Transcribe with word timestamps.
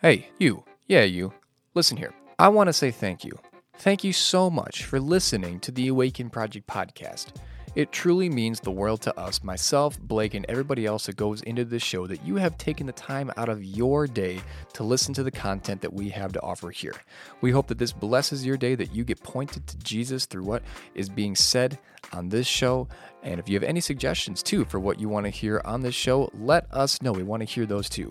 Hey, 0.00 0.28
you. 0.38 0.62
Yeah, 0.86 1.02
you. 1.02 1.32
Listen 1.74 1.96
here. 1.96 2.14
I 2.38 2.50
want 2.50 2.68
to 2.68 2.72
say 2.72 2.92
thank 2.92 3.24
you. 3.24 3.36
Thank 3.78 4.04
you 4.04 4.12
so 4.12 4.48
much 4.48 4.84
for 4.84 5.00
listening 5.00 5.58
to 5.58 5.72
the 5.72 5.88
Awaken 5.88 6.30
Project 6.30 6.68
podcast. 6.68 7.32
It 7.78 7.92
truly 7.92 8.28
means 8.28 8.58
the 8.58 8.72
world 8.72 9.02
to 9.02 9.16
us, 9.16 9.44
myself, 9.44 10.00
Blake, 10.00 10.34
and 10.34 10.44
everybody 10.48 10.84
else 10.84 11.06
that 11.06 11.14
goes 11.14 11.42
into 11.42 11.64
this 11.64 11.80
show 11.80 12.08
that 12.08 12.24
you 12.26 12.34
have 12.34 12.58
taken 12.58 12.88
the 12.88 12.92
time 12.92 13.30
out 13.36 13.48
of 13.48 13.62
your 13.62 14.08
day 14.08 14.40
to 14.72 14.82
listen 14.82 15.14
to 15.14 15.22
the 15.22 15.30
content 15.30 15.82
that 15.82 15.92
we 15.92 16.08
have 16.08 16.32
to 16.32 16.42
offer 16.42 16.72
here. 16.72 16.96
We 17.40 17.52
hope 17.52 17.68
that 17.68 17.78
this 17.78 17.92
blesses 17.92 18.44
your 18.44 18.56
day, 18.56 18.74
that 18.74 18.92
you 18.92 19.04
get 19.04 19.22
pointed 19.22 19.68
to 19.68 19.78
Jesus 19.78 20.26
through 20.26 20.42
what 20.42 20.64
is 20.96 21.08
being 21.08 21.36
said 21.36 21.78
on 22.12 22.30
this 22.30 22.48
show. 22.48 22.88
And 23.22 23.38
if 23.38 23.48
you 23.48 23.54
have 23.54 23.62
any 23.62 23.80
suggestions 23.80 24.42
too 24.42 24.64
for 24.64 24.80
what 24.80 24.98
you 24.98 25.08
want 25.08 25.26
to 25.26 25.30
hear 25.30 25.60
on 25.64 25.82
this 25.82 25.94
show, 25.94 26.30
let 26.34 26.72
us 26.72 27.00
know. 27.02 27.12
We 27.12 27.22
want 27.22 27.42
to 27.42 27.44
hear 27.44 27.66
those 27.66 27.88
too. 27.88 28.10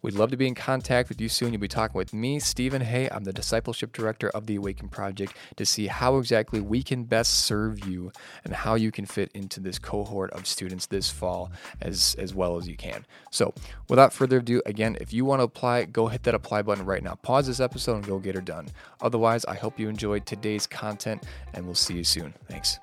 We'd 0.02 0.14
love 0.14 0.32
to 0.32 0.38
be 0.38 0.48
in 0.48 0.56
contact 0.56 1.10
with 1.10 1.20
you 1.20 1.28
soon. 1.28 1.54
You'll 1.54 1.62
be 1.62 1.68
talking 1.68 1.98
with 1.98 2.14
me, 2.14 2.40
Stephen 2.40 2.82
Hay. 2.82 3.10
I'm 3.10 3.24
the 3.24 3.34
discipleship 3.34 3.94
director 3.94 4.30
of 4.30 4.46
the 4.46 4.56
Awaken 4.56 4.90
Project 4.90 5.36
to 5.56 5.66
see 5.66 5.88
how 5.88 6.18
exactly 6.18 6.62
we 6.62 6.84
can 6.84 7.04
best 7.04 7.46
serve 7.46 7.86
you 7.86 8.12
and 8.44 8.54
how 8.54 8.76
you 8.76 8.92
can 8.92 9.06
fit 9.06 9.32
into 9.34 9.60
this 9.60 9.80
cohort 9.80 10.32
of 10.32 10.46
students 10.46 10.86
this 10.86 11.10
fall 11.10 11.52
as, 11.82 12.16
as 12.20 12.34
well 12.36 12.58
as 12.58 12.68
you 12.68 12.76
can. 12.76 13.06
So, 13.32 13.54
without 13.90 14.14
further 14.14 14.38
ado, 14.38 14.62
again, 14.66 14.98
if 15.02 15.14
you 15.14 15.26
want 15.26 15.40
to 15.40 15.46
apply, 15.46 15.86
go 15.86 16.08
hit 16.08 16.24
that 16.24 16.36
apply 16.36 16.62
button 16.62 16.86
right 16.86 17.04
now. 17.04 17.16
Pause 17.16 17.48
this 17.48 17.60
episode 17.60 17.96
and 17.96 18.08
go 18.08 18.20
get 18.20 18.36
her 18.36 18.42
done. 18.42 18.68
Otherwise, 19.02 19.46
I 19.46 19.56
hope 19.56 19.80
you 19.80 19.90
enjoyed 19.90 20.26
today's 20.26 20.68
content 20.68 21.24
and 21.54 21.66
we'll 21.66 21.76
see 21.76 21.96
you 21.96 22.04
soon. 22.04 22.34
Thanks. 22.48 22.78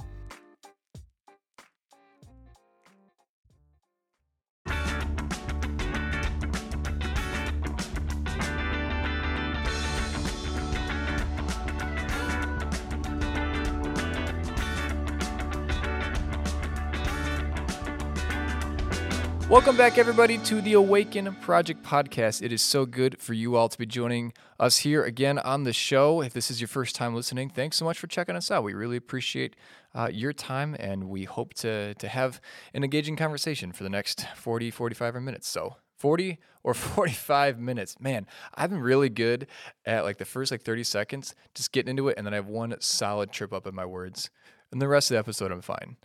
Welcome 19.54 19.76
back, 19.76 19.98
everybody, 19.98 20.38
to 20.38 20.60
the 20.60 20.72
Awaken 20.72 21.32
Project 21.36 21.84
podcast. 21.84 22.42
It 22.42 22.50
is 22.50 22.60
so 22.60 22.84
good 22.84 23.20
for 23.20 23.34
you 23.34 23.54
all 23.54 23.68
to 23.68 23.78
be 23.78 23.86
joining 23.86 24.32
us 24.58 24.78
here 24.78 25.04
again 25.04 25.38
on 25.38 25.62
the 25.62 25.72
show. 25.72 26.22
If 26.22 26.32
this 26.32 26.50
is 26.50 26.60
your 26.60 26.66
first 26.66 26.96
time 26.96 27.14
listening, 27.14 27.50
thanks 27.50 27.76
so 27.76 27.84
much 27.84 27.96
for 27.96 28.08
checking 28.08 28.34
us 28.34 28.50
out. 28.50 28.64
We 28.64 28.74
really 28.74 28.96
appreciate 28.96 29.54
uh, 29.94 30.10
your 30.12 30.32
time, 30.32 30.74
and 30.80 31.08
we 31.08 31.22
hope 31.22 31.54
to, 31.54 31.94
to 31.94 32.08
have 32.08 32.40
an 32.74 32.82
engaging 32.82 33.14
conversation 33.14 33.70
for 33.70 33.84
the 33.84 33.88
next 33.88 34.26
40, 34.34 34.72
45 34.72 35.22
minutes. 35.22 35.46
So, 35.46 35.76
40 35.98 36.40
or 36.64 36.74
45 36.74 37.60
minutes. 37.60 37.94
Man, 38.00 38.26
I've 38.56 38.70
been 38.70 38.80
really 38.80 39.08
good 39.08 39.46
at 39.86 40.02
like 40.02 40.18
the 40.18 40.24
first 40.24 40.50
like 40.50 40.62
30 40.62 40.82
seconds, 40.82 41.32
just 41.54 41.70
getting 41.70 41.90
into 41.90 42.08
it, 42.08 42.16
and 42.18 42.26
then 42.26 42.34
I 42.34 42.38
have 42.38 42.48
one 42.48 42.74
solid 42.80 43.30
trip 43.30 43.52
up 43.52 43.68
in 43.68 43.74
my 43.76 43.86
words. 43.86 44.30
And 44.72 44.82
the 44.82 44.88
rest 44.88 45.12
of 45.12 45.14
the 45.14 45.20
episode, 45.20 45.52
I'm 45.52 45.62
fine. 45.62 45.96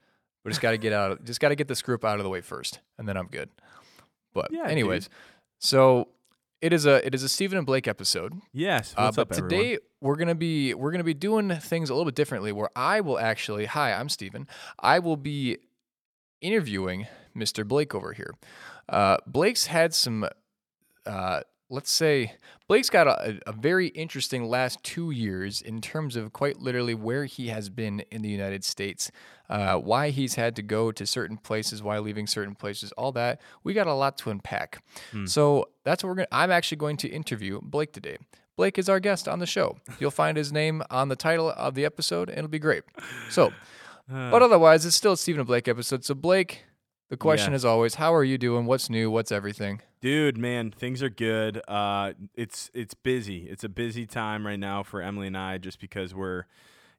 We 0.50 0.54
just 0.54 0.62
got 0.62 0.72
to 0.72 0.78
get 0.78 0.94
out. 0.94 1.24
Just 1.26 1.40
got 1.40 1.50
to 1.50 1.56
get 1.56 1.68
this 1.68 1.82
group 1.82 2.04
out 2.04 2.18
of 2.20 2.24
the 2.24 2.30
way 2.30 2.42
first, 2.42 2.80
and 2.98 3.08
then 3.08 3.16
I'm 3.18 3.28
good. 3.28 3.50
But 4.34 4.52
yeah, 4.52 4.68
anyways, 4.68 5.06
dude. 5.06 5.14
so 5.60 6.08
it 6.62 6.74
is 6.74 6.86
a 6.86 7.06
it 7.06 7.16
is 7.16 7.24
a 7.24 7.30
Stephen 7.30 7.58
and 7.58 7.66
Blake 7.66 7.88
episode. 7.88 8.34
Yes. 8.54 8.94
What's 8.96 9.18
Uh, 9.18 9.24
but 9.26 9.38
up, 9.38 9.44
today 9.44 9.56
everyone? 9.58 9.80
we're 10.02 10.16
gonna 10.18 10.36
be 10.36 10.74
we're 10.74 10.92
gonna 10.92 11.04
be 11.04 11.14
doing 11.14 11.50
things 11.58 11.90
a 11.90 11.94
little 11.94 12.06
bit 12.06 12.16
differently. 12.16 12.52
Where 12.52 12.70
I 12.76 13.02
will 13.02 13.18
actually, 13.20 13.66
hi, 13.66 13.94
I'm 13.94 14.10
Stephen. 14.10 14.48
I 14.80 15.00
will 15.00 15.18
be 15.18 15.58
interviewing 16.42 17.08
Mr. 17.36 17.68
Blake 17.68 17.94
over 17.96 18.14
here. 18.14 18.34
Uh, 18.88 19.18
Blake's 19.28 19.68
had 19.68 19.94
some 19.94 20.28
uh, 21.06 21.42
let's 21.70 21.92
say 21.92 22.34
Blake's 22.69 22.91
got 22.91 23.07
a, 23.07 23.40
a, 23.47 23.52
very 23.52 23.88
interesting 23.88 24.46
last 24.46 24.84
two 24.84 25.09
years 25.09 25.59
in 25.59 25.81
terms 25.81 26.16
of 26.16 26.34
quite 26.34 26.59
literally 26.59 26.94
where 26.94 27.25
he 27.25 27.47
has 27.47 27.68
been 27.68 28.02
in 28.12 28.22
the 28.22 28.30
United 28.30 28.63
States, 28.63 29.12
uh, 29.50 29.78
why 29.78 30.12
he's 30.12 30.35
had 30.35 30.56
to 30.56 30.62
go 30.62 30.91
to 30.91 31.07
certain 31.07 31.35
places, 31.35 31.81
why 31.81 31.97
leaving 31.97 32.28
certain 32.28 32.53
places, 32.53 32.91
all 32.91 33.12
that. 33.12 33.41
We 33.63 33.74
got 33.74 33.88
a 33.88 33.94
lot 33.96 34.19
to 34.19 34.30
unpack. 34.30 34.84
Hmm. 35.12 35.25
So 35.25 35.69
that's 35.84 36.03
what 36.03 36.09
we're 36.09 36.16
going 36.18 36.28
to, 36.28 36.35
I'm 36.35 36.52
actually 36.52 36.78
going 36.78 36.97
to 36.97 37.07
interview 37.07 37.59
Blake 37.59 37.91
today. 37.91 38.18
Blake 38.56 38.78
is 38.78 38.88
our 38.88 39.00
guest 39.00 39.28
on 39.28 39.40
the 39.40 39.47
show. 39.47 39.80
You'll 40.00 40.12
find 40.12 40.38
his 40.38 40.53
name 40.53 40.84
on 40.91 41.09
the 41.09 41.16
title 41.16 41.50
of 41.50 41.74
the 41.74 41.86
episode, 41.86 42.30
and 42.30 42.38
it'll 42.38 42.50
be 42.50 42.59
great. 42.59 42.84
So, 43.31 43.51
but 44.07 44.44
otherwise, 44.44 44.86
it's 44.86 44.96
still 44.96 45.13
a 45.13 45.18
Stephen 45.18 45.40
and 45.40 45.47
Blake 45.47 45.68
episode. 45.68 46.06
So, 46.06 46.13
Blake, 46.13 46.66
the 47.09 47.18
question 47.18 47.51
yeah. 47.51 47.56
is 47.56 47.66
always, 47.66 47.96
how 47.96 48.13
are 48.13 48.24
you 48.24 48.38
doing? 48.38 48.68
What's 48.68 48.91
new? 48.91 49.09
What's 49.09 49.31
everything? 49.31 49.81
Dude, 50.02 50.38
man, 50.38 50.72
things 50.72 51.04
are 51.04 51.10
good. 51.10 51.62
Uh, 51.68 52.14
it's 52.34 52.72
it's 52.74 52.94
busy. 52.94 53.48
It's 53.50 53.66
a 53.66 53.70
busy 53.70 54.06
time 54.06 54.48
right 54.48 54.60
now 54.60 54.82
for 54.82 55.02
Emily 55.02 55.28
and 55.28 55.38
I, 55.38 55.58
just 55.58 55.80
because 55.80 56.16
we're, 56.16 56.46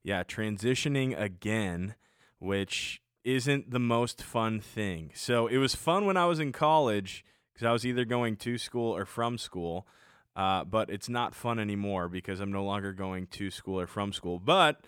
yeah, 0.03 0.23
transitioning 0.23 1.19
again, 1.19 1.95
which 2.39 3.01
isn't 3.25 3.71
the 3.71 3.79
most 3.79 4.23
fun 4.23 4.61
thing. 4.61 5.13
So 5.15 5.47
it 5.47 5.57
was 5.57 5.75
fun 5.75 6.05
when 6.05 6.19
I 6.19 6.27
was 6.27 6.41
in 6.41 6.53
college 6.53 7.25
because 7.53 7.67
I 7.67 7.73
was 7.73 7.87
either 7.87 8.05
going 8.05 8.37
to 8.37 8.59
school 8.59 8.95
or 8.95 9.07
from 9.07 9.39
school, 9.39 9.87
uh, 10.37 10.65
but 10.65 10.91
it's 10.91 11.09
not 11.09 11.35
fun 11.35 11.59
anymore 11.59 12.09
because 12.09 12.39
I'm 12.39 12.53
no 12.53 12.65
longer 12.65 12.93
going 12.93 13.29
to 13.29 13.51
school 13.51 13.81
or 13.81 13.87
from 13.87 14.13
school. 14.13 14.39
But 14.39 14.85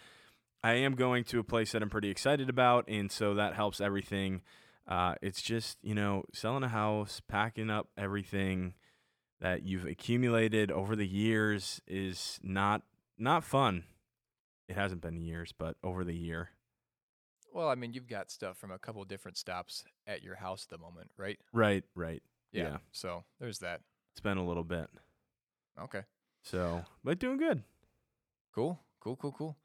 I 0.62 0.74
am 0.74 0.96
going 0.96 1.24
to 1.24 1.38
a 1.38 1.44
place 1.44 1.72
that 1.72 1.82
I'm 1.82 1.90
pretty 1.90 2.10
excited 2.10 2.50
about, 2.50 2.88
and 2.88 3.10
so 3.10 3.34
that 3.34 3.54
helps 3.54 3.80
everything. 3.80 4.42
Uh, 4.86 5.14
it's 5.22 5.40
just, 5.40 5.78
you 5.82 5.94
know, 5.94 6.24
selling 6.34 6.64
a 6.64 6.68
house, 6.68 7.20
packing 7.26 7.70
up 7.70 7.88
everything 7.96 8.74
that 9.40 9.64
you've 9.64 9.86
accumulated 9.86 10.70
over 10.70 10.96
the 10.96 11.06
years 11.06 11.80
is 11.86 12.38
not 12.42 12.82
not 13.18 13.44
fun. 13.44 13.84
It 14.68 14.76
hasn't 14.76 15.00
been 15.00 15.20
years, 15.20 15.52
but 15.56 15.76
over 15.82 16.04
the 16.04 16.14
year. 16.14 16.50
Well, 17.52 17.68
I 17.68 17.74
mean, 17.74 17.92
you've 17.92 18.08
got 18.08 18.30
stuff 18.30 18.56
from 18.56 18.70
a 18.70 18.78
couple 18.78 19.04
different 19.04 19.36
stops 19.36 19.84
at 20.06 20.22
your 20.22 20.36
house 20.36 20.64
at 20.64 20.70
the 20.70 20.82
moment, 20.82 21.10
right? 21.18 21.38
Right, 21.52 21.84
right. 21.94 22.22
Yeah. 22.52 22.62
yeah. 22.62 22.76
So 22.92 23.24
there's 23.40 23.58
that. 23.58 23.82
It's 24.14 24.20
been 24.20 24.38
a 24.38 24.46
little 24.46 24.64
bit. 24.64 24.88
Okay. 25.80 26.02
So, 26.42 26.84
but 27.04 27.18
doing 27.18 27.36
good. 27.36 27.62
Cool, 28.54 28.80
cool, 29.00 29.16
cool, 29.16 29.32
cool. 29.32 29.56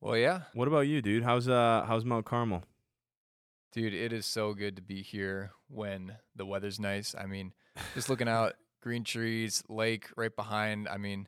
Well, 0.00 0.16
yeah. 0.16 0.42
What 0.54 0.68
about 0.68 0.80
you, 0.80 1.00
dude? 1.00 1.22
How's 1.22 1.48
uh 1.48 1.84
how's 1.86 2.04
Mount 2.04 2.26
Carmel? 2.26 2.64
Dude, 3.72 3.94
it 3.94 4.12
is 4.12 4.26
so 4.26 4.52
good 4.52 4.76
to 4.76 4.82
be 4.82 5.02
here 5.02 5.52
when 5.68 6.16
the 6.36 6.44
weather's 6.44 6.78
nice. 6.78 7.14
I 7.18 7.24
mean, 7.24 7.54
just 7.94 8.10
looking 8.10 8.28
out, 8.28 8.54
green 8.82 9.02
trees, 9.02 9.64
lake 9.68 10.08
right 10.14 10.34
behind. 10.34 10.88
I 10.88 10.98
mean, 10.98 11.26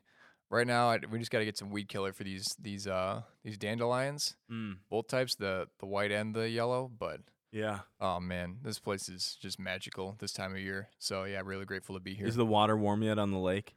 right 0.51 0.67
now 0.67 0.89
I, 0.89 0.99
we 1.09 1.17
just 1.17 1.31
got 1.31 1.39
to 1.39 1.45
get 1.45 1.57
some 1.57 1.71
weed 1.71 1.87
killer 1.87 2.13
for 2.13 2.23
these 2.23 2.55
these 2.59 2.85
uh 2.87 3.21
these 3.43 3.57
dandelions, 3.57 4.35
mm. 4.51 4.77
both 4.89 5.07
types, 5.07 5.35
the 5.35 5.67
the 5.79 5.87
white 5.87 6.11
and 6.11 6.35
the 6.35 6.47
yellow. 6.49 6.89
But 6.97 7.21
yeah, 7.51 7.79
oh 7.99 8.19
man, 8.19 8.57
this 8.63 8.79
place 8.79 9.09
is 9.09 9.37
just 9.41 9.59
magical 9.59 10.15
this 10.19 10.33
time 10.33 10.53
of 10.53 10.59
year. 10.59 10.89
So 10.99 11.23
yeah, 11.23 11.41
really 11.43 11.65
grateful 11.65 11.95
to 11.95 12.01
be 12.01 12.13
here. 12.13 12.27
Is 12.27 12.35
the 12.35 12.45
water 12.45 12.77
warm 12.77 13.01
yet 13.01 13.17
on 13.17 13.31
the 13.31 13.39
lake? 13.39 13.75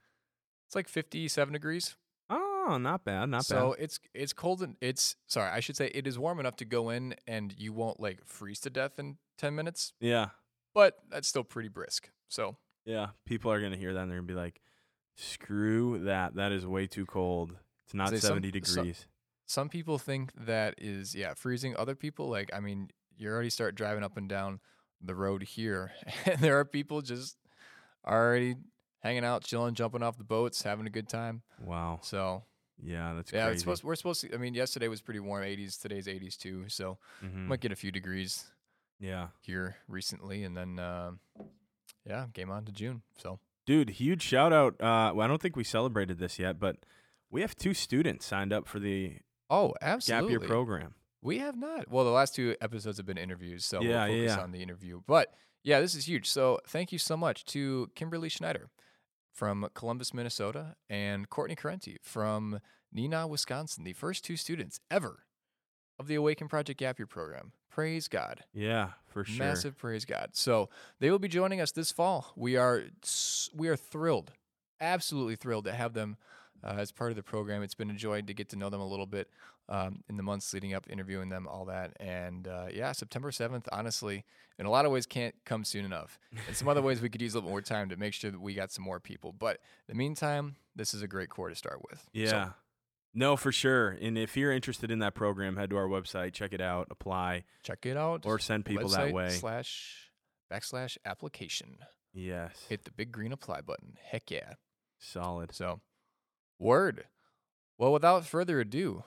It's 0.67 0.77
like 0.77 0.89
fifty-seven 0.89 1.55
degrees. 1.55 1.97
Oh, 2.69 2.77
not 2.77 3.03
bad, 3.03 3.31
not 3.31 3.47
so 3.47 3.55
bad. 3.55 3.61
So 3.61 3.73
it's 3.79 4.01
it's 4.13 4.33
cold 4.35 4.63
and 4.63 4.77
it's 4.83 5.17
sorry, 5.27 5.51
I 5.51 5.61
should 5.61 5.77
say 5.77 5.91
it 5.95 6.07
is 6.07 6.19
warm 6.19 6.39
enough 6.39 6.57
to 6.57 6.67
go 6.67 6.91
in 6.91 7.15
and 7.27 7.55
you 7.57 7.73
won't 7.73 7.99
like 7.99 8.25
freeze 8.27 8.61
to 8.61 8.71
death 8.71 8.99
in 8.99 9.17
ten 9.39 9.55
minutes. 9.55 9.95
Yeah, 10.01 10.29
but 10.75 10.99
that's 11.11 11.27
still 11.27 11.45
pretty 11.45 11.71
brisk. 11.71 12.11
So 12.29 12.59
yeah, 12.85 13.09
people 13.25 13.51
are 13.51 13.61
gonna 13.63 13.79
hear 13.79 13.95
that 13.95 14.01
and 14.01 14.11
they're 14.11 14.19
gonna 14.19 14.27
be 14.27 14.35
like, 14.35 14.61
"Screw 15.17 16.01
that! 16.05 16.35
That 16.35 16.53
is 16.53 16.67
way 16.67 16.87
too 16.87 17.07
cold. 17.07 17.57
It's 17.87 17.95
not 17.95 18.11
seventy 18.19 18.49
some, 18.49 18.61
degrees." 18.61 18.99
Some, 18.99 19.07
some 19.47 19.69
people 19.71 19.97
think 19.97 20.33
that 20.35 20.75
is 20.77 21.15
yeah 21.15 21.33
freezing. 21.33 21.75
Other 21.75 21.95
people 21.95 22.29
like 22.29 22.51
I 22.53 22.61
mean, 22.61 22.91
you 23.17 23.31
already 23.31 23.51
start 23.51 23.77
driving 23.77 24.05
up 24.05 24.19
and 24.19 24.29
down 24.29 24.61
the 25.01 25.15
road 25.15 25.43
here, 25.43 25.93
and 26.27 26.39
there 26.41 26.59
are 26.59 26.67
people 26.67 27.01
just 27.01 27.39
already 28.07 28.57
hanging 29.01 29.25
out, 29.25 29.43
chilling, 29.43 29.75
jumping 29.75 30.03
off 30.03 30.19
the 30.19 30.25
boats, 30.25 30.63
having 30.63 30.87
a 30.87 30.91
good 30.91 31.09
time. 31.09 31.43
Wow. 31.65 32.01
So 32.03 32.43
Yeah, 32.83 33.15
that's 33.15 33.33
Yeah, 33.33 33.45
crazy. 33.45 33.53
it's 33.55 33.63
supposed, 33.63 33.85
we're 33.85 33.97
supposed 33.97 34.21
to. 34.23 34.35
I 34.35 34.37
mean, 34.37 34.55
yesterday 34.55 34.89
was 34.89 35.01
pretty 35.01 35.21
warm, 35.21 35.43
80s. 35.45 35.77
Today's 35.81 36.07
80s 36.07 36.37
too. 36.37 36.69
So 36.69 36.99
Mhm. 37.23 37.47
might 37.47 37.61
get 37.61 37.73
a 37.73 37.77
few 37.77 37.91
degrees 37.91 38.51
Yeah. 39.01 39.29
here 39.41 39.77
recently, 39.89 40.45
and 40.45 40.57
then 40.57 40.79
um 40.79 41.21
yeah, 42.05 42.27
game 42.33 42.51
on 42.51 42.65
to 42.65 42.73
June. 42.73 43.03
So 43.17 43.41
Dude, 43.67 43.91
huge 43.91 44.23
shout 44.23 44.53
out. 44.53 44.75
Uh, 44.81 45.13
well, 45.15 45.21
I 45.23 45.27
don't 45.27 45.43
think 45.43 45.55
we 45.55 45.63
celebrated 45.65 46.19
this 46.19 46.39
yet, 46.39 46.59
but 46.59 46.87
we 47.31 47.43
have 47.43 47.55
two 47.55 47.75
students 47.75 48.25
signed 48.25 48.51
up 48.53 48.67
for 48.67 48.79
the 48.79 49.19
oh, 49.51 49.69
Gap 49.69 49.77
absolutely. 49.83 50.31
Year 50.31 50.41
program. 50.41 50.95
We 51.21 51.39
have 51.41 51.57
not. 51.57 51.89
Well, 51.91 52.05
the 52.05 52.11
last 52.11 52.35
two 52.35 52.57
episodes 52.63 52.97
have 52.97 53.05
been 53.05 53.19
interviews, 53.19 53.65
so 53.67 53.83
Yeah, 53.83 54.07
we'll 54.07 54.17
focus 54.23 54.37
yeah. 54.37 54.43
on 54.43 54.53
the 54.53 54.63
interview. 54.63 55.03
But 55.07 55.35
yeah, 55.65 55.81
this 55.81 55.95
is 55.95 56.09
huge. 56.09 56.31
So 56.31 56.61
thank 56.67 56.93
you 56.93 56.99
so 56.99 57.15
much 57.17 57.45
to 57.47 57.91
Kimberly 57.95 58.31
Schneider 58.31 58.71
from 59.39 59.69
Columbus, 59.73 60.13
Minnesota, 60.13 60.75
and 60.91 61.31
Courtney 61.31 61.55
Carenti 61.55 61.97
from 62.03 62.59
Neenah, 62.95 63.29
Wisconsin, 63.29 63.85
the 63.85 63.93
first 63.93 64.25
two 64.25 64.37
students 64.37 64.81
ever 64.91 65.21
of 65.97 66.09
the 66.09 66.17
Awaken 66.17 66.49
Project 66.49 66.81
Gap 66.81 66.99
Year 66.99 67.07
program. 67.07 67.53
Praise 67.71 68.09
God. 68.09 68.43
Yeah, 68.53 68.91
for 69.07 69.25
sure. 69.25 69.47
Massive 69.47 69.79
praise 69.79 70.05
God. 70.05 70.31
So 70.33 70.71
they 70.99 71.13
will 71.13 71.21
be 71.21 71.29
joining 71.29 71.61
us 71.61 71.71
this 71.71 71.93
fall. 71.93 72.33
We 72.35 72.57
are 72.57 72.83
we 73.55 73.69
are 73.69 73.77
thrilled, 73.77 74.33
absolutely 74.81 75.37
thrilled 75.37 75.67
to 75.67 75.73
have 75.73 75.93
them 75.95 76.17
uh, 76.65 76.75
as 76.77 76.91
part 76.91 77.11
of 77.11 77.17
the 77.17 77.23
program. 77.23 77.63
It's 77.63 77.77
been 77.77 77.91
a 77.91 77.95
joy 77.95 78.23
to 78.23 78.35
get 78.35 78.49
to 78.49 78.57
know 78.57 78.71
them 78.71 78.81
a 78.81 78.89
little 78.89 79.07
bit 79.07 79.31
um, 79.69 80.03
in 80.09 80.17
the 80.17 80.23
months 80.23 80.53
leading 80.55 80.73
up, 80.75 80.87
interviewing 80.91 81.29
them, 81.29 81.47
all 81.47 81.65
that. 81.67 81.93
And 82.01 82.47
uh, 82.49 82.67
yeah, 82.73 82.93
September 82.93 83.31
seventh, 83.33 83.69
honestly, 83.73 84.25
in 84.59 84.67
a 84.67 84.71
lot 84.71 84.85
of 84.87 84.93
ways, 84.93 85.07
can't 85.07 85.35
come 85.45 85.65
soon 85.65 85.85
enough. 85.85 86.19
In 86.49 86.55
some 86.55 86.69
other 86.69 86.83
ways, 86.83 87.01
we 87.01 87.09
could 87.09 87.21
use 87.23 87.35
a 87.35 87.39
little 87.39 87.51
more 87.51 87.61
time 87.63 87.89
to 87.91 87.97
make 87.97 88.15
sure 88.15 88.31
that 88.31 88.41
we 88.41 88.55
got 88.55 88.73
some 88.73 88.85
more 88.85 88.99
people. 89.01 89.33
But 89.33 89.59
in 89.89 89.95
the 89.95 89.99
meantime, 89.99 90.57
this 90.75 90.95
is 90.95 91.03
a 91.03 91.07
great 91.09 91.29
core 91.29 91.49
to 91.49 91.55
start 91.55 91.81
with. 91.91 91.99
So, 92.01 92.07
Yeah. 92.13 92.51
No, 93.15 93.37
for 93.37 93.51
sure. 93.53 93.91
And 94.01 94.17
if 94.19 94.37
you're 94.37 94.53
interested 94.53 94.91
in 94.91 94.99
that 95.01 95.15
program, 95.15 95.57
head 95.57 95.71
to 95.71 95.77
our 95.77 95.89
website, 95.89 96.35
check 96.35 96.53
it 96.53 96.61
out, 96.61 96.89
apply, 96.91 97.45
check 97.63 97.85
it 97.87 97.97
out. 97.97 98.25
or 98.27 98.39
send 98.39 98.65
people 98.65 98.89
that 98.91 99.13
way. 99.13 99.31
Slash 99.31 100.11
backslash 100.53 100.97
application. 101.05 101.79
yes. 102.13 102.67
Hit 102.69 102.85
the 102.85 102.91
big 102.91 103.11
green 103.13 103.33
apply 103.33 103.63
button. 103.63 103.95
Heck 104.03 104.31
yeah. 104.31 104.55
Solid. 104.99 105.53
So, 105.55 105.81
word. 106.59 107.05
Well, 107.79 107.93
without 107.93 108.25
further 108.27 108.61
ado, 108.61 109.05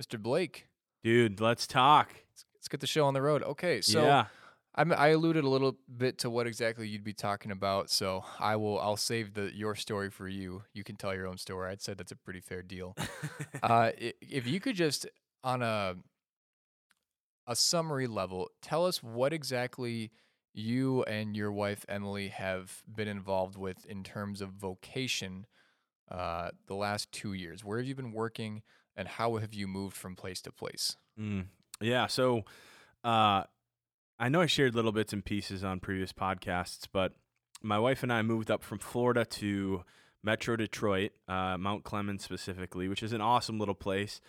Mr. 0.00 0.20
Blake, 0.20 0.66
Dude, 1.04 1.40
let's 1.40 1.66
talk. 1.66 2.08
let's, 2.12 2.44
let's 2.54 2.68
get 2.68 2.80
the 2.80 2.86
show 2.86 3.06
on 3.06 3.14
the 3.14 3.22
road. 3.22 3.42
Okay, 3.42 3.80
so 3.80 4.04
yeah. 4.04 4.26
I'm, 4.74 4.92
I 4.92 5.08
alluded 5.08 5.44
a 5.44 5.48
little 5.48 5.76
bit 5.94 6.18
to 6.18 6.30
what 6.30 6.46
exactly 6.46 6.88
you'd 6.88 7.04
be 7.04 7.12
talking 7.12 7.50
about, 7.50 7.90
so 7.90 8.24
I 8.38 8.56
will. 8.56 8.78
I'll 8.80 8.96
save 8.96 9.34
the 9.34 9.50
your 9.54 9.74
story 9.74 10.10
for 10.10 10.28
you. 10.28 10.62
You 10.72 10.84
can 10.84 10.96
tell 10.96 11.14
your 11.14 11.26
own 11.26 11.36
story. 11.38 11.70
I'd 11.70 11.82
say 11.82 11.94
that's 11.94 12.12
a 12.12 12.16
pretty 12.16 12.40
fair 12.40 12.62
deal. 12.62 12.96
uh, 13.62 13.90
if 13.98 14.46
you 14.46 14.60
could 14.60 14.76
just 14.76 15.06
on 15.44 15.62
a 15.62 15.96
a 17.46 17.56
summary 17.56 18.06
level, 18.06 18.48
tell 18.62 18.86
us 18.86 19.02
what 19.02 19.32
exactly 19.32 20.12
you 20.54 21.02
and 21.04 21.36
your 21.36 21.50
wife 21.50 21.84
Emily 21.88 22.28
have 22.28 22.82
been 22.86 23.08
involved 23.08 23.56
with 23.56 23.84
in 23.86 24.04
terms 24.04 24.40
of 24.40 24.50
vocation 24.50 25.46
uh, 26.10 26.50
the 26.66 26.74
last 26.74 27.10
two 27.10 27.32
years. 27.32 27.64
Where 27.64 27.78
have 27.78 27.86
you 27.86 27.94
been 27.94 28.12
working, 28.12 28.62
and 28.96 29.08
how 29.08 29.36
have 29.36 29.54
you 29.54 29.66
moved 29.66 29.96
from 29.96 30.16
place 30.16 30.40
to 30.42 30.52
place? 30.52 30.96
Mm. 31.18 31.46
Yeah. 31.80 32.06
So, 32.06 32.44
uh, 33.04 33.44
I 34.18 34.28
know 34.28 34.40
I 34.40 34.46
shared 34.46 34.74
little 34.74 34.92
bits 34.92 35.12
and 35.12 35.24
pieces 35.24 35.64
on 35.64 35.80
previous 35.80 36.12
podcasts, 36.12 36.86
but 36.92 37.14
my 37.62 37.78
wife 37.78 38.02
and 38.02 38.12
I 38.12 38.22
moved 38.22 38.50
up 38.50 38.62
from 38.62 38.78
Florida 38.78 39.24
to 39.24 39.82
Metro 40.22 40.56
Detroit, 40.56 41.12
uh, 41.26 41.56
Mount 41.58 41.84
Clemens 41.84 42.22
specifically, 42.22 42.88
which 42.88 43.02
is 43.02 43.12
an 43.12 43.20
awesome 43.20 43.58
little 43.58 43.74
place. 43.74 44.20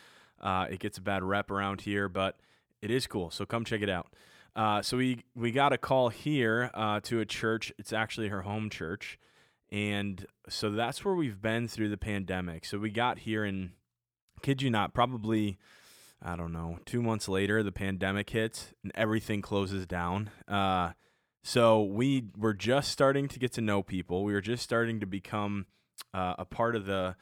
Uh, 0.41 0.65
it 0.69 0.79
gets 0.79 0.97
a 0.97 1.01
bad 1.01 1.23
rep 1.23 1.51
around 1.51 1.81
here, 1.81 2.09
but 2.09 2.39
it 2.81 2.91
is 2.91 3.07
cool. 3.07 3.29
So 3.29 3.45
come 3.45 3.65
check 3.65 3.81
it 3.81 3.89
out. 3.89 4.07
Uh, 4.55 4.81
so 4.81 4.97
we 4.97 5.23
we 5.35 5.51
got 5.51 5.73
a 5.73 5.77
call 5.77 6.09
here 6.09 6.69
uh, 6.73 6.99
to 7.01 7.19
a 7.19 7.25
church. 7.25 7.71
It's 7.77 7.93
actually 7.93 8.27
her 8.27 8.41
home 8.43 8.69
church, 8.69 9.17
and 9.71 10.25
so 10.47 10.69
that's 10.69 11.03
where 11.03 11.15
we've 11.15 11.41
been 11.41 11.67
through 11.67 11.89
the 11.89 11.97
pandemic. 11.97 12.65
So 12.65 12.77
we 12.77 12.91
got 12.91 13.19
here 13.19 13.43
and 13.43 13.71
kid 14.43 14.61
you 14.61 14.69
not, 14.69 14.93
probably 14.93 15.57
I 16.25 16.37
don't 16.37 16.53
know, 16.53 16.79
two 16.85 17.01
months 17.01 17.27
later, 17.27 17.63
the 17.63 17.71
pandemic 17.73 18.29
hits 18.29 18.73
and 18.81 18.93
everything 18.95 19.41
closes 19.41 19.85
down. 19.85 20.29
Uh, 20.47 20.91
so 21.43 21.83
we 21.83 22.27
were 22.37 22.53
just 22.53 22.91
starting 22.91 23.27
to 23.27 23.39
get 23.39 23.51
to 23.53 23.61
know 23.61 23.83
people. 23.83 24.23
We 24.23 24.31
were 24.31 24.41
just 24.41 24.63
starting 24.63 25.01
to 25.01 25.05
become 25.05 25.65
uh, 26.13 26.35
a 26.39 26.45
part 26.45 26.75
of 26.75 26.85
the 26.85 27.15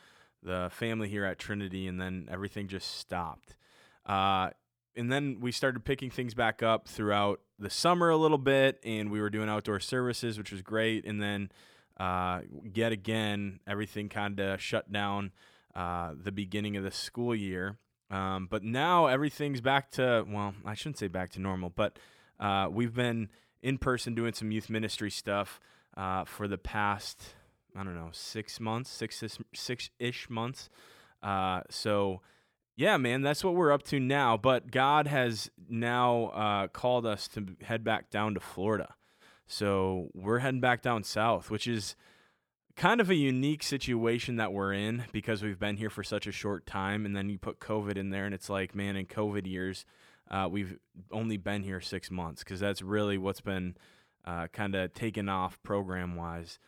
the 0.44 0.69
family 0.71 1.07
here 1.07 1.23
at 1.23 1.38
Trinity, 1.38 1.88
and 1.88 2.01
then 2.01 2.27
everything 2.29 2.68
just 2.68 2.97
stopped. 2.97 3.56
Uh, 4.07 4.50
and 4.95 5.12
then 5.12 5.38
we 5.39 5.51
started 5.51 5.85
picking 5.85 6.09
things 6.09 6.33
back 6.33 6.63
up 6.63 6.88
throughout 6.88 7.41
the 7.59 7.69
summer 7.69 8.09
a 8.09 8.18
little 8.18 8.39
bit, 8.39 8.79
and 8.83 9.12
we 9.12 9.21
were 9.21 9.29
doing 9.29 9.50
outdoor 9.50 9.79
services, 9.79 10.38
which 10.38 10.51
was 10.51 10.62
great. 10.62 11.06
And 11.06 11.21
then 11.21 11.51
uh, 11.97 12.41
yet 12.73 12.91
again, 12.91 13.59
everything 13.68 14.09
kind 14.09 14.39
of 14.39 14.59
shut 14.59 14.91
down 14.91 15.31
uh, 15.75 16.13
the 16.21 16.31
beginning 16.31 16.77
of 16.77 16.83
the 16.83 16.91
school 16.91 17.35
year. 17.35 17.77
Um, 18.09 18.47
but 18.50 18.63
now 18.63 19.07
everything's 19.07 19.62
back 19.62 19.91
to 19.91 20.25
well, 20.27 20.53
I 20.65 20.73
shouldn't 20.73 20.97
say 20.97 21.07
back 21.07 21.29
to 21.31 21.39
normal, 21.41 21.69
but 21.69 21.97
uh, 22.39 22.68
we've 22.69 22.94
been 22.94 23.29
in 23.62 23.77
person 23.77 24.15
doing 24.15 24.33
some 24.33 24.51
youth 24.51 24.69
ministry 24.69 25.12
stuff 25.12 25.59
uh, 25.95 26.25
for 26.25 26.47
the 26.47 26.57
past 26.57 27.35
I 27.75 27.83
don't 27.83 27.95
know 27.95 28.09
six 28.12 28.59
months, 28.59 28.89
six 28.89 29.23
six 29.53 29.89
ish 30.00 30.29
months. 30.29 30.69
Uh, 31.23 31.62
so 31.69 32.21
yeah, 32.75 32.97
man, 32.97 33.21
that's 33.21 33.44
what 33.44 33.56
we're 33.56 33.71
up 33.71 33.83
to 33.83 34.00
now. 34.00 34.38
But 34.38 34.71
God 34.71 35.07
has 35.07 35.50
now 35.69 36.25
uh, 36.27 36.68
called 36.68 37.06
us 37.06 37.27
to 37.29 37.56
head 37.62 37.83
back 37.83 38.09
down 38.09 38.33
to 38.33 38.39
Florida. 38.39 38.95
So 39.47 40.09
we're 40.13 40.39
heading 40.39 40.62
back 40.62 40.81
down 40.81 41.03
south, 41.03 41.50
which 41.50 41.68
is 41.68 41.95
kind 42.75 43.01
of 43.01 43.09
a 43.09 43.15
unique 43.15 43.63
situation 43.63 44.38
that 44.38 44.53
we're 44.53 44.73
in 44.73 45.06
because 45.12 45.44
we've 45.44 45.59
been 45.59 45.77
here 45.77 45.89
for 45.89 46.03
such 46.03 46.27
a 46.27 46.31
short 46.31 46.65
time. 46.65 47.06
And 47.06 47.15
then 47.15 47.29
you 47.29 47.38
put 47.38 47.59
COVID 47.59 47.97
in 47.97 48.09
there, 48.09 48.25
and 48.25 48.33
it's 48.33 48.50
like, 48.50 48.75
man, 48.75 48.95
in 48.95 49.06
COVID 49.06 49.45
years, 49.45 49.85
uh, 50.29 50.47
we've 50.50 50.77
only 51.12 51.38
been 51.38 51.63
here 51.63 51.81
six 51.81 52.09
months 52.09 52.44
because 52.44 52.59
that's 52.59 52.81
really 52.81 53.18
what's 53.18 53.41
been 53.41 53.75
uh, 54.25 54.47
kind 54.47 54.75
of 54.75 54.94
taken 54.94 55.27
off 55.29 55.62
program 55.63 56.15
wise. 56.15 56.59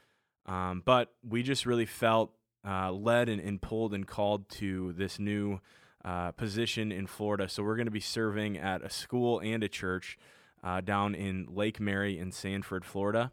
Um, 0.45 0.81
but 0.85 1.13
we 1.27 1.43
just 1.43 1.65
really 1.65 1.85
felt 1.85 2.33
uh, 2.67 2.91
led 2.91 3.29
and, 3.29 3.41
and 3.41 3.61
pulled 3.61 3.93
and 3.93 4.05
called 4.05 4.49
to 4.49 4.93
this 4.93 5.19
new 5.19 5.59
uh, 6.03 6.31
position 6.31 6.91
in 6.91 7.07
Florida. 7.07 7.47
So 7.47 7.63
we're 7.63 7.75
going 7.75 7.87
to 7.87 7.91
be 7.91 7.99
serving 7.99 8.57
at 8.57 8.83
a 8.83 8.89
school 8.89 9.39
and 9.39 9.63
a 9.63 9.69
church 9.69 10.17
uh, 10.63 10.81
down 10.81 11.15
in 11.15 11.47
Lake 11.49 11.79
Mary 11.79 12.17
in 12.17 12.31
Sanford, 12.31 12.83
Florida. 12.83 13.31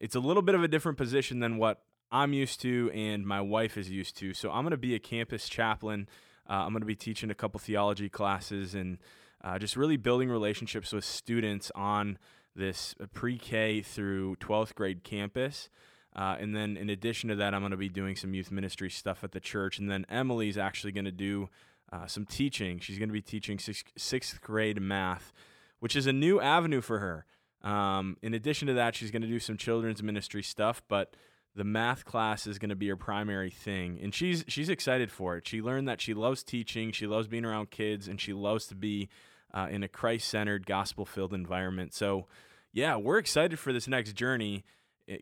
It's 0.00 0.14
a 0.14 0.20
little 0.20 0.42
bit 0.42 0.54
of 0.54 0.62
a 0.62 0.68
different 0.68 0.96
position 0.96 1.40
than 1.40 1.58
what 1.58 1.82
I'm 2.10 2.32
used 2.32 2.60
to 2.62 2.90
and 2.94 3.26
my 3.26 3.40
wife 3.40 3.76
is 3.76 3.90
used 3.90 4.16
to. 4.18 4.34
So 4.34 4.50
I'm 4.50 4.62
going 4.62 4.70
to 4.70 4.76
be 4.76 4.94
a 4.94 4.98
campus 4.98 5.48
chaplain. 5.48 6.08
Uh, 6.48 6.54
I'm 6.54 6.70
going 6.70 6.80
to 6.80 6.86
be 6.86 6.96
teaching 6.96 7.30
a 7.30 7.34
couple 7.34 7.60
theology 7.60 8.08
classes 8.08 8.74
and 8.74 8.98
uh, 9.44 9.58
just 9.58 9.76
really 9.76 9.96
building 9.96 10.28
relationships 10.28 10.92
with 10.92 11.04
students 11.04 11.70
on 11.74 12.18
this 12.56 12.94
pre 13.14 13.38
K 13.38 13.82
through 13.82 14.36
12th 14.36 14.74
grade 14.74 15.04
campus. 15.04 15.68
Uh, 16.16 16.36
and 16.40 16.56
then 16.56 16.76
in 16.76 16.90
addition 16.90 17.28
to 17.28 17.36
that, 17.36 17.54
I'm 17.54 17.60
going 17.60 17.70
to 17.70 17.76
be 17.76 17.88
doing 17.88 18.16
some 18.16 18.34
youth 18.34 18.50
ministry 18.50 18.90
stuff 18.90 19.22
at 19.22 19.32
the 19.32 19.40
church. 19.40 19.78
And 19.78 19.90
then 19.90 20.04
Emily's 20.08 20.58
actually 20.58 20.92
going 20.92 21.04
to 21.04 21.12
do 21.12 21.48
uh, 21.92 22.06
some 22.06 22.24
teaching. 22.24 22.80
She's 22.80 22.98
going 22.98 23.08
to 23.08 23.12
be 23.12 23.22
teaching 23.22 23.58
sixth, 23.58 23.84
sixth 23.96 24.40
grade 24.40 24.80
math, 24.80 25.32
which 25.78 25.94
is 25.94 26.06
a 26.06 26.12
new 26.12 26.40
avenue 26.40 26.80
for 26.80 26.98
her. 26.98 27.24
Um, 27.62 28.16
in 28.22 28.34
addition 28.34 28.68
to 28.68 28.74
that, 28.74 28.94
she's 28.94 29.10
going 29.10 29.22
to 29.22 29.28
do 29.28 29.38
some 29.38 29.56
children's 29.56 30.02
ministry 30.02 30.42
stuff, 30.42 30.82
but 30.88 31.14
the 31.58 31.64
math 31.64 32.04
class 32.04 32.46
is 32.46 32.56
going 32.56 32.68
to 32.68 32.76
be 32.76 32.86
her 32.86 32.96
primary 32.96 33.50
thing, 33.50 33.98
and 34.00 34.14
she's 34.14 34.44
she's 34.46 34.68
excited 34.68 35.10
for 35.10 35.36
it. 35.36 35.46
She 35.46 35.60
learned 35.60 35.88
that 35.88 36.00
she 36.00 36.14
loves 36.14 36.44
teaching, 36.44 36.92
she 36.92 37.08
loves 37.08 37.26
being 37.26 37.44
around 37.44 37.72
kids, 37.72 38.06
and 38.06 38.20
she 38.20 38.32
loves 38.32 38.68
to 38.68 38.76
be 38.76 39.08
uh, 39.52 39.66
in 39.68 39.82
a 39.82 39.88
Christ-centered, 39.88 40.66
gospel-filled 40.66 41.34
environment. 41.34 41.94
So, 41.94 42.26
yeah, 42.72 42.94
we're 42.94 43.18
excited 43.18 43.58
for 43.58 43.72
this 43.72 43.88
next 43.88 44.12
journey. 44.12 44.64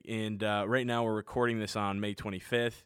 And 0.06 0.44
uh, 0.44 0.64
right 0.66 0.86
now, 0.86 1.04
we're 1.04 1.14
recording 1.14 1.58
this 1.58 1.74
on 1.74 2.00
May 2.00 2.14
25th. 2.14 2.82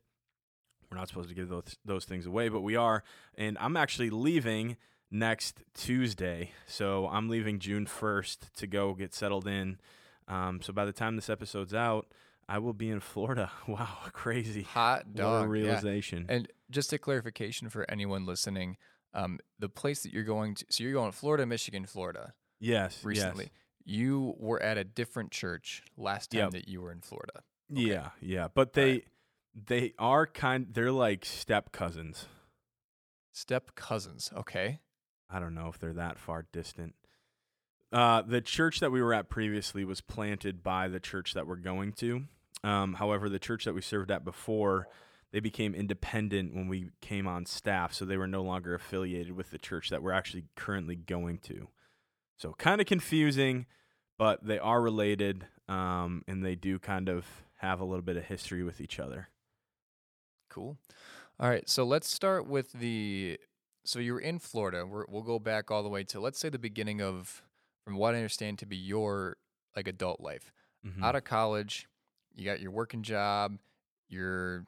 We're 0.88 0.98
not 0.98 1.08
supposed 1.08 1.28
to 1.30 1.34
give 1.34 1.48
those 1.48 1.76
those 1.84 2.04
things 2.04 2.26
away, 2.26 2.50
but 2.50 2.60
we 2.60 2.76
are. 2.76 3.02
And 3.36 3.58
I'm 3.58 3.76
actually 3.76 4.10
leaving 4.10 4.76
next 5.10 5.64
Tuesday, 5.74 6.52
so 6.66 7.08
I'm 7.08 7.28
leaving 7.28 7.58
June 7.58 7.86
1st 7.86 8.52
to 8.58 8.68
go 8.68 8.94
get 8.94 9.12
settled 9.12 9.48
in. 9.48 9.80
Um, 10.28 10.60
so 10.62 10.72
by 10.72 10.84
the 10.84 10.92
time 10.92 11.16
this 11.16 11.28
episode's 11.28 11.74
out, 11.74 12.06
I 12.50 12.58
will 12.58 12.72
be 12.72 12.90
in 12.90 12.98
Florida. 13.00 13.50
Wow, 13.68 13.98
crazy. 14.12 14.62
Hot 14.62 15.14
dog. 15.14 15.42
a 15.42 15.44
yeah. 15.44 15.50
realization. 15.50 16.26
And 16.28 16.48
just 16.70 16.92
a 16.92 16.98
clarification 16.98 17.68
for 17.68 17.88
anyone 17.88 18.26
listening, 18.26 18.76
um, 19.14 19.38
the 19.60 19.68
place 19.68 20.02
that 20.02 20.12
you're 20.12 20.24
going 20.24 20.56
to, 20.56 20.66
so 20.68 20.82
you're 20.82 20.92
going 20.92 21.12
Florida, 21.12 21.46
Michigan, 21.46 21.86
Florida 21.86 22.34
yes. 22.58 23.04
recently. 23.04 23.52
You 23.84 24.34
were 24.38 24.60
at 24.60 24.76
a 24.76 24.84
different 24.84 25.30
church 25.30 25.84
last 25.96 26.32
time 26.32 26.40
Yep. 26.40 26.50
that 26.50 26.68
you 26.68 26.80
were 26.82 26.90
in 26.90 27.00
Florida. 27.00 27.42
Yes. 27.68 27.86
Yeah, 27.86 28.08
yeah. 28.20 28.48
But 28.52 28.72
they 28.72 28.92
Right. 28.92 29.04
they 29.54 29.94
are 29.98 30.26
kind 30.26 30.66
they're 30.72 30.92
like 30.92 31.24
step 31.24 31.70
cousins. 31.70 32.26
Step 33.32 33.74
cousins. 33.76 34.30
Okay. 34.36 34.80
I 35.28 35.38
don't 35.38 35.54
know 35.54 35.68
if 35.68 35.78
they're 35.78 35.92
that 35.92 36.18
far 36.18 36.46
distant. 36.52 36.94
Uh, 37.92 38.22
the 38.22 38.40
church 38.40 38.80
that 38.80 38.90
we 38.90 39.00
were 39.00 39.14
at 39.14 39.28
previously 39.28 39.84
was 39.84 40.00
planted 40.00 40.62
by 40.62 40.88
the 40.88 41.00
church 41.00 41.34
that 41.34 41.46
we're 41.46 41.56
going 41.56 41.92
to. 41.94 42.26
Um, 42.62 42.94
however, 42.94 43.28
the 43.28 43.38
church 43.38 43.64
that 43.64 43.74
we 43.74 43.80
served 43.80 44.10
at 44.10 44.24
before, 44.24 44.86
they 45.32 45.40
became 45.40 45.74
independent 45.74 46.54
when 46.54 46.68
we 46.68 46.90
came 47.00 47.26
on 47.26 47.46
staff, 47.46 47.94
so 47.94 48.04
they 48.04 48.16
were 48.16 48.26
no 48.26 48.42
longer 48.42 48.74
affiliated 48.74 49.32
with 49.32 49.50
the 49.50 49.58
church 49.58 49.88
that 49.90 50.02
we're 50.02 50.12
actually 50.12 50.44
currently 50.56 50.96
going 50.96 51.38
to. 51.38 51.68
So 52.36 52.54
kind 52.58 52.80
of 52.80 52.86
confusing, 52.86 53.66
but 54.18 54.44
they 54.44 54.58
are 54.58 54.80
related, 54.80 55.46
um, 55.68 56.22
and 56.26 56.44
they 56.44 56.54
do 56.54 56.78
kind 56.78 57.08
of 57.08 57.26
have 57.58 57.80
a 57.80 57.84
little 57.84 58.02
bit 58.02 58.16
of 58.16 58.24
history 58.24 58.62
with 58.62 58.80
each 58.80 58.98
other. 58.98 59.28
Cool. 60.48 60.76
All 61.38 61.48
right. 61.48 61.68
So 61.68 61.84
let's 61.84 62.08
start 62.08 62.46
with 62.46 62.72
the. 62.72 63.38
So 63.84 63.98
you 63.98 64.12
were 64.14 64.20
in 64.20 64.38
Florida. 64.38 64.84
We're, 64.86 65.04
we'll 65.08 65.22
go 65.22 65.38
back 65.38 65.70
all 65.70 65.82
the 65.82 65.88
way 65.88 66.04
to 66.04 66.20
let's 66.20 66.38
say 66.38 66.48
the 66.50 66.58
beginning 66.58 67.00
of, 67.00 67.42
from 67.84 67.96
what 67.96 68.14
I 68.14 68.18
understand 68.18 68.58
to 68.58 68.66
be 68.66 68.76
your 68.76 69.36
like 69.74 69.88
adult 69.88 70.20
life. 70.20 70.52
Mhm. 70.86 71.02
Out 71.02 71.16
of 71.16 71.24
college, 71.24 71.86
you 72.34 72.44
got 72.44 72.60
your 72.60 72.70
working 72.70 73.02
job. 73.02 73.58
You're 74.08 74.66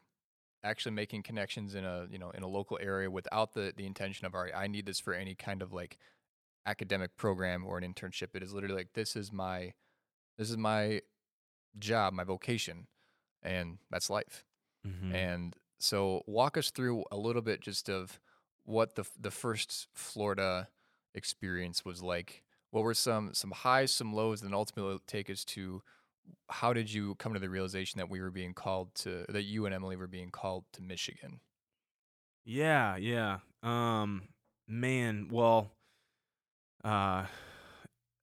actually 0.64 0.92
making 0.92 1.22
connections 1.22 1.74
in 1.74 1.84
a 1.84 2.06
you 2.10 2.18
know 2.18 2.30
in 2.30 2.42
a 2.42 2.48
local 2.48 2.78
area 2.80 3.10
without 3.10 3.54
the 3.54 3.72
the 3.76 3.86
intention 3.86 4.26
of 4.26 4.34
all 4.34 4.42
right, 4.42 4.54
I 4.54 4.66
need 4.68 4.86
this 4.86 5.00
for 5.00 5.14
any 5.14 5.34
kind 5.34 5.62
of 5.62 5.72
like 5.72 5.98
academic 6.66 7.16
program 7.16 7.66
or 7.66 7.78
an 7.78 7.84
internship. 7.94 8.34
It 8.34 8.42
is 8.42 8.52
literally 8.52 8.76
like 8.76 8.92
this 8.94 9.16
is 9.16 9.32
my 9.32 9.74
this 10.38 10.50
is 10.50 10.56
my 10.56 11.02
job, 11.78 12.12
my 12.12 12.24
vocation, 12.24 12.86
and 13.42 13.78
that's 13.90 14.10
life. 14.10 14.44
Mhm. 14.86 15.14
And 15.14 15.56
so, 15.78 16.22
walk 16.26 16.56
us 16.56 16.70
through 16.70 17.04
a 17.10 17.16
little 17.16 17.42
bit 17.42 17.60
just 17.60 17.88
of 17.90 18.20
what 18.64 18.94
the 18.94 19.04
the 19.18 19.30
first 19.30 19.88
Florida 19.94 20.68
experience 21.14 21.84
was 21.84 22.02
like. 22.02 22.44
What 22.70 22.84
were 22.84 22.94
some 22.94 23.34
some 23.34 23.50
highs, 23.52 23.92
some 23.92 24.12
lows, 24.14 24.42
and 24.42 24.54
ultimately 24.54 24.98
take 25.06 25.30
us 25.30 25.44
to 25.46 25.82
how 26.48 26.72
did 26.72 26.92
you 26.92 27.14
come 27.16 27.34
to 27.34 27.40
the 27.40 27.48
realization 27.48 27.98
that 27.98 28.10
we 28.10 28.20
were 28.20 28.30
being 28.30 28.54
called 28.54 28.94
to 28.94 29.24
that 29.28 29.42
you 29.42 29.66
and 29.66 29.74
Emily 29.74 29.96
were 29.96 30.06
being 30.06 30.30
called 30.30 30.64
to 30.74 30.82
Michigan? 30.82 31.40
Yeah, 32.44 32.96
yeah. 32.96 33.38
Um 33.62 34.22
man, 34.68 35.28
well 35.30 35.72
uh 36.84 37.26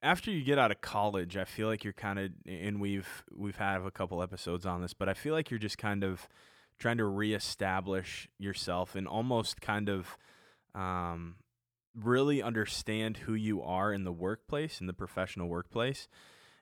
after 0.01 0.31
you 0.31 0.43
get 0.43 0.57
out 0.57 0.71
of 0.71 0.79
college, 0.79 1.35
I 1.35 1.43
feel 1.43 1.67
like 1.67 1.83
you're 1.83 1.93
kind 1.93 2.19
of 2.19 2.31
and 2.45 2.79
we've 2.79 3.23
we've 3.35 3.57
had 3.57 3.81
a 3.81 3.91
couple 3.91 4.21
episodes 4.21 4.65
on 4.65 4.81
this, 4.81 4.93
but 4.93 5.09
I 5.09 5.13
feel 5.13 5.33
like 5.33 5.49
you're 5.49 5.59
just 5.59 5.77
kind 5.77 6.03
of 6.03 6.27
trying 6.77 6.97
to 6.97 7.05
reestablish 7.05 8.29
yourself 8.37 8.95
and 8.95 9.07
almost 9.07 9.59
kind 9.61 9.89
of 9.89 10.17
um 10.75 11.35
really 11.95 12.41
understand 12.41 13.17
who 13.17 13.33
you 13.33 13.61
are 13.61 13.91
in 13.91 14.03
the 14.03 14.11
workplace 14.11 14.79
in 14.79 14.87
the 14.87 14.93
professional 14.93 15.47
workplace. 15.47 16.07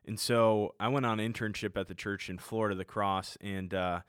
And 0.08 0.20
so 0.20 0.74
I 0.80 0.88
went 0.88 1.06
on 1.06 1.18
internship 1.18 1.78
at 1.78 1.88
the 1.88 1.96
church 1.96 2.30
in 2.30 2.38
Florida, 2.38 2.76
the 2.76 2.86
Cross, 2.86 3.38
and 3.42 3.74
uh 3.74 4.02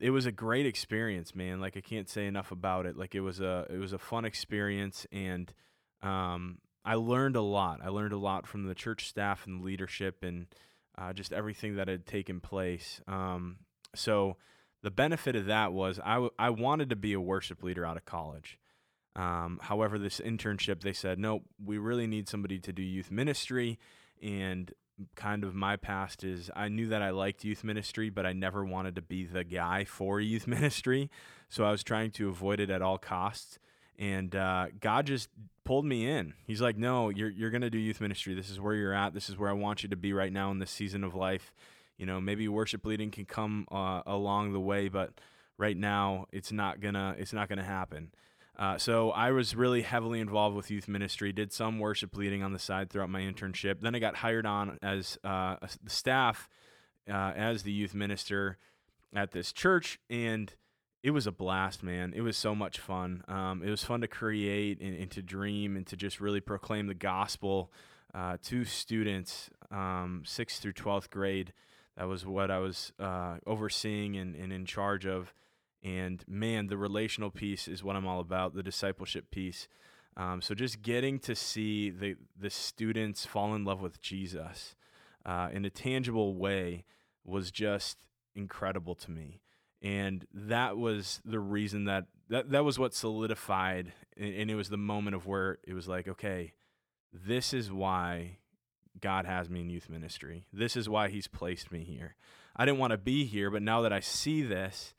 it 0.00 0.10
was 0.10 0.26
a 0.26 0.32
great 0.32 0.66
experience, 0.66 1.34
man. 1.34 1.60
Like 1.60 1.76
I 1.76 1.80
can't 1.80 2.08
say 2.08 2.26
enough 2.26 2.52
about 2.52 2.86
it. 2.86 2.96
Like 2.96 3.14
it 3.14 3.20
was 3.20 3.40
a 3.40 3.66
it 3.70 3.78
was 3.78 3.92
a 3.92 3.98
fun 3.98 4.24
experience, 4.24 5.06
and 5.12 5.52
um, 6.02 6.58
I 6.84 6.94
learned 6.94 7.36
a 7.36 7.42
lot. 7.42 7.80
I 7.82 7.88
learned 7.88 8.12
a 8.12 8.18
lot 8.18 8.46
from 8.46 8.64
the 8.64 8.74
church 8.74 9.08
staff 9.08 9.46
and 9.46 9.62
leadership, 9.62 10.22
and 10.22 10.46
uh, 10.96 11.12
just 11.12 11.32
everything 11.32 11.76
that 11.76 11.88
had 11.88 12.06
taken 12.06 12.40
place. 12.40 13.00
Um, 13.08 13.58
so 13.94 14.36
the 14.82 14.90
benefit 14.90 15.34
of 15.34 15.46
that 15.46 15.72
was 15.72 15.98
I 16.04 16.14
w- 16.14 16.32
I 16.38 16.50
wanted 16.50 16.90
to 16.90 16.96
be 16.96 17.12
a 17.12 17.20
worship 17.20 17.62
leader 17.62 17.84
out 17.84 17.96
of 17.96 18.04
college. 18.04 18.58
Um, 19.16 19.58
however, 19.62 19.98
this 19.98 20.20
internship, 20.20 20.82
they 20.82 20.92
said, 20.92 21.18
no, 21.18 21.42
we 21.64 21.76
really 21.76 22.06
need 22.06 22.28
somebody 22.28 22.60
to 22.60 22.72
do 22.72 22.82
youth 22.82 23.10
ministry, 23.10 23.78
and 24.22 24.72
kind 25.14 25.44
of 25.44 25.54
my 25.54 25.76
past 25.76 26.24
is 26.24 26.50
I 26.54 26.68
knew 26.68 26.88
that 26.88 27.02
I 27.02 27.10
liked 27.10 27.44
youth 27.44 27.64
ministry, 27.64 28.10
but 28.10 28.26
I 28.26 28.32
never 28.32 28.64
wanted 28.64 28.96
to 28.96 29.02
be 29.02 29.24
the 29.24 29.44
guy 29.44 29.84
for 29.84 30.20
youth 30.20 30.46
ministry. 30.46 31.10
So 31.48 31.64
I 31.64 31.70
was 31.70 31.82
trying 31.82 32.10
to 32.12 32.28
avoid 32.28 32.60
it 32.60 32.70
at 32.70 32.82
all 32.82 32.98
costs. 32.98 33.58
And 33.98 34.36
uh, 34.36 34.66
God 34.80 35.06
just 35.06 35.28
pulled 35.64 35.84
me 35.84 36.08
in. 36.08 36.34
He's 36.46 36.60
like, 36.60 36.76
"No, 36.76 37.08
you're 37.08 37.30
you're 37.30 37.50
gonna 37.50 37.70
do 37.70 37.78
youth 37.78 38.00
ministry. 38.00 38.32
This 38.32 38.48
is 38.48 38.60
where 38.60 38.74
you're 38.74 38.94
at. 38.94 39.12
This 39.12 39.28
is 39.28 39.36
where 39.36 39.50
I 39.50 39.54
want 39.54 39.82
you 39.82 39.88
to 39.88 39.96
be 39.96 40.12
right 40.12 40.32
now 40.32 40.52
in 40.52 40.60
this 40.60 40.70
season 40.70 41.02
of 41.02 41.16
life. 41.16 41.52
You 41.96 42.06
know, 42.06 42.20
maybe 42.20 42.46
worship 42.46 42.86
leading 42.86 43.10
can 43.10 43.24
come 43.24 43.66
uh, 43.72 44.02
along 44.06 44.52
the 44.52 44.60
way, 44.60 44.88
but 44.88 45.14
right 45.56 45.76
now 45.76 46.26
it's 46.30 46.52
not 46.52 46.80
gonna 46.80 47.16
it's 47.18 47.32
not 47.32 47.48
gonna 47.48 47.64
happen." 47.64 48.12
Uh, 48.58 48.76
so 48.76 49.12
I 49.12 49.30
was 49.30 49.54
really 49.54 49.82
heavily 49.82 50.18
involved 50.18 50.56
with 50.56 50.68
youth 50.68 50.88
ministry. 50.88 51.32
Did 51.32 51.52
some 51.52 51.78
worship 51.78 52.16
leading 52.16 52.42
on 52.42 52.52
the 52.52 52.58
side 52.58 52.90
throughout 52.90 53.08
my 53.08 53.20
internship. 53.20 53.80
Then 53.80 53.94
I 53.94 54.00
got 54.00 54.16
hired 54.16 54.46
on 54.46 54.78
as 54.82 55.16
uh, 55.22 55.56
the 55.82 55.90
staff 55.90 56.48
uh, 57.08 57.32
as 57.36 57.62
the 57.62 57.70
youth 57.70 57.94
minister 57.94 58.58
at 59.14 59.30
this 59.30 59.52
church, 59.52 60.00
and 60.10 60.52
it 61.04 61.12
was 61.12 61.26
a 61.26 61.32
blast, 61.32 61.84
man. 61.84 62.12
It 62.16 62.22
was 62.22 62.36
so 62.36 62.54
much 62.54 62.80
fun. 62.80 63.22
Um, 63.28 63.62
it 63.62 63.70
was 63.70 63.84
fun 63.84 64.00
to 64.00 64.08
create 64.08 64.80
and, 64.80 64.94
and 64.98 65.10
to 65.12 65.22
dream 65.22 65.76
and 65.76 65.86
to 65.86 65.96
just 65.96 66.20
really 66.20 66.40
proclaim 66.40 66.88
the 66.88 66.94
gospel 66.94 67.70
uh, 68.12 68.38
to 68.42 68.64
students, 68.64 69.50
um, 69.70 70.24
sixth 70.26 70.60
through 70.60 70.72
twelfth 70.72 71.10
grade. 71.10 71.52
That 71.96 72.08
was 72.08 72.26
what 72.26 72.50
I 72.50 72.58
was 72.58 72.92
uh, 72.98 73.36
overseeing 73.46 74.16
and, 74.16 74.34
and 74.34 74.52
in 74.52 74.66
charge 74.66 75.06
of. 75.06 75.32
And 75.82 76.24
man, 76.26 76.66
the 76.66 76.76
relational 76.76 77.30
piece 77.30 77.68
is 77.68 77.84
what 77.84 77.96
I'm 77.96 78.06
all 78.06 78.20
about. 78.20 78.54
The 78.54 78.62
discipleship 78.62 79.30
piece. 79.30 79.68
Um, 80.16 80.42
so 80.42 80.54
just 80.54 80.82
getting 80.82 81.20
to 81.20 81.34
see 81.36 81.90
the 81.90 82.16
the 82.38 82.50
students 82.50 83.24
fall 83.24 83.54
in 83.54 83.64
love 83.64 83.80
with 83.80 84.02
Jesus 84.02 84.74
uh, 85.24 85.48
in 85.52 85.64
a 85.64 85.70
tangible 85.70 86.34
way 86.34 86.84
was 87.24 87.52
just 87.52 87.98
incredible 88.34 88.96
to 88.96 89.12
me, 89.12 89.40
and 89.80 90.26
that 90.34 90.76
was 90.76 91.20
the 91.24 91.38
reason 91.38 91.84
that 91.84 92.06
that 92.30 92.50
that 92.50 92.64
was 92.64 92.80
what 92.80 92.94
solidified, 92.94 93.92
and, 94.16 94.34
and 94.34 94.50
it 94.50 94.56
was 94.56 94.70
the 94.70 94.76
moment 94.76 95.14
of 95.14 95.26
where 95.26 95.58
it 95.62 95.72
was 95.72 95.86
like, 95.86 96.08
okay, 96.08 96.52
this 97.12 97.54
is 97.54 97.70
why 97.70 98.38
God 99.00 99.24
has 99.24 99.48
me 99.48 99.60
in 99.60 99.70
youth 99.70 99.88
ministry. 99.88 100.46
This 100.52 100.76
is 100.76 100.88
why 100.88 101.10
He's 101.10 101.28
placed 101.28 101.70
me 101.70 101.84
here. 101.84 102.16
I 102.56 102.64
didn't 102.64 102.78
want 102.78 102.90
to 102.90 102.98
be 102.98 103.24
here, 103.24 103.52
but 103.52 103.62
now 103.62 103.82
that 103.82 103.92
I 103.92 104.00
see 104.00 104.42
this, 104.42 104.94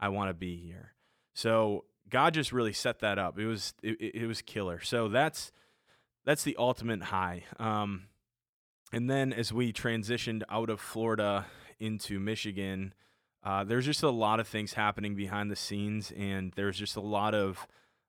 I 0.00 0.08
want 0.08 0.30
to 0.30 0.34
be 0.34 0.56
here. 0.56 0.94
So 1.34 1.84
God 2.08 2.34
just 2.34 2.52
really 2.52 2.72
set 2.72 3.00
that 3.00 3.18
up. 3.18 3.38
It 3.38 3.46
was 3.46 3.74
it, 3.82 3.96
it 4.00 4.26
was 4.26 4.42
killer. 4.42 4.80
So 4.80 5.08
that's 5.08 5.52
that's 6.24 6.44
the 6.44 6.56
ultimate 6.58 7.02
high. 7.04 7.44
Um, 7.58 8.04
and 8.92 9.10
then 9.10 9.32
as 9.32 9.52
we 9.52 9.72
transitioned 9.72 10.42
out 10.48 10.70
of 10.70 10.80
Florida 10.80 11.46
into 11.80 12.20
Michigan, 12.20 12.94
uh, 13.42 13.64
there's 13.64 13.84
just 13.84 14.02
a 14.02 14.10
lot 14.10 14.40
of 14.40 14.48
things 14.48 14.74
happening 14.74 15.14
behind 15.14 15.50
the 15.50 15.56
scenes, 15.56 16.12
and 16.16 16.52
there's 16.56 16.78
just 16.78 16.96
a 16.96 17.00
lot 17.00 17.34
of 17.34 17.66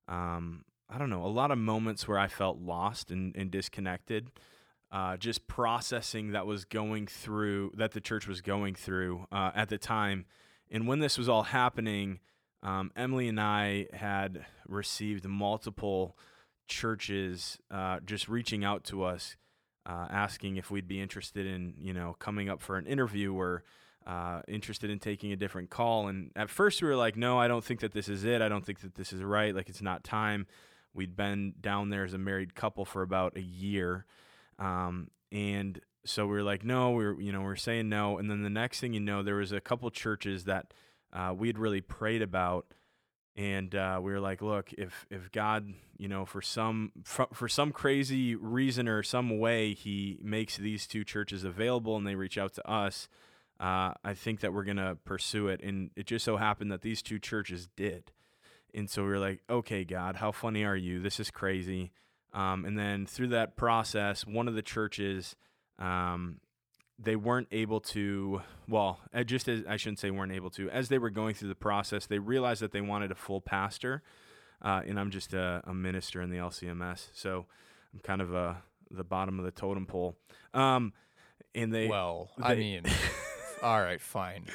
um, 0.08 0.64
I 0.90 0.98
don't 0.98 1.10
know, 1.10 1.26
a 1.26 1.28
lot 1.28 1.52
of 1.52 1.58
moments 1.58 2.08
where 2.08 2.20
I 2.20 2.28
felt 2.28 2.60
lost 2.60 3.12
and, 3.12 3.36
and 3.36 3.50
disconnected. 3.50 4.32
Uh, 4.92 5.18
just 5.18 5.48
processing 5.48 6.32
that 6.32 6.46
was 6.46 6.64
going 6.64 7.08
through 7.08 7.72
that 7.76 7.92
the 7.92 8.00
church 8.00 8.28
was 8.28 8.42
going 8.42 8.76
through 8.76 9.26
uh, 9.32 9.52
at 9.56 9.68
the 9.68 9.78
time, 9.78 10.26
and 10.72 10.88
when 10.88 11.00
this 11.00 11.18
was 11.18 11.30
all 11.30 11.44
happening, 11.44 12.20
um, 12.64 12.92
Emily 12.96 13.28
and 13.28 13.40
I 13.40 13.88
had 13.94 14.46
received 14.68 15.26
multiple 15.26 16.18
churches 16.68 17.60
uh, 17.70 18.00
just 18.06 18.28
reaching 18.28 18.64
out 18.64 18.84
to 18.86 19.04
us, 19.04 19.36
uh, 19.86 20.08
asking 20.10 20.58
if 20.58 20.72
we'd 20.72 20.88
be 20.88 21.00
interested 21.00 21.46
in, 21.46 21.76
you 21.80 21.94
know, 21.94 22.16
coming 22.20 22.50
up 22.50 22.62
for 22.62 22.78
an 22.78 22.88
interview 22.88 23.34
or 23.34 23.64
uh, 24.08 24.42
interested 24.48 24.90
in 24.90 25.00
taking 25.00 25.32
a 25.32 25.36
different 25.36 25.70
call. 25.70 26.08
And 26.08 26.32
at 26.36 26.50
first 26.50 26.82
we 26.82 26.88
were 26.88 26.96
like, 26.96 27.16
no, 27.16 27.40
I 27.40 27.48
don't 27.48 27.64
think 27.64 27.80
that 27.82 27.92
this 27.92 28.10
is 28.10 28.24
it. 28.24 28.42
I 28.42 28.50
don't 28.50 28.66
think 28.66 28.82
that 28.82 28.96
this 28.96 29.14
is 29.14 29.22
right. 29.22 29.56
Like 29.56 29.70
it's 29.70 29.82
not 29.82 30.04
time. 30.04 30.48
We'd 30.94 31.16
been 31.16 31.54
down 31.60 31.90
there 31.90 32.04
as 32.04 32.14
a 32.14 32.18
married 32.18 32.56
couple 32.56 32.86
for 32.86 33.02
about 33.02 33.36
a 33.36 33.42
year. 33.42 34.06
Um, 34.58 35.10
and 35.32 35.80
so 36.06 36.26
we 36.26 36.34
were 36.34 36.44
like, 36.44 36.64
no, 36.64 36.92
we 36.92 37.06
are 37.06 37.20
you 37.20 37.32
know, 37.32 37.42
we 37.42 37.48
are 37.48 37.56
saying 37.56 37.90
no. 37.90 38.18
And 38.18 38.30
then 38.30 38.44
the 38.44 38.50
next 38.50 38.80
thing 38.80 38.94
you 38.94 39.00
know, 39.00 39.24
there 39.24 39.36
was 39.36 39.52
a 39.52 39.62
couple 39.62 39.90
churches 39.92 40.46
that 40.46 40.74
uh, 41.12 41.34
we 41.36 41.48
had 41.48 41.58
really 41.58 41.82
prayed 41.82 42.22
about, 42.22 42.68
and 43.36 43.74
uh, 43.74 44.00
we 44.02 44.12
were 44.12 44.20
like, 44.20 44.42
look, 44.42 44.74
if 44.74 45.06
if 45.10 45.32
God, 45.32 45.74
you 45.98 46.08
know, 46.08 46.26
for 46.26 46.42
some 46.42 46.92
for, 47.04 47.28
for 47.34 47.48
some 47.48 47.72
crazy 47.72 48.36
reason 48.36 48.88
or 48.88 49.02
some 49.02 49.40
way, 49.40 49.74
He 49.74 50.20
makes 50.22 50.58
these 50.58 50.88
two 50.88 51.04
churches 51.04 51.44
available, 51.44 51.96
and 51.96 52.06
they 52.06 52.16
reach 52.16 52.38
out 52.38 52.54
to 52.56 52.70
us, 52.70 53.08
uh, 53.60 53.94
I 54.04 54.14
think 54.14 54.42
that 54.42 54.54
we're 54.54 54.66
gonna 54.66 54.98
pursue 55.06 55.48
it. 55.48 55.62
And 55.64 55.92
it 55.96 56.06
just 56.06 56.26
so 56.26 56.38
happened 56.38 56.72
that 56.72 56.82
these 56.82 57.02
two 57.02 57.20
churches 57.20 57.70
did, 57.76 58.12
and 58.74 58.90
so 58.90 59.04
we 59.04 59.10
were 59.10 59.20
like, 59.20 59.42
okay, 59.50 59.86
God, 59.86 60.18
how 60.18 60.32
funny 60.32 60.66
are 60.66 60.78
you? 60.78 61.00
This 61.00 61.20
is 61.20 61.32
crazy. 61.32 61.92
Um, 62.34 62.66
and 62.66 62.78
then 62.78 63.06
through 63.06 63.30
that 63.30 63.56
process, 63.56 64.28
one 64.28 64.48
of 64.48 64.56
the 64.56 64.62
churches. 64.62 65.36
Um, 65.80 66.40
they 66.98 67.18
weren't 67.18 67.50
able 67.52 67.82
to 67.82 68.42
well 68.70 69.02
just 69.26 69.50
as 69.50 69.64
i 69.68 69.76
shouldn't 69.76 70.00
say 70.00 70.10
weren't 70.12 70.32
able 70.32 70.50
to 70.50 70.70
as 70.70 70.88
they 70.88 70.98
were 70.98 71.10
going 71.10 71.36
through 71.36 71.50
the 71.50 71.54
process 71.54 72.06
they 72.06 72.20
realized 72.20 72.62
that 72.62 72.72
they 72.72 72.80
wanted 72.80 73.12
a 73.12 73.16
full 73.16 73.42
pastor 73.42 74.02
uh, 74.62 74.82
and 74.86 75.00
I'm 75.00 75.12
just 75.12 75.34
a, 75.34 75.62
a, 75.66 75.74
minister 75.74 76.22
in 76.22 76.30
the 76.30 76.38
LCMS. 76.38 77.10
So 77.14 77.46
I'm 77.94 78.00
kind 78.00 78.22
of 78.22 78.34
a 78.34 78.62
the 78.92 79.04
bottom 79.04 79.40
of 79.40 79.46
the 79.46 79.52
totem 79.52 79.86
pole. 79.86 80.16
Um, 80.54 80.94
and 81.54 81.74
they 81.74 81.88
well, 81.88 82.30
they, 82.38 82.44
I 82.44 82.56
mean. 82.56 82.84
all 83.64 83.82
right, 83.82 84.02
fine. 84.02 84.46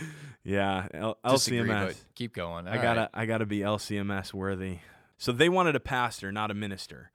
Yeah, 0.42 0.88
L- 0.92 1.18
Disagree, 1.28 1.70
LCMS. 1.70 1.96
keep 2.14 2.34
going. 2.34 2.66
All 2.66 2.74
I 2.74 2.78
gotta, 2.78 3.00
right. 3.00 3.10
I 3.14 3.26
gotta 3.26 3.46
be 3.46 3.60
LCMS 3.60 4.34
worthy. 4.34 4.78
So 5.18 5.32
they 5.32 5.48
wanted 5.48 5.76
a 5.76 5.80
pastor, 5.80 6.32
not 6.32 6.50
a 6.50 6.54
minister. 6.54 7.10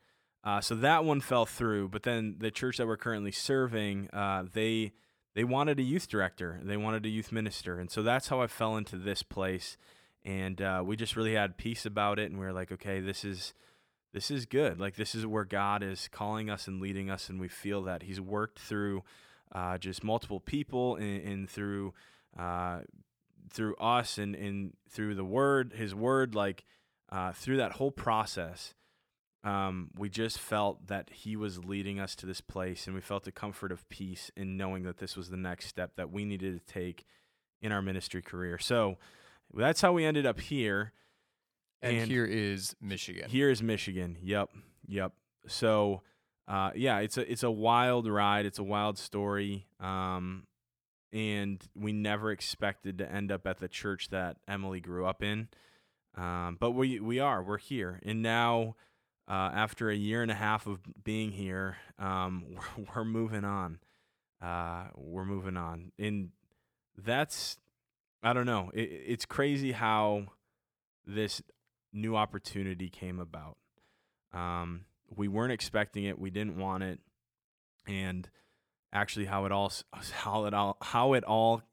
Uh, 0.45 0.61
so 0.61 0.75
that 0.75 1.03
one 1.03 1.19
fell 1.19 1.45
through. 1.45 1.89
But 1.89 2.03
then 2.03 2.35
the 2.37 2.51
church 2.51 2.77
that 2.77 2.85
we're 2.85 2.97
currently 2.97 3.31
serving, 3.31 4.09
uh, 4.13 4.45
they 4.53 4.93
they 5.33 5.43
wanted 5.43 5.79
a 5.79 5.83
youth 5.83 6.07
director, 6.07 6.61
they 6.63 6.77
wanted 6.77 7.05
a 7.05 7.09
youth 7.09 7.31
minister, 7.31 7.79
and 7.79 7.91
so 7.91 8.03
that's 8.03 8.29
how 8.29 8.41
I 8.41 8.47
fell 8.47 8.77
into 8.77 8.95
this 8.95 9.23
place. 9.23 9.75
And 10.23 10.61
uh, 10.61 10.81
we 10.85 10.95
just 10.95 11.15
really 11.15 11.33
had 11.33 11.57
peace 11.57 11.85
about 11.85 12.19
it, 12.19 12.31
and 12.31 12.39
we 12.39 12.45
were 12.45 12.53
like, 12.53 12.71
okay, 12.71 12.99
this 12.99 13.25
is 13.25 13.53
this 14.13 14.31
is 14.31 14.45
good. 14.45 14.79
Like 14.79 14.95
this 14.95 15.15
is 15.15 15.25
where 15.25 15.43
God 15.43 15.83
is 15.83 16.07
calling 16.07 16.49
us 16.49 16.67
and 16.67 16.79
leading 16.79 17.09
us, 17.09 17.27
and 17.27 17.39
we 17.39 17.47
feel 17.47 17.81
that 17.83 18.03
He's 18.03 18.21
worked 18.21 18.59
through 18.59 19.03
uh, 19.51 19.77
just 19.77 20.03
multiple 20.03 20.39
people 20.39 20.95
and, 20.95 21.21
and 21.21 21.49
through 21.49 21.93
uh, 22.39 22.81
through 23.49 23.75
us 23.75 24.17
and, 24.17 24.35
and 24.35 24.73
through 24.89 25.15
the 25.15 25.25
Word, 25.25 25.73
His 25.73 25.95
Word, 25.95 26.35
like 26.35 26.65
uh, 27.11 27.31
through 27.31 27.57
that 27.57 27.73
whole 27.73 27.91
process 27.91 28.73
um, 29.45 29.91
we 29.95 30.09
just 30.09 30.39
felt 30.39 30.87
that 30.87 31.11
he 31.11 31.35
was 31.35 31.63
leading 31.63 31.99
us 31.99 32.15
to 32.15 32.25
this 32.25 32.41
place, 32.41 32.87
and 32.87 32.95
we 32.95 33.01
felt 33.01 33.23
the 33.25 33.31
comfort 33.31 33.71
of 33.71 33.87
peace 33.89 34.31
in 34.35 34.57
knowing 34.57 34.83
that 34.83 34.97
this 34.97 35.15
was 35.15 35.29
the 35.29 35.37
next 35.37 35.67
step 35.67 35.91
that 35.97 36.11
we 36.11 36.25
needed 36.25 36.59
to 36.59 36.73
take 36.73 37.05
in 37.61 37.71
our 37.71 37.81
ministry 37.81 38.23
career. 38.23 38.57
So 38.57 38.97
that's 39.53 39.81
how 39.81 39.93
we 39.93 40.03
ended 40.03 40.25
up 40.25 40.39
here. 40.39 40.93
And, 41.83 41.95
and 41.95 42.11
here 42.11 42.25
is 42.25 42.75
Michigan. 42.81 43.29
Here 43.29 43.51
is 43.51 43.61
Michigan. 43.61 44.17
Yep, 44.23 44.49
yep. 44.87 45.13
So, 45.45 46.01
uh, 46.47 46.71
yeah, 46.73 46.99
it's 46.99 47.17
a 47.17 47.31
it's 47.31 47.43
a 47.43 47.51
wild 47.51 48.07
ride. 48.07 48.47
It's 48.47 48.57
a 48.57 48.63
wild 48.63 48.97
story. 48.97 49.67
Um, 49.79 50.47
and 51.13 51.63
we 51.75 51.93
never 51.93 52.31
expected 52.31 52.97
to 52.97 53.11
end 53.11 53.31
up 53.31 53.45
at 53.45 53.59
the 53.59 53.67
church 53.67 54.09
that 54.09 54.37
Emily 54.47 54.79
grew 54.79 55.05
up 55.05 55.21
in. 55.21 55.49
Um, 56.17 56.57
but 56.59 56.71
we 56.71 56.99
we 56.99 57.19
are. 57.19 57.43
We're 57.43 57.59
here, 57.59 57.99
and 58.03 58.23
now 58.23 58.75
uh, 59.27 59.51
after 59.53 59.89
a 59.89 59.95
year 59.95 60.21
and 60.21 60.31
a 60.31 60.35
half 60.35 60.67
of 60.67 60.79
being 61.03 61.31
here, 61.31 61.77
um, 61.97 62.45
we're, 62.77 62.85
we're, 62.95 63.05
moving 63.05 63.43
on. 63.43 63.79
Uh, 64.41 64.85
we're 64.95 65.25
moving 65.25 65.57
on, 65.57 65.91
and 65.97 66.29
that's 66.97 67.57
I 68.21 68.33
don't 68.33 68.45
know. 68.45 68.71
It, 68.73 68.89
it's 69.07 69.25
crazy 69.25 69.71
how 69.71 70.25
this 71.05 71.41
new 71.93 72.15
opportunity 72.15 72.89
came 72.89 73.19
about. 73.19 73.57
Um, 74.33 74.85
we 75.15 75.27
weren't 75.27 75.51
expecting 75.51 76.03
it. 76.03 76.19
We 76.19 76.29
didn't 76.29 76.57
want 76.57 76.83
it, 76.83 76.99
and 77.87 78.29
actually, 78.93 79.25
how 79.25 79.45
it 79.45 79.51
all 79.51 79.71
how 80.13 80.45
it 80.45 80.53
all 80.53 80.77
how 80.81 81.13
it 81.13 81.23
all 81.23 81.63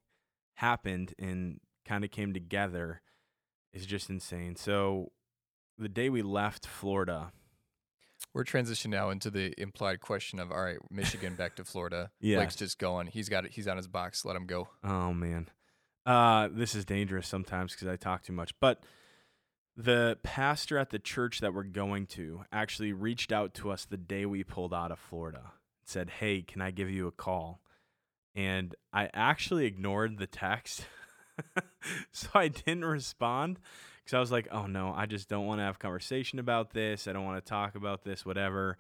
happened 0.55 1.15
and 1.19 1.61
kind 1.87 2.05
of 2.05 2.11
came 2.11 2.33
together 2.33 3.03
is 3.73 3.87
just 3.87 4.11
insane. 4.11 4.57
So 4.57 5.13
the 5.79 5.89
day 5.89 6.09
we 6.09 6.23
left 6.23 6.67
Florida, 6.67 7.33
we're 8.35 8.45
transitioning 8.45 8.91
now 8.91 9.11
into 9.11 9.31
the 9.31 9.55
implied 9.61 10.01
question 10.01 10.39
of 10.39 10.51
all 10.51 10.63
right, 10.63 10.79
Michigan 10.91 11.35
back 11.35 11.57
to 11.57 11.65
Florida. 11.65 12.11
yeah. 12.21 12.37
Blake's 12.37 12.57
just 12.57 12.79
going. 12.79 13.07
He's 13.09 13.29
got 13.29 13.45
it. 13.45 13.53
He's 13.53 13.69
on 13.69 13.77
his 13.77 13.89
box. 13.89 14.25
Let 14.25 14.37
him 14.37 14.47
go. 14.47 14.69
Oh 14.83 15.13
man, 15.13 15.49
uh, 16.07 16.49
this 16.51 16.75
is 16.75 16.85
dangerous 16.85 17.29
sometimes 17.29 17.73
because 17.73 17.89
I 17.89 17.97
talk 17.97 18.23
too 18.23 18.33
much. 18.33 18.53
But 18.61 18.85
the 19.77 20.19
pastor 20.23 20.79
at 20.79 20.91
the 20.91 20.99
church 20.99 21.41
that 21.41 21.55
we're 21.55 21.63
going 21.65 22.07
to 22.07 22.45
actually 22.53 22.93
reached 22.93 23.33
out 23.33 23.55
to 23.55 23.71
us 23.71 23.85
the 23.85 23.97
day 23.97 24.27
we 24.27 24.45
pulled 24.45 24.75
out 24.75 24.93
of 24.93 24.99
Florida. 24.99 25.53
Said, 25.85 26.11
"Hey, 26.21 26.43
can 26.43 26.61
I 26.63 26.71
give 26.71 26.91
you 26.91 27.07
a 27.07 27.13
call?" 27.13 27.61
And 28.35 28.75
I 28.93 29.11
actually 29.13 29.67
ignored 29.67 30.19
the 30.19 30.27
text, 30.27 30.87
so 32.13 32.29
I 32.35 32.49
didn't 32.49 32.85
respond 32.85 33.59
because 34.05 34.17
I 34.17 34.21
was 34.21 34.33
like, 34.33 34.49
oh 34.51 34.67
no, 34.67 34.93
I 34.97 35.07
just 35.07 35.29
don't 35.29 35.47
want 35.47 35.61
to 35.61 35.65
have 35.65 35.79
conversation 35.79 36.39
about 36.39 36.73
this. 36.73 37.07
I 37.07 37.13
don't 37.13 37.25
want 37.25 37.45
to 37.45 37.49
talk 37.49 37.75
about 37.75 38.05
this, 38.05 38.27
whatever. 38.27 38.77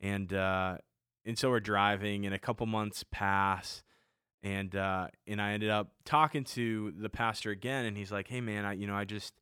And 0.00 0.32
uh, 0.32 0.78
and 1.24 1.38
so 1.38 1.50
we're 1.50 1.60
driving, 1.60 2.26
and 2.26 2.34
a 2.34 2.38
couple 2.38 2.66
months 2.66 3.04
pass, 3.10 3.82
and 4.42 4.74
uh, 4.74 5.08
and 5.26 5.40
I 5.40 5.52
ended 5.52 5.70
up 5.70 5.92
talking 6.04 6.44
to 6.44 6.92
the 6.98 7.08
pastor 7.08 7.50
again, 7.50 7.86
and 7.86 7.96
he's 7.96 8.12
like, 8.12 8.28
hey 8.28 8.40
man, 8.40 8.64
I 8.64 8.72
you 8.72 8.86
know 8.86 8.94
I 8.94 9.04
just 9.04 9.34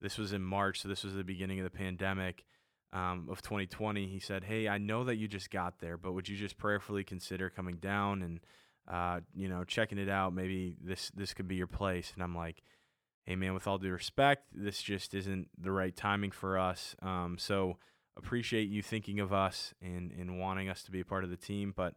this 0.00 0.18
was 0.18 0.32
in 0.32 0.42
March, 0.42 0.82
so 0.82 0.88
this 0.88 1.04
was 1.04 1.14
the 1.14 1.24
beginning 1.24 1.58
of 1.58 1.64
the 1.64 1.76
pandemic. 1.76 2.44
Um, 2.92 3.28
of 3.30 3.42
2020, 3.42 4.06
he 4.06 4.20
said, 4.20 4.44
"Hey, 4.44 4.68
I 4.68 4.78
know 4.78 5.04
that 5.04 5.16
you 5.16 5.28
just 5.28 5.50
got 5.50 5.80
there, 5.80 5.96
but 5.96 6.12
would 6.12 6.28
you 6.28 6.36
just 6.36 6.56
prayerfully 6.56 7.04
consider 7.04 7.50
coming 7.50 7.76
down 7.76 8.22
and, 8.22 8.40
uh, 8.88 9.20
you 9.34 9.48
know, 9.48 9.64
checking 9.64 9.98
it 9.98 10.08
out? 10.08 10.32
Maybe 10.32 10.76
this 10.80 11.10
this 11.10 11.34
could 11.34 11.48
be 11.48 11.56
your 11.56 11.66
place." 11.66 12.12
And 12.14 12.22
I'm 12.22 12.34
like, 12.34 12.62
hey 13.26 13.36
man, 13.36 13.54
with 13.54 13.66
all 13.66 13.78
due 13.78 13.90
respect, 13.90 14.44
this 14.52 14.80
just 14.80 15.14
isn't 15.14 15.48
the 15.58 15.72
right 15.72 15.94
timing 15.94 16.30
for 16.30 16.58
us. 16.58 16.94
Um, 17.02 17.36
so 17.38 17.76
appreciate 18.16 18.68
you 18.68 18.82
thinking 18.82 19.20
of 19.20 19.32
us 19.32 19.74
and 19.82 20.12
and 20.12 20.38
wanting 20.38 20.68
us 20.68 20.82
to 20.84 20.90
be 20.90 21.00
a 21.00 21.04
part 21.04 21.24
of 21.24 21.30
the 21.30 21.36
team, 21.36 21.74
but 21.76 21.94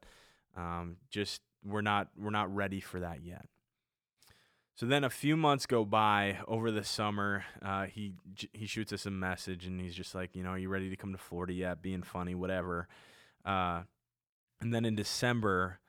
um, 0.57 0.97
just 1.09 1.41
we're 1.63 1.81
not 1.81 2.09
we're 2.17 2.31
not 2.31 2.53
ready 2.53 2.79
for 2.79 2.99
that 2.99 3.23
yet. 3.23 3.45
So 4.75 4.85
then 4.85 5.03
a 5.03 5.09
few 5.09 5.35
months 5.35 5.65
go 5.65 5.83
by 5.83 6.37
over 6.47 6.71
the 6.71 6.83
summer. 6.83 7.43
Uh, 7.61 7.85
he 7.85 8.13
he 8.53 8.65
shoots 8.65 8.91
us 8.93 9.05
a 9.05 9.11
message 9.11 9.65
and 9.65 9.79
he's 9.79 9.95
just 9.95 10.15
like, 10.15 10.35
you 10.35 10.43
know, 10.43 10.51
are 10.51 10.57
you 10.57 10.69
ready 10.69 10.89
to 10.89 10.95
come 10.95 11.11
to 11.11 11.17
Florida 11.17 11.53
yet? 11.53 11.81
Being 11.81 12.01
funny, 12.01 12.33
whatever. 12.33 12.87
Uh, 13.45 13.81
and 14.61 14.73
then 14.73 14.85
in 14.85 14.95
December, 14.95 15.79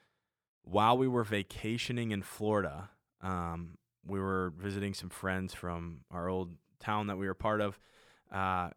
while 0.62 0.98
we 0.98 1.09
were 1.09 1.24
vacationing 1.24 2.11
in 2.11 2.22
Florida, 2.22 2.90
um, 3.22 3.79
we 4.07 4.19
were 4.19 4.53
visiting 4.59 4.95
some 4.95 5.11
friends 5.11 5.55
from 5.55 6.01
our 6.11 6.29
old 6.29 6.55
town 6.81 7.09
that 7.09 7.17
we 7.17 7.27
were 7.27 7.35
part 7.35 7.61
of. 7.61 7.79
Uh, 8.33 8.71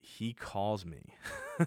he 0.00 0.32
calls 0.32 0.84
me 0.84 1.14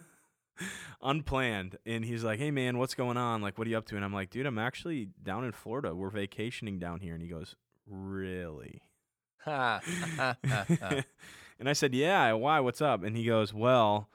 unplanned 1.02 1.78
and 1.86 2.06
he's 2.06 2.24
like, 2.24 2.40
Hey 2.40 2.52
man, 2.52 2.78
what's 2.78 2.96
going 2.96 3.18
on? 3.18 3.42
Like, 3.42 3.58
what 3.58 3.68
are 3.68 3.70
you 3.70 3.78
up 3.78 3.86
to? 3.88 3.96
And 3.96 4.06
I'm 4.06 4.14
like, 4.14 4.30
dude, 4.30 4.46
I'm 4.46 4.60
actually 4.60 5.10
down 5.24 5.44
in 5.44 5.52
Florida. 5.52 5.96
We're 5.96 6.10
vacationing 6.10 6.80
down 6.80 7.00
here. 7.00 7.14
And 7.14 7.22
he 7.22 7.30
goes, 7.30 7.56
Really? 7.88 8.82
and 9.46 9.84
I 11.66 11.74
said, 11.74 11.94
Yeah, 11.94 12.34
why? 12.34 12.60
What's 12.60 12.82
up? 12.82 13.04
And 13.04 13.16
he 13.16 13.26
goes, 13.26 13.54
Well, 13.54 14.10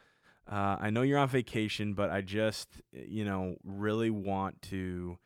uh, 0.51 0.77
I 0.81 0.91
know 0.91 1.03
you're 1.03 1.19
on 1.19 1.29
vacation, 1.29 1.95
but 1.95 2.11
I 2.11 2.21
just, 2.21 2.69
you 2.93 3.25
know, 3.25 3.57
really 3.65 4.11
want 4.11 4.61
to 4.63 5.19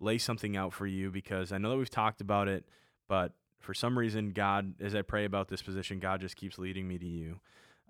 lay 0.00 0.18
something 0.18 0.56
out 0.56 0.72
for 0.72 0.86
you 0.86 1.10
because 1.10 1.52
I 1.52 1.58
know 1.58 1.70
that 1.70 1.76
we've 1.76 1.90
talked 1.90 2.20
about 2.20 2.48
it 2.48 2.64
but 3.08 3.32
for 3.60 3.74
some 3.74 3.98
reason, 3.98 4.30
God, 4.30 4.74
as 4.80 4.94
I 4.94 5.02
pray 5.02 5.24
about 5.24 5.48
this 5.48 5.62
position, 5.62 6.00
God 6.00 6.20
just 6.20 6.36
keeps 6.36 6.58
leading 6.58 6.86
me 6.88 6.98
to 6.98 7.06
you. 7.06 7.40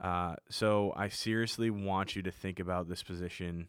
Uh, 0.02 0.34
so 0.50 0.92
I 0.96 1.08
seriously 1.08 1.70
want 1.70 2.16
you 2.16 2.22
to 2.22 2.30
think 2.30 2.60
about 2.60 2.88
this 2.88 3.02
position 3.02 3.68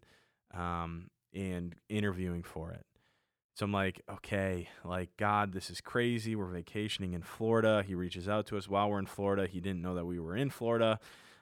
um, 0.53 1.10
and 1.34 1.75
interviewing 1.89 2.43
for 2.43 2.71
it. 2.71 2.86
So 3.56 3.65
I'm 3.65 3.71
like, 3.71 4.01
okay, 4.10 4.67
like, 4.84 5.15
God, 5.15 5.53
this 5.53 5.69
is 5.69 5.79
crazy. 5.79 6.36
We're 6.36 6.45
vacationing 6.45 7.13
in 7.13 7.21
Florida. 7.21 7.84
He 7.86 7.93
reaches 7.93 8.27
out 8.27 8.47
to 8.47 8.58
us 8.58 8.67
while 8.67 8.89
we're 8.89 8.99
in 8.99 9.06
Florida. 9.06 9.45
He 9.45 9.60
didn't 9.60 9.82
know 9.82 9.95
that 9.95 10.06
we 10.06 10.19
were 10.19 10.36
in 10.36 10.49
Florida. 10.49 10.99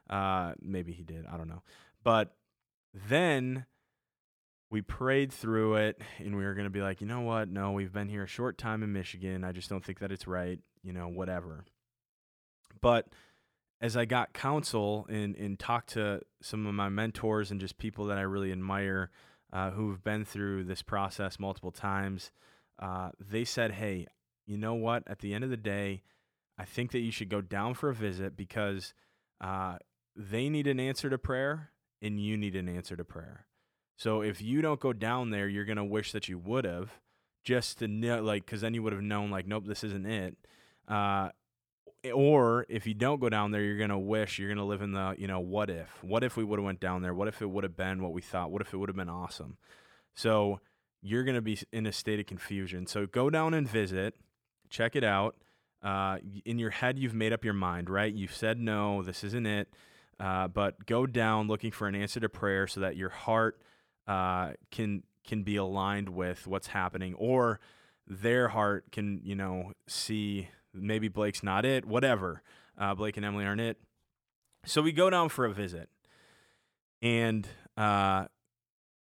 Uh, 0.09 0.53
maybe 0.61 0.91
he 0.91 1.03
did. 1.03 1.25
I 1.31 1.37
don't 1.37 1.47
know. 1.47 1.61
But 2.03 2.35
then 2.93 3.65
we 4.71 4.81
prayed 4.81 5.33
through 5.33 5.75
it 5.75 6.01
and 6.17 6.35
we 6.37 6.45
were 6.45 6.53
going 6.53 6.65
to 6.65 6.71
be 6.71 6.81
like, 6.81 7.01
you 7.01 7.07
know 7.07 7.21
what? 7.21 7.49
No, 7.49 7.73
we've 7.73 7.91
been 7.91 8.07
here 8.07 8.23
a 8.23 8.27
short 8.27 8.57
time 8.57 8.81
in 8.81 8.93
Michigan. 8.93 9.43
I 9.43 9.51
just 9.51 9.69
don't 9.69 9.83
think 9.83 9.99
that 9.99 10.13
it's 10.13 10.27
right, 10.27 10.59
you 10.81 10.93
know, 10.93 11.09
whatever. 11.09 11.65
But 12.79 13.09
as 13.81 13.97
I 13.97 14.05
got 14.05 14.33
counsel 14.33 15.05
and, 15.09 15.35
and 15.35 15.59
talked 15.59 15.89
to 15.93 16.21
some 16.41 16.65
of 16.65 16.73
my 16.73 16.87
mentors 16.87 17.51
and 17.51 17.59
just 17.59 17.77
people 17.77 18.05
that 18.05 18.17
I 18.17 18.21
really 18.21 18.51
admire 18.53 19.11
uh, 19.51 19.71
who've 19.71 20.01
been 20.01 20.23
through 20.23 20.63
this 20.63 20.81
process 20.81 21.37
multiple 21.37 21.71
times, 21.71 22.31
uh, 22.79 23.09
they 23.19 23.43
said, 23.43 23.73
hey, 23.73 24.07
you 24.47 24.57
know 24.57 24.75
what? 24.75 25.03
At 25.05 25.19
the 25.19 25.33
end 25.33 25.43
of 25.43 25.49
the 25.49 25.57
day, 25.57 26.01
I 26.57 26.63
think 26.63 26.91
that 26.91 26.99
you 26.99 27.11
should 27.11 27.29
go 27.29 27.41
down 27.41 27.73
for 27.73 27.89
a 27.89 27.93
visit 27.93 28.37
because 28.37 28.93
uh, 29.41 29.77
they 30.15 30.47
need 30.47 30.67
an 30.67 30.79
answer 30.79 31.09
to 31.09 31.17
prayer 31.17 31.71
and 32.01 32.19
you 32.19 32.37
need 32.37 32.55
an 32.55 32.69
answer 32.69 32.95
to 32.95 33.03
prayer. 33.03 33.47
So 34.01 34.21
if 34.21 34.41
you 34.41 34.63
don't 34.63 34.79
go 34.79 34.93
down 34.93 35.29
there, 35.29 35.47
you're 35.47 35.63
gonna 35.63 35.85
wish 35.85 36.11
that 36.13 36.27
you 36.27 36.39
would 36.39 36.65
have, 36.65 36.89
just 37.43 37.77
to 37.79 37.87
know, 37.87 38.23
like, 38.23 38.43
because 38.43 38.61
then 38.61 38.73
you 38.73 38.81
would 38.81 38.93
have 38.93 39.01
known, 39.03 39.29
like, 39.29 39.45
nope, 39.45 39.65
this 39.67 39.83
isn't 39.83 40.07
it. 40.07 40.35
Uh, 40.87 41.29
or 42.11 42.65
if 42.67 42.87
you 42.87 42.95
don't 42.95 43.21
go 43.21 43.29
down 43.29 43.51
there, 43.51 43.61
you're 43.61 43.77
gonna 43.77 43.99
wish 43.99 44.39
you're 44.39 44.49
gonna 44.49 44.65
live 44.65 44.81
in 44.81 44.93
the, 44.93 45.13
you 45.19 45.27
know, 45.27 45.39
what 45.39 45.69
if? 45.69 46.03
What 46.03 46.23
if 46.23 46.35
we 46.35 46.43
would 46.43 46.57
have 46.57 46.65
went 46.65 46.79
down 46.79 47.03
there? 47.03 47.13
What 47.13 47.27
if 47.27 47.43
it 47.43 47.51
would 47.51 47.63
have 47.63 47.77
been 47.77 48.01
what 48.01 48.11
we 48.11 48.23
thought? 48.23 48.49
What 48.49 48.63
if 48.63 48.73
it 48.73 48.77
would 48.77 48.89
have 48.89 48.95
been 48.95 49.07
awesome? 49.07 49.57
So 50.15 50.61
you're 51.03 51.23
gonna 51.23 51.39
be 51.39 51.59
in 51.71 51.85
a 51.85 51.91
state 51.91 52.19
of 52.19 52.25
confusion. 52.25 52.87
So 52.87 53.05
go 53.05 53.29
down 53.29 53.53
and 53.53 53.69
visit, 53.69 54.15
check 54.71 54.95
it 54.95 55.03
out. 55.03 55.35
Uh, 55.83 56.17
in 56.43 56.57
your 56.57 56.71
head, 56.71 56.97
you've 56.97 57.13
made 57.13 57.33
up 57.33 57.45
your 57.45 57.53
mind, 57.53 57.87
right? 57.87 58.11
You've 58.11 58.33
said 58.33 58.57
no, 58.59 59.03
this 59.03 59.23
isn't 59.23 59.45
it. 59.45 59.67
uh, 60.21 60.47
but 60.47 60.85
go 60.85 61.05
down 61.05 61.47
looking 61.47 61.71
for 61.71 61.87
an 61.87 61.95
answer 61.95 62.19
to 62.19 62.29
prayer 62.29 62.67
so 62.67 62.79
that 62.79 62.95
your 62.95 63.09
heart 63.09 63.61
uh, 64.07 64.51
can 64.71 65.03
can 65.25 65.43
be 65.43 65.55
aligned 65.55 66.09
with 66.09 66.47
what's 66.47 66.67
happening, 66.67 67.13
or 67.15 67.59
their 68.07 68.49
heart 68.49 68.85
can 68.91 69.21
you 69.23 69.35
know 69.35 69.73
see 69.87 70.49
maybe 70.73 71.07
Blake's 71.07 71.43
not 71.43 71.65
it, 71.65 71.85
whatever. 71.85 72.41
Uh, 72.77 72.95
Blake 72.95 73.17
and 73.17 73.25
Emily 73.25 73.45
aren't 73.45 73.61
it. 73.61 73.77
So 74.65 74.81
we 74.81 74.91
go 74.91 75.09
down 75.09 75.29
for 75.29 75.45
a 75.45 75.53
visit, 75.53 75.89
and 77.01 77.47
uh, 77.77 78.25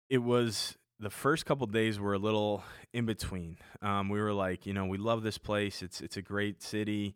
it 0.08 0.18
was 0.18 0.76
the 0.98 1.10
first 1.10 1.46
couple 1.46 1.66
days 1.66 2.00
were 2.00 2.14
a 2.14 2.18
little 2.18 2.64
in 2.92 3.06
between. 3.06 3.58
Um, 3.82 4.08
we 4.08 4.20
were 4.20 4.32
like, 4.32 4.66
you 4.66 4.72
know, 4.72 4.86
we 4.86 4.98
love 4.98 5.22
this 5.22 5.38
place. 5.38 5.82
It's 5.82 6.00
it's 6.00 6.16
a 6.16 6.22
great 6.22 6.62
city, 6.62 7.14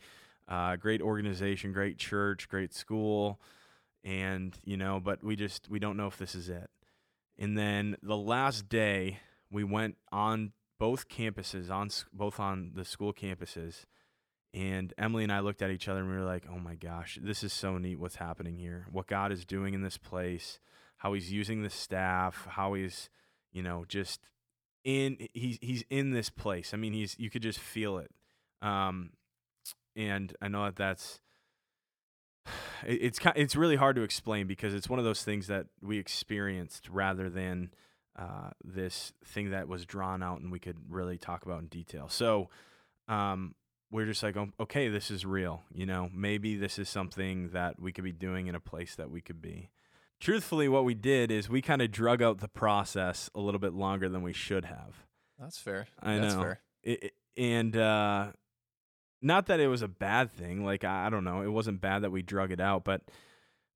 uh, 0.49 0.77
great 0.77 1.01
organization, 1.01 1.73
great 1.73 1.99
church, 1.99 2.49
great 2.49 2.75
school, 2.75 3.41
and 4.05 4.57
you 4.65 4.77
know, 4.77 5.01
but 5.01 5.25
we 5.25 5.37
just 5.37 5.69
we 5.71 5.79
don't 5.79 5.97
know 5.97 6.07
if 6.07 6.19
this 6.19 6.35
is 6.35 6.49
it. 6.49 6.71
And 7.41 7.59
then 7.59 7.97
the 8.03 8.17
last 8.17 8.69
day, 8.69 9.19
we 9.51 9.65
went 9.65 9.97
on 10.13 10.53
both 10.79 11.09
campuses, 11.09 11.71
on 11.71 11.91
both 12.13 12.39
on 12.39 12.73
the 12.75 12.85
school 12.85 13.13
campuses, 13.13 13.87
and 14.55 14.93
Emily 14.99 15.25
and 15.25 15.33
I 15.33 15.41
looked 15.41 15.63
at 15.63 15.71
each 15.71 15.89
other 15.89 16.01
and 16.01 16.09
we 16.11 16.17
were 16.17 16.25
like, 16.25 16.45
"Oh 16.49 16.59
my 16.59 16.75
gosh, 16.75 17.19
this 17.21 17.43
is 17.43 17.53
so 17.53 17.79
neat! 17.79 17.99
What's 17.99 18.17
happening 18.17 18.57
here? 18.57 18.87
What 18.93 19.07
God 19.07 19.33
is 19.33 19.45
doing 19.45 19.75
in 19.75 19.83
this 19.83 19.97
place? 19.97 20.61
How 20.99 21.13
He's 21.15 21.33
using 21.33 21.63
the 21.63 21.71
staff? 21.71 22.47
How 22.51 22.75
He's 22.75 23.09
you 23.53 23.63
know, 23.63 23.85
just 23.89 24.21
in 24.85 25.29
he's 25.35 25.59
he's 25.61 25.85
in 25.91 26.13
this 26.13 26.31
place. 26.31 26.73
I 26.73 26.77
mean, 26.77 26.93
he's 26.93 27.19
you 27.19 27.31
could 27.31 27.43
just 27.43 27.59
feel 27.59 27.99
it. 27.99 28.11
Um, 28.63 29.11
and 29.97 30.35
I 30.41 30.49
know 30.49 30.65
that 30.65 30.77
that's 30.77 31.21
it, 32.87 32.99
it's 33.03 33.19
it's 33.37 33.57
really 33.57 33.77
hard 33.77 33.97
to 33.97 34.03
explain 34.03 34.47
because 34.47 34.75
it's 34.75 34.89
one 34.89 34.99
of 34.99 35.05
those 35.05 35.23
things 35.23 35.47
that 35.49 35.67
we 35.83 35.99
experienced 35.99 36.89
rather 36.89 37.29
than 37.29 37.71
uh, 38.19 38.51
this 38.65 39.13
thing 39.25 39.51
that 39.51 39.69
was 39.69 39.87
drawn 39.87 40.23
out 40.23 40.41
and 40.41 40.51
we 40.53 40.59
could 40.59 40.77
really 40.89 41.19
talk 41.19 41.45
about 41.45 41.61
in 41.61 41.67
detail. 41.67 42.09
So 42.09 42.49
um, 43.09 43.55
we're 43.91 44.07
just 44.07 44.23
like, 44.23 44.37
oh, 44.37 44.49
okay, 44.61 44.89
this 44.89 45.11
is 45.11 45.25
real. 45.25 45.63
You 45.73 45.87
know, 45.87 46.11
maybe 46.15 46.57
this 46.57 46.79
is 46.79 46.89
something 46.89 47.51
that 47.51 47.81
we 47.81 47.93
could 47.93 48.05
be 48.05 48.13
doing 48.13 48.47
in 48.47 48.55
a 48.55 48.61
place 48.61 48.95
that 48.97 49.11
we 49.11 49.21
could 49.21 49.41
be 49.41 49.71
truthfully, 50.21 50.69
what 50.69 50.85
we 50.85 50.95
did 50.95 51.31
is 51.31 51.49
we 51.49 51.63
kind 51.63 51.83
of 51.83 51.91
drug 51.91 52.23
out 52.23 52.39
the 52.39 52.49
process 52.49 53.31
a 53.35 53.41
little 53.41 53.59
bit 53.59 53.73
longer 53.73 54.09
than 54.09 54.23
we 54.23 54.33
should 54.33 54.67
have. 54.67 55.07
That's 55.39 55.59
fair. 55.59 55.87
I 56.01 56.19
That's 56.19 56.35
know. 56.35 56.43
fair. 56.43 56.61
It, 56.83 57.03
it- 57.05 57.13
and 57.37 57.75
uh, 57.77 58.33
not 59.23 59.47
that 59.47 59.61
it 59.61 59.69
was 59.69 59.83
a 59.83 59.89
bad 59.89 60.33
thing. 60.33 60.65
Like 60.65 60.85
I, 60.85 61.07
I 61.07 61.11
don't 61.11 61.25
know, 61.25 61.43
it 61.43 61.49
wasn't 61.49 61.81
bad 61.81 62.03
that 62.03 62.11
we 62.11 62.23
drug 62.23 62.53
it 62.53 62.61
out, 62.61 62.85
but 62.85 63.03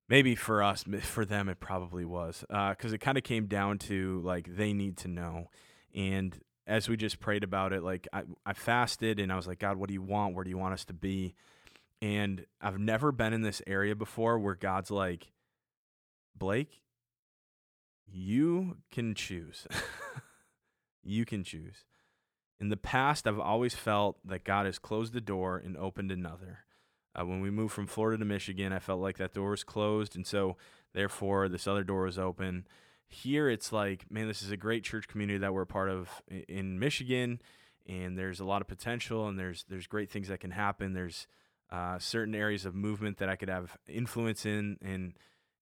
maybe 0.08 0.34
for 0.34 0.62
us, 0.62 0.84
for 1.02 1.24
them, 1.24 1.48
it 1.48 1.60
probably 1.60 2.04
was 2.04 2.44
uh, 2.50 2.70
because 2.70 2.92
it 2.92 2.98
kind 2.98 3.18
of 3.18 3.24
came 3.24 3.46
down 3.46 3.78
to 3.78 4.20
like 4.24 4.56
they 4.56 4.72
need 4.72 4.96
to 4.98 5.08
know. 5.08 5.50
And 5.94 6.38
as 6.66 6.88
we 6.88 6.96
just 6.96 7.20
prayed 7.20 7.44
about 7.44 7.72
it, 7.72 7.82
like 7.82 8.08
I, 8.12 8.22
I 8.44 8.52
fasted 8.52 9.20
and 9.20 9.32
I 9.32 9.36
was 9.36 9.46
like, 9.46 9.58
God, 9.58 9.76
what 9.76 9.88
do 9.88 9.94
you 9.94 10.02
want? 10.02 10.34
Where 10.34 10.44
do 10.44 10.50
you 10.50 10.58
want 10.58 10.74
us 10.74 10.84
to 10.86 10.94
be? 10.94 11.34
And 12.00 12.44
I've 12.60 12.78
never 12.78 13.12
been 13.12 13.32
in 13.32 13.42
this 13.42 13.62
area 13.66 13.94
before 13.94 14.38
where 14.38 14.54
God's 14.54 14.90
like, 14.90 15.32
Blake, 16.36 16.82
you 18.06 18.78
can 18.90 19.14
choose. 19.14 19.66
you 21.02 21.24
can 21.24 21.44
choose. 21.44 21.84
In 22.64 22.70
the 22.70 22.78
past, 22.78 23.26
I've 23.26 23.38
always 23.38 23.74
felt 23.74 24.16
that 24.24 24.42
God 24.42 24.64
has 24.64 24.78
closed 24.78 25.12
the 25.12 25.20
door 25.20 25.60
and 25.62 25.76
opened 25.76 26.10
another. 26.10 26.60
Uh, 27.14 27.26
when 27.26 27.42
we 27.42 27.50
moved 27.50 27.74
from 27.74 27.86
Florida 27.86 28.16
to 28.16 28.24
Michigan, 28.24 28.72
I 28.72 28.78
felt 28.78 29.02
like 29.02 29.18
that 29.18 29.34
door 29.34 29.50
was 29.50 29.62
closed, 29.62 30.16
and 30.16 30.26
so 30.26 30.56
therefore 30.94 31.50
this 31.50 31.66
other 31.66 31.84
door 31.84 32.04
was 32.04 32.18
open. 32.18 32.66
Here, 33.06 33.50
it's 33.50 33.70
like, 33.70 34.10
man, 34.10 34.28
this 34.28 34.40
is 34.40 34.50
a 34.50 34.56
great 34.56 34.82
church 34.82 35.08
community 35.08 35.40
that 35.40 35.52
we're 35.52 35.60
a 35.60 35.66
part 35.66 35.90
of 35.90 36.08
in 36.48 36.78
Michigan, 36.78 37.42
and 37.86 38.16
there's 38.16 38.40
a 38.40 38.46
lot 38.46 38.62
of 38.62 38.66
potential, 38.66 39.28
and 39.28 39.38
there's 39.38 39.66
there's 39.68 39.86
great 39.86 40.10
things 40.10 40.28
that 40.28 40.40
can 40.40 40.52
happen. 40.52 40.94
There's 40.94 41.26
uh, 41.70 41.98
certain 41.98 42.34
areas 42.34 42.64
of 42.64 42.74
movement 42.74 43.18
that 43.18 43.28
I 43.28 43.36
could 43.36 43.50
have 43.50 43.76
influence 43.86 44.46
in, 44.46 44.78
and 44.80 45.12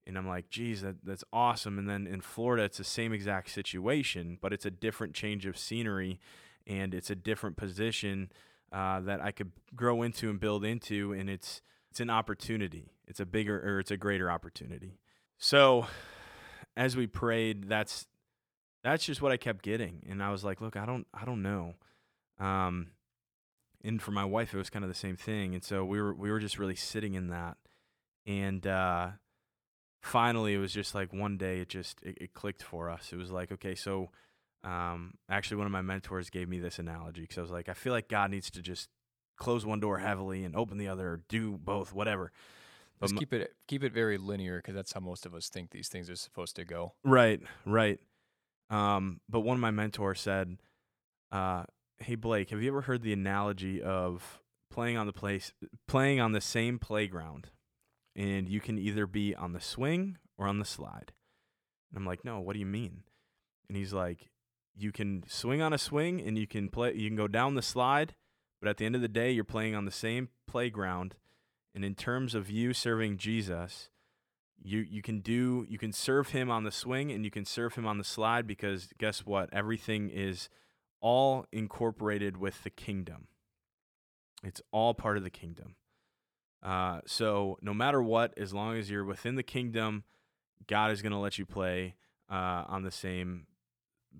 and 0.07 0.17
I'm 0.17 0.29
like, 0.29 0.51
geez, 0.51 0.83
that, 0.83 1.05
that's 1.05 1.25
awesome. 1.33 1.81
And 1.81 1.91
then 1.91 2.07
in 2.07 2.21
Florida, 2.21 2.63
it's 2.63 2.79
the 2.79 2.85
same 2.85 3.13
exact 3.13 3.51
situation, 3.51 4.39
but 4.41 4.53
it's 4.53 4.67
a 4.67 4.71
different 4.71 5.15
change 5.15 5.47
of 5.47 5.59
scenery 5.59 6.21
and 6.67 6.95
it's 6.95 7.11
a 7.11 7.15
different 7.15 7.57
position 7.57 8.31
uh, 8.73 9.01
that 9.01 9.21
I 9.21 9.33
could 9.33 9.53
grow 9.75 10.03
into 10.03 10.31
and 10.31 10.41
build 10.41 10.65
into. 10.65 11.13
And 11.13 11.29
it's, 11.29 11.63
it's 11.91 12.01
an 12.01 12.11
opportunity. 12.11 12.93
It's 13.07 13.21
a 13.21 13.27
bigger 13.27 13.59
or 13.59 13.81
it's 13.81 13.91
a 13.91 13.97
greater 13.97 14.31
opportunity. 14.31 14.99
So 15.39 15.87
as 16.77 16.97
we 16.97 17.07
prayed, 17.07 17.69
that's, 17.69 18.07
that's 18.83 19.05
just 19.05 19.21
what 19.21 19.33
I 19.33 19.37
kept 19.37 19.63
getting. 19.63 20.07
And 20.09 20.23
I 20.23 20.31
was 20.31 20.45
like, 20.45 20.61
look, 20.61 20.77
I 20.77 20.87
don't, 20.87 21.07
I 21.13 21.25
don't 21.25 21.43
know. 21.43 21.75
Um, 22.39 22.89
and 23.85 24.01
for 24.01 24.13
my 24.13 24.25
wife, 24.25 24.55
it 24.55 24.59
was 24.59 24.71
kind 24.71 24.85
of 24.85 24.89
the 24.89 24.95
same 24.95 25.17
thing. 25.17 25.55
And 25.55 25.63
so 25.63 25.85
we 25.85 26.01
were, 26.01 26.15
we 26.15 26.31
were 26.31 26.41
just 26.41 26.59
really 26.59 26.77
sitting 26.77 27.15
in 27.15 27.29
that. 27.29 27.57
And, 28.27 28.67
uh, 28.67 29.11
finally 30.03 30.55
it 30.55 30.59
was 30.59 30.73
just 30.73 30.95
like 30.95 31.13
one 31.13 31.37
day 31.37 31.61
it 31.61 31.69
just 31.69 32.03
it, 32.03 32.19
it 32.21 32.35
clicked 32.35 32.63
for 32.63 32.91
us 32.91 33.13
it 33.13 33.17
was 33.17 33.31
like 33.31 33.53
okay 33.53 33.75
so 33.75 34.11
um, 34.65 35.15
actually 35.29 35.57
one 35.57 35.67
of 35.67 35.73
my 35.73 35.83
mentors 35.83 36.31
gave 36.31 36.49
me 36.49 36.59
this 36.59 36.79
analogy 36.79 37.23
because 37.23 37.39
i 37.39 37.41
was 37.41 37.51
like 37.51 37.69
i 37.69 37.75
feel 37.75 37.93
like 37.93 38.09
god 38.09 38.31
needs 38.31 38.51
to 38.51 38.63
just 38.63 38.89
close 39.37 39.67
one 39.67 39.81
door 39.81 39.99
heavily 39.99 40.45
and 40.45 40.55
open 40.55 40.79
the 40.79 40.89
other 40.89 41.09
or 41.09 41.21
do 41.29 41.59
both 41.59 41.93
whatever. 41.93 42.31
But 43.01 43.09
Just 43.09 43.19
keep 43.19 43.33
it 43.33 43.53
keep 43.67 43.83
it 43.83 43.93
very 43.93 44.17
linear 44.17 44.59
because 44.59 44.75
that's 44.75 44.93
how 44.93 45.01
most 45.01 45.27
of 45.27 45.35
us 45.35 45.49
think 45.49 45.71
these 45.71 45.89
things 45.89 46.09
are 46.09 46.17
supposed 46.17 46.57
to 46.57 46.65
go. 46.65 46.95
right 47.05 47.41
right. 47.67 47.99
Um, 48.71 49.21
but 49.29 49.41
one 49.41 49.57
of 49.57 49.61
my 49.61 49.73
mentors 49.73 50.21
said 50.21 50.59
uh, 51.33 51.65
hey 51.99 52.15
blake 52.15 52.51
have 52.51 52.63
you 52.63 52.69
ever 52.69 52.83
heard 52.83 53.03
the 53.03 53.13
analogy 53.13 53.83
of 53.83 54.41
playing 54.71 54.97
on 54.97 55.07
the 55.07 55.13
place 55.13 55.53
playing 55.89 56.21
on 56.21 56.33
the 56.33 56.41
same 56.41 56.79
playground 56.79 57.49
and 58.15 58.49
you 58.49 58.61
can 58.61 58.79
either 58.79 59.07
be 59.07 59.35
on 59.35 59.53
the 59.53 59.61
swing 59.61 60.19
or 60.39 60.47
on 60.47 60.59
the 60.61 60.65
slide? 60.65 61.13
And 61.91 61.99
i'm 61.99 62.07
like 62.07 62.25
no 62.25 62.39
what 62.39 62.53
do 62.53 62.61
you 62.61 62.67
mean? 62.67 63.03
And 63.69 63.77
he's 63.77 63.93
like 63.93 64.31
you 64.77 64.93
can 64.93 65.25
swing 65.27 65.61
on 65.61 65.73
a 65.73 65.79
swing 65.79 66.21
and 66.21 66.39
you 66.39 66.47
can 66.47 66.69
play 66.69 66.95
you 66.95 67.09
can 67.09 67.17
go 67.17 67.29
down 67.29 67.55
the 67.55 67.63
slide 67.63 68.15
but 68.61 68.69
at 68.69 68.77
the 68.77 68.87
end 68.87 68.95
of 68.95 69.03
the 69.03 69.09
day 69.09 69.31
you're 69.31 69.45
playing 69.45 69.75
on 69.75 69.85
the 69.85 69.91
same 69.91 70.29
playground. 70.47 71.17
And 71.75 71.85
in 71.85 71.95
terms 71.95 72.35
of 72.35 72.51
you 72.51 72.73
serving 72.73 73.17
jesus 73.17 73.91
you 74.63 74.81
you 74.81 75.03
can 75.03 75.21
do 75.21 75.67
you 75.69 75.79
can 75.79 75.93
serve 75.93 76.31
him 76.31 76.51
on 76.51 76.65
the 76.65 76.71
swing 76.71 77.11
and 77.11 77.25
you 77.25 77.31
can 77.31 77.45
serve 77.45 77.75
him 77.75 77.87
on 77.87 77.99
the 77.99 78.05
slide 78.05 78.47
because 78.47 78.89
guess 78.99 79.27
what? 79.27 79.49
Everything 79.53 80.11
is 80.11 80.49
all 81.01 81.47
incorporated 81.51 82.37
with 82.37 82.63
the 82.63 82.71
kingdom. 82.71 83.27
It's 84.45 84.63
all 84.71 84.95
part 84.95 85.17
of 85.17 85.25
the 85.25 85.31
kingdom. 85.31 85.75
Uh, 86.63 87.01
so 87.07 87.59
no 87.61 87.75
matter 87.75 88.01
what 88.01 88.33
as 88.37 88.55
long 88.55 88.77
as 88.77 88.89
you're 88.89 89.05
within 89.05 89.35
the 89.35 89.43
kingdom 89.43 90.05
god 90.69 90.93
is 90.93 91.03
going 91.03 91.11
to 91.11 91.19
let 91.19 91.37
you 91.37 91.45
play 91.45 91.97
uh, 92.31 92.63
on 92.69 92.85
the 92.85 92.91
same 92.91 93.47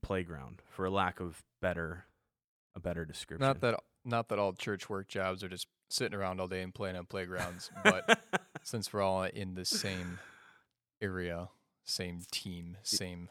playground 0.01 0.63
for 0.69 0.85
a 0.85 0.91
lack 0.91 1.21
of 1.21 1.43
better 1.61 2.07
a 2.75 2.81
better 2.81 3.05
description 3.05 3.47
Not 3.47 3.61
that 3.61 3.81
not 4.05 4.29
that 4.29 4.39
all 4.39 4.53
church 4.53 4.89
work 4.89 5.09
jobs 5.09 5.45
are 5.45 5.49
just 5.49 5.67
sitting 5.91 6.19
around 6.19 6.41
all 6.41 6.49
day 6.49 6.63
and 6.63 6.75
playing 6.75 6.97
on 6.97 7.07
playgrounds, 7.07 7.71
but 7.85 8.21
since 8.63 8.93
we're 8.93 9.03
all 9.03 9.25
in 9.25 9.55
the 9.55 9.65
same 9.65 10.19
area, 11.01 11.49
same 11.85 12.21
team, 12.31 12.77
same 12.83 13.29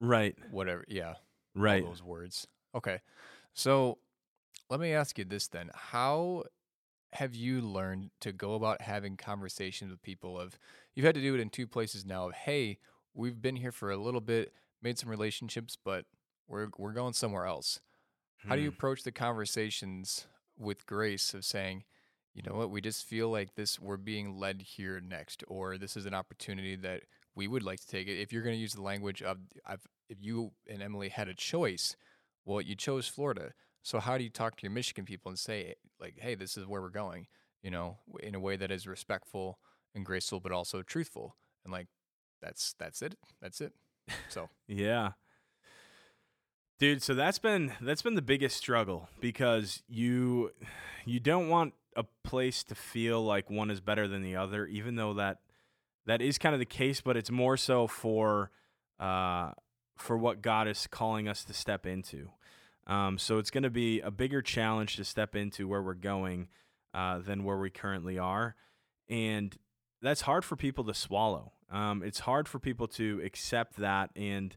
right 0.00 0.36
whatever, 0.50 0.84
yeah, 0.88 1.14
right 1.54 1.82
all 1.82 1.90
those 1.90 2.02
words. 2.02 2.46
Okay. 2.74 3.00
So 3.54 3.98
let 4.70 4.80
me 4.80 4.92
ask 4.92 5.18
you 5.18 5.24
this 5.24 5.48
then. 5.48 5.70
How 5.74 6.44
have 7.14 7.34
you 7.34 7.60
learned 7.60 8.10
to 8.20 8.32
go 8.32 8.54
about 8.54 8.82
having 8.82 9.16
conversations 9.16 9.90
with 9.90 10.02
people 10.02 10.38
of 10.38 10.58
you've 10.94 11.06
had 11.06 11.14
to 11.14 11.22
do 11.22 11.34
it 11.34 11.40
in 11.40 11.48
two 11.48 11.66
places 11.66 12.04
now 12.04 12.28
of 12.28 12.34
hey, 12.34 12.78
we've 13.14 13.40
been 13.40 13.56
here 13.56 13.72
for 13.72 13.90
a 13.90 13.96
little 13.96 14.20
bit, 14.20 14.52
made 14.82 14.98
some 14.98 15.10
relationships, 15.10 15.76
but 15.82 16.04
we're 16.46 16.68
we're 16.78 16.92
going 16.92 17.14
somewhere 17.14 17.46
else. 17.46 17.80
How 18.38 18.56
do 18.56 18.62
you 18.62 18.68
Hmm. 18.68 18.74
approach 18.74 19.02
the 19.02 19.12
conversations 19.12 20.26
with 20.56 20.86
grace 20.86 21.34
of 21.34 21.44
saying, 21.44 21.84
you 22.34 22.42
know 22.42 22.54
what, 22.54 22.70
we 22.70 22.80
just 22.80 23.04
feel 23.06 23.28
like 23.30 23.54
this 23.54 23.80
we're 23.80 23.96
being 23.96 24.38
led 24.38 24.62
here 24.62 25.00
next 25.00 25.44
or 25.48 25.78
this 25.78 25.96
is 25.96 26.06
an 26.06 26.14
opportunity 26.14 26.76
that 26.76 27.02
we 27.34 27.48
would 27.48 27.62
like 27.62 27.80
to 27.80 27.86
take 27.86 28.08
it. 28.08 28.20
If 28.20 28.32
you're 28.32 28.42
going 28.42 28.54
to 28.56 28.60
use 28.60 28.74
the 28.74 28.82
language 28.82 29.22
of 29.22 29.38
I've 29.66 29.86
if 30.08 30.18
you 30.20 30.52
and 30.68 30.82
Emily 30.82 31.08
had 31.10 31.28
a 31.28 31.34
choice, 31.34 31.96
well, 32.44 32.60
you 32.60 32.74
chose 32.76 33.08
Florida. 33.08 33.52
So 33.82 34.00
how 34.00 34.18
do 34.18 34.24
you 34.24 34.30
talk 34.30 34.56
to 34.56 34.62
your 34.62 34.72
Michigan 34.72 35.04
people 35.04 35.30
and 35.30 35.38
say 35.38 35.74
like, 36.00 36.18
"Hey, 36.18 36.34
this 36.34 36.56
is 36.56 36.66
where 36.66 36.80
we're 36.82 36.90
going," 36.90 37.26
you 37.62 37.70
know, 37.70 37.98
in 38.20 38.34
a 38.34 38.40
way 38.40 38.56
that 38.56 38.70
is 38.70 38.86
respectful 38.86 39.58
and 39.94 40.04
graceful 40.06 40.40
but 40.40 40.52
also 40.52 40.82
truthful. 40.82 41.36
And 41.64 41.72
like 41.72 41.88
that's 42.42 42.74
that's 42.78 43.02
it. 43.02 43.16
That's 43.40 43.60
it. 43.60 43.72
So, 44.28 44.48
Yeah. 44.66 45.12
Dude, 46.78 47.02
so 47.02 47.14
that's 47.14 47.40
been 47.40 47.72
that's 47.80 48.02
been 48.02 48.14
the 48.14 48.22
biggest 48.22 48.56
struggle 48.56 49.08
because 49.20 49.82
you 49.88 50.52
you 51.04 51.18
don't 51.18 51.48
want 51.48 51.74
a 51.96 52.04
place 52.22 52.62
to 52.64 52.76
feel 52.76 53.20
like 53.20 53.50
one 53.50 53.70
is 53.70 53.80
better 53.80 54.06
than 54.06 54.22
the 54.22 54.36
other 54.36 54.64
even 54.66 54.94
though 54.94 55.14
that 55.14 55.38
that 56.08 56.22
is 56.22 56.38
kind 56.38 56.54
of 56.54 56.58
the 56.58 56.64
case, 56.66 57.00
but 57.00 57.16
it's 57.16 57.30
more 57.30 57.56
so 57.56 57.86
for 57.86 58.50
uh, 58.98 59.52
for 59.96 60.16
what 60.16 60.40
God 60.40 60.66
is 60.66 60.86
calling 60.86 61.28
us 61.28 61.44
to 61.44 61.52
step 61.52 61.86
into. 61.86 62.30
Um, 62.86 63.18
so 63.18 63.38
it's 63.38 63.50
going 63.50 63.64
to 63.64 63.70
be 63.70 64.00
a 64.00 64.10
bigger 64.10 64.40
challenge 64.40 64.96
to 64.96 65.04
step 65.04 65.36
into 65.36 65.68
where 65.68 65.82
we're 65.82 65.92
going 65.94 66.48
uh, 66.94 67.18
than 67.18 67.44
where 67.44 67.58
we 67.58 67.68
currently 67.68 68.18
are, 68.18 68.56
and 69.08 69.54
that's 70.00 70.22
hard 70.22 70.44
for 70.44 70.56
people 70.56 70.84
to 70.84 70.94
swallow. 70.94 71.52
Um, 71.70 72.02
it's 72.02 72.20
hard 72.20 72.48
for 72.48 72.58
people 72.58 72.88
to 72.88 73.20
accept 73.24 73.76
that 73.76 74.10
and 74.16 74.56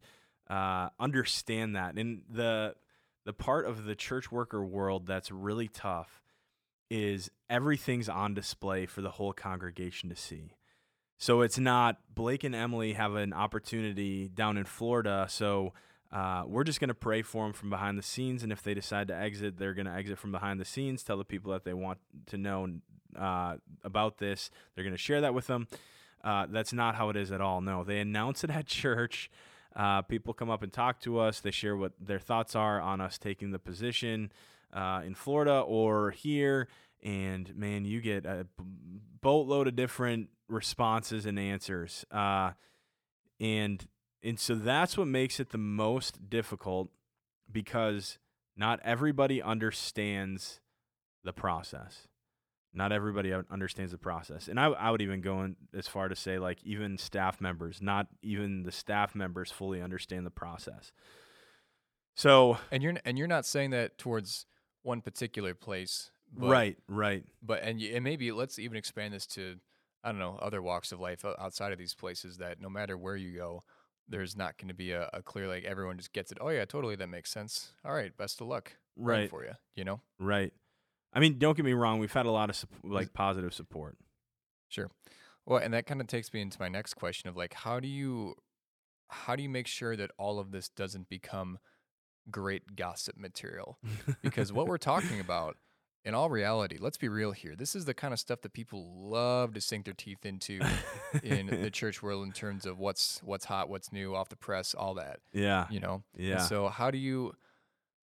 uh, 0.50 0.90
understand 1.00 1.76
that. 1.76 1.96
And 1.96 2.22
the 2.30 2.76
the 3.24 3.34
part 3.34 3.66
of 3.68 3.86
the 3.86 3.96
church 3.96 4.32
worker 4.32 4.66
world 4.66 5.06
that's 5.06 5.32
really 5.32 5.68
tough 5.68 6.22
is 6.90 7.30
everything's 7.50 8.10
on 8.10 8.34
display 8.34 8.86
for 8.86 9.02
the 9.02 9.12
whole 9.12 9.32
congregation 9.32 10.10
to 10.10 10.16
see. 10.16 10.56
So 11.18 11.42
it's 11.42 11.60
not 11.60 11.98
Blake 12.14 12.44
and 12.44 12.56
Emily 12.56 12.94
have 12.94 13.14
an 13.14 13.32
opportunity 13.32 14.28
down 14.28 14.58
in 14.58 14.66
Florida. 14.66 15.28
So 15.30 15.74
uh, 16.12 16.44
we're 16.48 16.64
just 16.64 16.80
going 16.80 16.88
to 16.90 16.96
pray 16.96 17.22
for 17.22 17.46
them 17.46 17.54
from 17.54 17.70
behind 17.70 17.98
the 17.98 18.04
scenes. 18.04 18.44
And 18.44 18.52
if 18.52 18.64
they 18.64 18.74
decide 18.74 19.08
to 19.10 19.16
exit, 19.16 19.58
they're 19.58 19.76
going 19.76 19.86
to 19.86 19.94
exit 19.94 20.18
from 20.18 20.32
behind 20.32 20.60
the 20.60 20.66
scenes, 20.66 21.04
tell 21.04 21.18
the 21.18 21.24
people 21.24 21.52
that 21.54 21.64
they 21.64 21.76
want 21.76 22.00
to 22.26 22.38
know 22.38 22.68
uh, 23.18 23.58
about 23.84 24.18
this. 24.18 24.50
They're 24.74 24.84
going 24.84 24.96
to 24.96 24.98
share 24.98 25.22
that 25.22 25.34
with 25.34 25.48
them. 25.48 25.68
Uh, 26.24 26.46
that's 26.50 26.74
not 26.74 26.96
how 26.96 27.10
it 27.10 27.16
is 27.16 27.32
at 27.32 27.42
all. 27.42 27.62
No, 27.62 27.84
they 27.84 28.00
announce 28.00 28.44
it 28.44 28.50
at 28.50 28.66
church. 28.68 29.30
Uh, 29.76 30.02
people 30.02 30.34
come 30.34 30.50
up 30.50 30.64
and 30.64 30.72
talk 30.72 31.00
to 31.02 31.20
us. 31.20 31.40
They 31.40 31.52
share 31.52 31.78
what 31.78 31.94
their 32.00 32.20
thoughts 32.20 32.56
are 32.56 32.82
on 32.82 33.00
us 33.00 33.18
taking 33.18 33.52
the 33.52 33.60
position 33.60 34.32
uh, 34.74 35.02
in 35.06 35.16
Florida 35.16 35.60
or 35.60 36.12
here. 36.12 36.68
And 37.04 37.56
man, 37.56 37.86
you 37.86 38.02
get 38.02 38.26
a 38.26 38.46
boatload 39.22 39.68
of 39.68 39.76
different 39.76 40.30
responses 40.48 41.26
and 41.26 41.40
answers. 41.40 42.06
Uh, 42.12 42.52
and 43.40 43.88
and 44.24 44.40
so 44.40 44.54
that's 44.54 44.98
what 44.98 45.08
makes 45.08 45.40
it 45.40 45.50
the 45.50 45.58
most 45.58 46.30
difficult 46.30 46.90
because 47.52 48.20
not 48.56 48.80
everybody 48.84 49.42
understands 49.42 50.60
the 51.24 51.34
process. 51.34 52.08
Not 52.74 52.92
everybody 52.92 53.34
understands 53.34 53.92
the 53.92 53.98
process. 53.98 54.48
And 54.48 54.60
I, 54.60 54.68
I 54.68 54.92
would 54.92 55.02
even 55.02 55.20
go 55.20 55.44
in 55.44 55.58
as 55.74 55.88
far 55.88 56.08
to 56.08 56.16
say, 56.16 56.40
like, 56.40 56.64
even 56.64 56.98
staff 56.98 57.42
members, 57.42 57.82
not 57.82 58.08
even 58.22 58.64
the 58.64 58.72
staff 58.72 59.14
members 59.14 59.52
fully 59.52 59.82
understand 59.82 60.26
the 60.26 60.32
process. 60.32 60.94
So, 62.16 62.58
and 62.72 62.82
you're 62.82 62.96
and 63.04 63.18
you're 63.18 63.28
not 63.28 63.46
saying 63.46 63.72
that 63.72 63.98
towards 63.98 64.46
one 64.84 65.02
particular 65.02 65.54
place, 65.54 66.12
but, 66.34 66.50
right? 66.50 66.78
Right. 66.88 67.26
But 67.42 67.64
and, 67.64 67.82
and 67.82 68.04
maybe 68.04 68.32
let's 68.32 68.58
even 68.58 68.78
expand 68.78 69.14
this 69.14 69.26
to 69.28 69.58
I 70.04 70.12
don't 70.12 70.20
know, 70.20 70.38
other 70.42 70.62
walks 70.62 70.92
of 70.92 71.00
life 71.00 71.24
outside 71.26 71.72
of 71.72 71.78
these 71.78 71.94
places 71.94 72.38
that 72.38 72.60
no 72.60 72.70
matter 72.70 72.98
where 72.98 73.16
you 73.16 73.38
go, 73.38 73.64
there's 74.08 74.36
not 74.36 74.58
going 74.58 74.70
to 74.70 74.74
be 74.74 74.92
a, 74.92 75.10
a, 75.14 75.22
clear, 75.22 75.48
like, 75.48 75.64
everyone 75.64 75.98
just 75.98 76.12
gets 76.12 76.32
it. 76.32 76.40
Oh, 76.42 76.50
yeah, 76.50 76.66
totally. 76.66 76.96
That 76.96 77.08
makes 77.08 77.32
sense. 77.32 77.74
All 77.86 77.94
right. 77.94 78.16
Best 78.18 78.42
of 78.42 78.48
luck. 78.48 78.74
Right. 78.98 79.30
For 79.30 79.44
you, 79.44 79.52
you 79.76 79.84
know? 79.84 80.02
Right. 80.20 80.54
I 81.14 81.20
mean, 81.20 81.38
don't 81.38 81.56
get 81.56 81.66
me 81.66 81.74
wrong. 81.74 82.00
We've 82.00 82.12
had 82.12 82.26
a 82.26 82.32
lot 82.32 82.50
of, 82.50 82.64
like, 82.84 83.14
positive 83.14 83.54
support. 83.54 83.98
Sure. 84.70 84.90
Well, 85.46 85.60
and 85.60 85.74
that 85.74 85.86
kind 85.86 86.00
of 86.00 86.08
takes 86.08 86.32
me 86.34 86.42
into 86.42 86.58
my 86.60 86.70
next 86.70 86.94
question 86.94 87.30
of, 87.30 87.36
like, 87.36 87.54
how 87.54 87.80
do 87.80 87.88
you, 87.88 88.36
how 89.10 89.36
do 89.36 89.44
you 89.44 89.50
make 89.50 89.68
sure 89.68 89.96
that 89.96 90.12
all 90.18 90.40
of 90.40 90.52
this 90.52 90.70
doesn't 90.70 91.10
become 91.10 91.60
great 92.30 92.76
gossip 92.76 93.18
material? 93.18 93.78
Because 94.22 94.54
what 94.54 94.68
we're 94.68 94.78
talking 94.78 95.20
about 95.22 95.58
in 96.04 96.16
all 96.16 96.30
reality, 96.30 96.78
let's 96.80 96.98
be 96.98 97.10
real 97.10 97.32
here. 97.32 97.56
This 97.56 97.76
is 97.76 97.86
the 97.86 97.94
kind 97.94 98.14
of 98.14 98.20
stuff 98.20 98.42
that 98.42 98.54
people 98.54 99.10
love 99.10 99.54
to 99.54 99.62
sink 99.62 99.86
their 99.86 99.94
teeth 99.94 100.26
into 100.26 100.60
in 101.24 101.48
the 101.48 101.70
church 101.72 102.02
world 102.02 102.26
in 102.26 102.32
terms 102.32 102.66
of 102.66 102.80
what's 102.80 103.22
what's 103.24 103.46
hot, 103.46 103.70
what's 103.70 103.92
new, 103.92 104.16
off 104.16 104.30
the 104.30 104.36
press, 104.36 104.74
all 104.74 104.96
that. 104.96 105.20
Yeah. 105.32 105.68
You 105.70 105.80
know? 105.80 106.04
Yeah. 106.18 106.34
And 106.34 106.42
so 106.42 106.70
how 106.70 106.90
do 106.90 106.98
you 106.98 107.34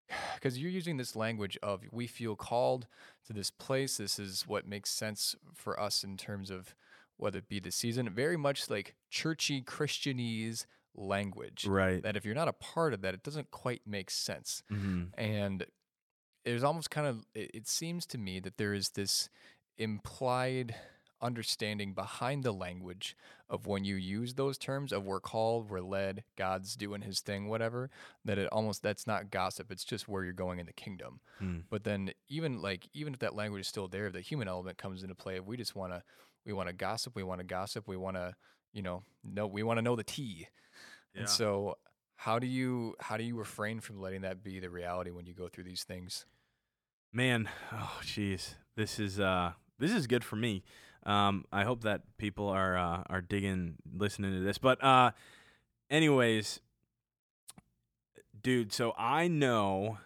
because 0.35 0.59
you're 0.59 0.71
using 0.71 0.97
this 0.97 1.17
language 1.17 1.59
of 1.63 1.83
we 1.91 2.07
feel 2.07 2.37
called 2.37 2.87
to 3.27 3.33
this 3.33 3.51
place. 3.51 3.97
This 3.97 4.19
is 4.19 4.45
what 4.47 4.67
makes 4.67 4.91
sense 4.91 5.35
for 5.55 5.79
us 5.79 6.05
in 6.05 6.17
terms 6.17 6.51
of 6.51 6.75
whether 7.17 7.39
it 7.39 7.49
be 7.49 7.61
the 7.61 7.73
season, 7.73 8.09
very 8.11 8.37
much 8.37 8.71
like 8.71 8.95
churchy 9.11 9.61
Christianese 9.61 10.67
language. 10.95 11.67
Right. 11.67 12.03
That 12.03 12.17
if 12.17 12.25
you're 12.25 12.35
not 12.35 12.49
a 12.49 12.53
part 12.53 12.95
of 12.95 13.03
that, 13.03 13.15
it 13.15 13.23
doesn't 13.23 13.51
quite 13.51 13.83
make 13.87 14.11
sense. 14.11 14.63
Mm-hmm. 14.73 15.21
And 15.21 15.67
there's 16.45 16.65
almost 16.65 16.91
kind 16.91 17.07
of 17.07 17.27
it, 17.35 17.51
it 17.55 17.69
seems 17.69 18.07
to 18.07 18.19
me 18.19 18.41
that 18.41 18.57
there 18.57 18.73
is 18.73 18.91
this 18.91 19.29
implied 19.77 20.75
understanding 21.21 21.93
behind 21.93 22.45
the 22.45 22.53
language 22.53 23.17
of 23.49 23.67
when 23.67 23.85
you 23.85 23.97
use 23.97 24.35
those 24.35 24.59
terms 24.59 24.93
of 24.93 25.05
we're 25.05 25.21
called, 25.21 25.71
we're 25.71 25.81
led, 25.81 26.23
God's 26.37 26.77
doing 26.77 27.03
his 27.03 27.21
thing, 27.21 27.49
whatever, 27.49 27.91
that 28.25 28.39
it 28.39 28.49
almost 28.53 28.83
that's 28.83 29.07
not 29.07 29.31
gossip, 29.31 29.71
it's 29.71 29.85
just 29.85 30.09
where 30.09 30.25
you're 30.25 30.33
going 30.33 30.59
in 30.59 30.67
the 30.67 30.73
kingdom. 30.73 31.21
Mm. 31.43 31.65
But 31.71 31.85
then 31.85 32.13
even 32.29 32.61
like 32.61 32.89
even 32.93 33.15
if 33.15 33.21
that 33.21 33.35
language 33.35 33.63
is 33.63 33.69
still 33.69 33.89
there, 33.89 34.11
the 34.11 34.21
human 34.21 34.49
element 34.49 34.79
comes 34.79 35.03
into 35.03 35.15
play. 35.15 35.41
We 35.41 35.57
just 35.57 35.75
wanna 35.75 36.03
we 36.45 36.53
wanna 36.53 36.73
gossip, 36.73 37.17
we 37.17 37.23
wanna 37.23 37.45
gossip, 37.45 37.89
we 37.89 37.97
wanna, 37.97 38.37
you 38.73 38.83
know, 38.83 39.03
know 39.25 39.47
we 39.47 39.63
wanna 39.63 39.83
know 39.83 39.97
the 39.97 40.05
tea. 40.05 40.49
Yeah. 41.15 41.21
And 41.21 41.29
so 41.29 41.79
how 42.17 42.39
do 42.39 42.47
you 42.47 42.95
how 43.01 43.17
do 43.17 43.25
you 43.25 43.37
refrain 43.37 43.81
from 43.81 44.01
letting 44.01 44.23
that 44.23 44.43
be 44.43 44.61
the 44.61 44.71
reality 44.71 45.11
when 45.11 45.25
you 45.27 45.35
go 45.35 45.49
through 45.49 45.65
these 45.65 45.85
things? 45.85 46.27
Man, 47.13 47.49
oh 47.73 48.01
jeez, 48.03 48.55
this 48.77 48.99
is 48.99 49.19
uh 49.19 49.53
this 49.79 49.93
is 49.93 50.07
good 50.07 50.25
for 50.25 50.37
me. 50.37 50.65
Um, 51.09 51.47
I 51.51 51.65
hope 51.65 51.85
that 51.85 52.03
people 52.19 52.49
are 52.49 52.77
uh, 52.77 53.03
are 53.09 53.23
digging 53.23 53.77
listening 53.97 54.35
to 54.35 54.41
this. 54.41 54.59
But 54.59 54.85
uh, 54.85 55.13
anyways, 55.91 56.61
dude, 58.43 58.75
so 58.75 58.93
I 58.99 59.27
know 59.27 59.99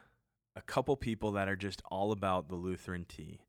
a 0.54 0.62
couple 0.62 0.96
people 0.96 1.32
that 1.32 1.48
are 1.48 1.56
just 1.56 1.82
all 1.90 2.12
about 2.12 2.48
the 2.48 2.54
Lutheran 2.54 3.04
tea. 3.04 3.40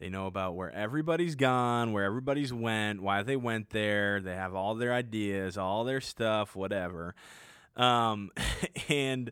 They 0.00 0.08
know 0.08 0.26
about 0.26 0.56
where 0.56 0.72
everybody's 0.72 1.34
gone, 1.34 1.92
where 1.92 2.04
everybody's 2.04 2.54
went, 2.54 3.02
why 3.02 3.22
they 3.22 3.36
went 3.36 3.70
there. 3.70 4.20
They 4.20 4.34
have 4.34 4.54
all 4.54 4.74
their 4.74 4.92
ideas, 4.92 5.58
all 5.58 5.84
their 5.84 6.00
stuff, 6.00 6.56
whatever. 6.56 7.14
Um, 7.76 8.30
and 8.88 9.30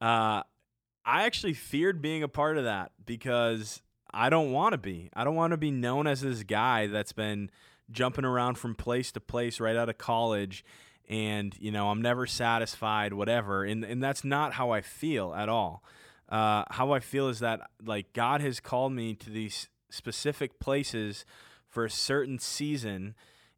uh, 0.00 0.42
I 1.04 1.24
actually 1.24 1.54
feared 1.54 2.00
being 2.00 2.22
a 2.22 2.28
part 2.28 2.58
of 2.58 2.64
that 2.64 2.92
because 3.04 3.82
I 4.12 4.30
don't 4.30 4.52
want 4.52 4.72
to 4.72 4.78
be. 4.78 5.10
I 5.14 5.24
don't 5.24 5.34
want 5.34 5.52
to 5.52 5.56
be 5.56 5.70
known 5.70 6.06
as 6.06 6.20
this 6.20 6.42
guy 6.42 6.86
that's 6.86 7.12
been 7.12 7.50
jumping 7.90 8.24
around 8.24 8.56
from 8.58 8.74
place 8.74 9.12
to 9.12 9.20
place 9.20 9.60
right 9.60 9.76
out 9.76 9.88
of 9.88 9.98
college 9.98 10.64
and, 11.08 11.56
you 11.58 11.72
know, 11.72 11.88
I'm 11.88 12.02
never 12.02 12.26
satisfied, 12.26 13.14
whatever. 13.14 13.64
And, 13.64 13.82
and 13.84 14.02
that's 14.02 14.24
not 14.24 14.52
how 14.52 14.70
I 14.70 14.82
feel 14.82 15.34
at 15.34 15.48
all. 15.48 15.82
Uh, 16.28 16.64
how 16.70 16.92
I 16.92 17.00
feel 17.00 17.28
is 17.28 17.38
that, 17.38 17.60
like, 17.82 18.12
God 18.12 18.42
has 18.42 18.60
called 18.60 18.92
me 18.92 19.14
to 19.14 19.30
these 19.30 19.68
specific 19.88 20.60
places 20.60 21.24
for 21.66 21.86
a 21.86 21.90
certain 21.90 22.38
season. 22.38 23.14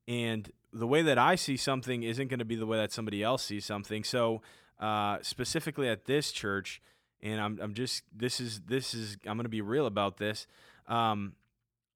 And 0.06 0.50
the 0.72 0.86
way 0.86 1.02
that 1.02 1.18
I 1.18 1.34
see 1.34 1.56
something 1.56 2.04
isn't 2.04 2.28
going 2.28 2.38
to 2.38 2.44
be 2.44 2.54
the 2.54 2.66
way 2.66 2.76
that 2.76 2.92
somebody 2.92 3.24
else 3.24 3.44
sees 3.44 3.64
something. 3.64 4.04
So, 4.04 4.42
uh, 4.78 5.18
specifically 5.22 5.88
at 5.88 6.04
this 6.04 6.30
church, 6.30 6.80
and 7.22 7.40
I'm 7.40 7.58
I'm 7.60 7.74
just 7.74 8.04
this 8.14 8.40
is 8.40 8.60
this 8.60 8.94
is 8.94 9.16
I'm 9.26 9.36
gonna 9.36 9.48
be 9.48 9.60
real 9.60 9.86
about 9.86 10.18
this. 10.18 10.46
Um, 10.86 11.34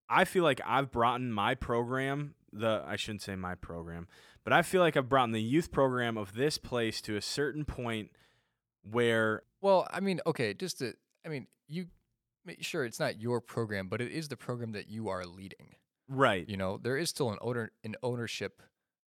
I 0.08 0.24
feel 0.24 0.44
like 0.44 0.60
I've 0.66 0.90
brought 0.90 1.20
in 1.20 1.32
my 1.32 1.54
program 1.54 2.34
the 2.52 2.82
I 2.86 2.96
shouldn't 2.96 3.22
say 3.22 3.36
my 3.36 3.54
program, 3.54 4.06
but 4.44 4.52
I 4.52 4.62
feel 4.62 4.80
like 4.80 4.96
I've 4.96 5.08
brought 5.08 5.24
in 5.24 5.32
the 5.32 5.42
youth 5.42 5.72
program 5.72 6.16
of 6.16 6.34
this 6.34 6.58
place 6.58 7.00
to 7.02 7.16
a 7.16 7.22
certain 7.22 7.64
point 7.64 8.10
where 8.82 9.42
well, 9.60 9.88
I 9.90 10.00
mean, 10.00 10.20
okay, 10.26 10.54
just 10.54 10.78
to 10.78 10.94
I 11.24 11.28
mean, 11.28 11.46
you 11.68 11.86
sure 12.60 12.84
it's 12.84 13.00
not 13.00 13.20
your 13.20 13.40
program, 13.40 13.88
but 13.88 14.00
it 14.00 14.12
is 14.12 14.28
the 14.28 14.36
program 14.36 14.72
that 14.72 14.88
you 14.88 15.08
are 15.08 15.24
leading. 15.24 15.76
Right. 16.08 16.46
You 16.48 16.56
know, 16.56 16.78
there 16.78 16.96
is 16.96 17.08
still 17.08 17.30
an 17.30 17.38
owner 17.40 17.72
an 17.82 17.96
ownership 18.02 18.62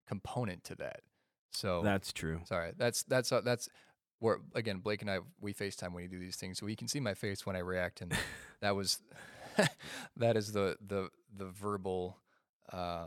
component 0.06 0.64
to 0.64 0.74
that. 0.76 1.00
So 1.52 1.82
That's 1.82 2.12
true. 2.12 2.40
Sorry. 2.44 2.72
That's 2.76 3.02
that's 3.04 3.30
uh, 3.32 3.40
that's 3.42 3.68
where 4.20 4.38
again 4.54 4.78
Blake 4.78 5.02
and 5.02 5.10
I 5.10 5.18
we 5.40 5.54
FaceTime 5.54 5.92
when 5.92 6.02
you 6.02 6.08
do 6.08 6.18
these 6.18 6.36
things, 6.36 6.58
so 6.58 6.66
you 6.66 6.76
can 6.76 6.88
see 6.88 7.00
my 7.00 7.14
face 7.14 7.46
when 7.46 7.56
I 7.56 7.60
react, 7.60 8.00
and 8.00 8.12
that 8.60 8.74
was 8.74 9.00
that 10.16 10.36
is 10.36 10.52
the 10.52 10.76
the 10.86 11.10
the 11.36 11.46
verbal 11.46 12.16
uh, 12.72 13.06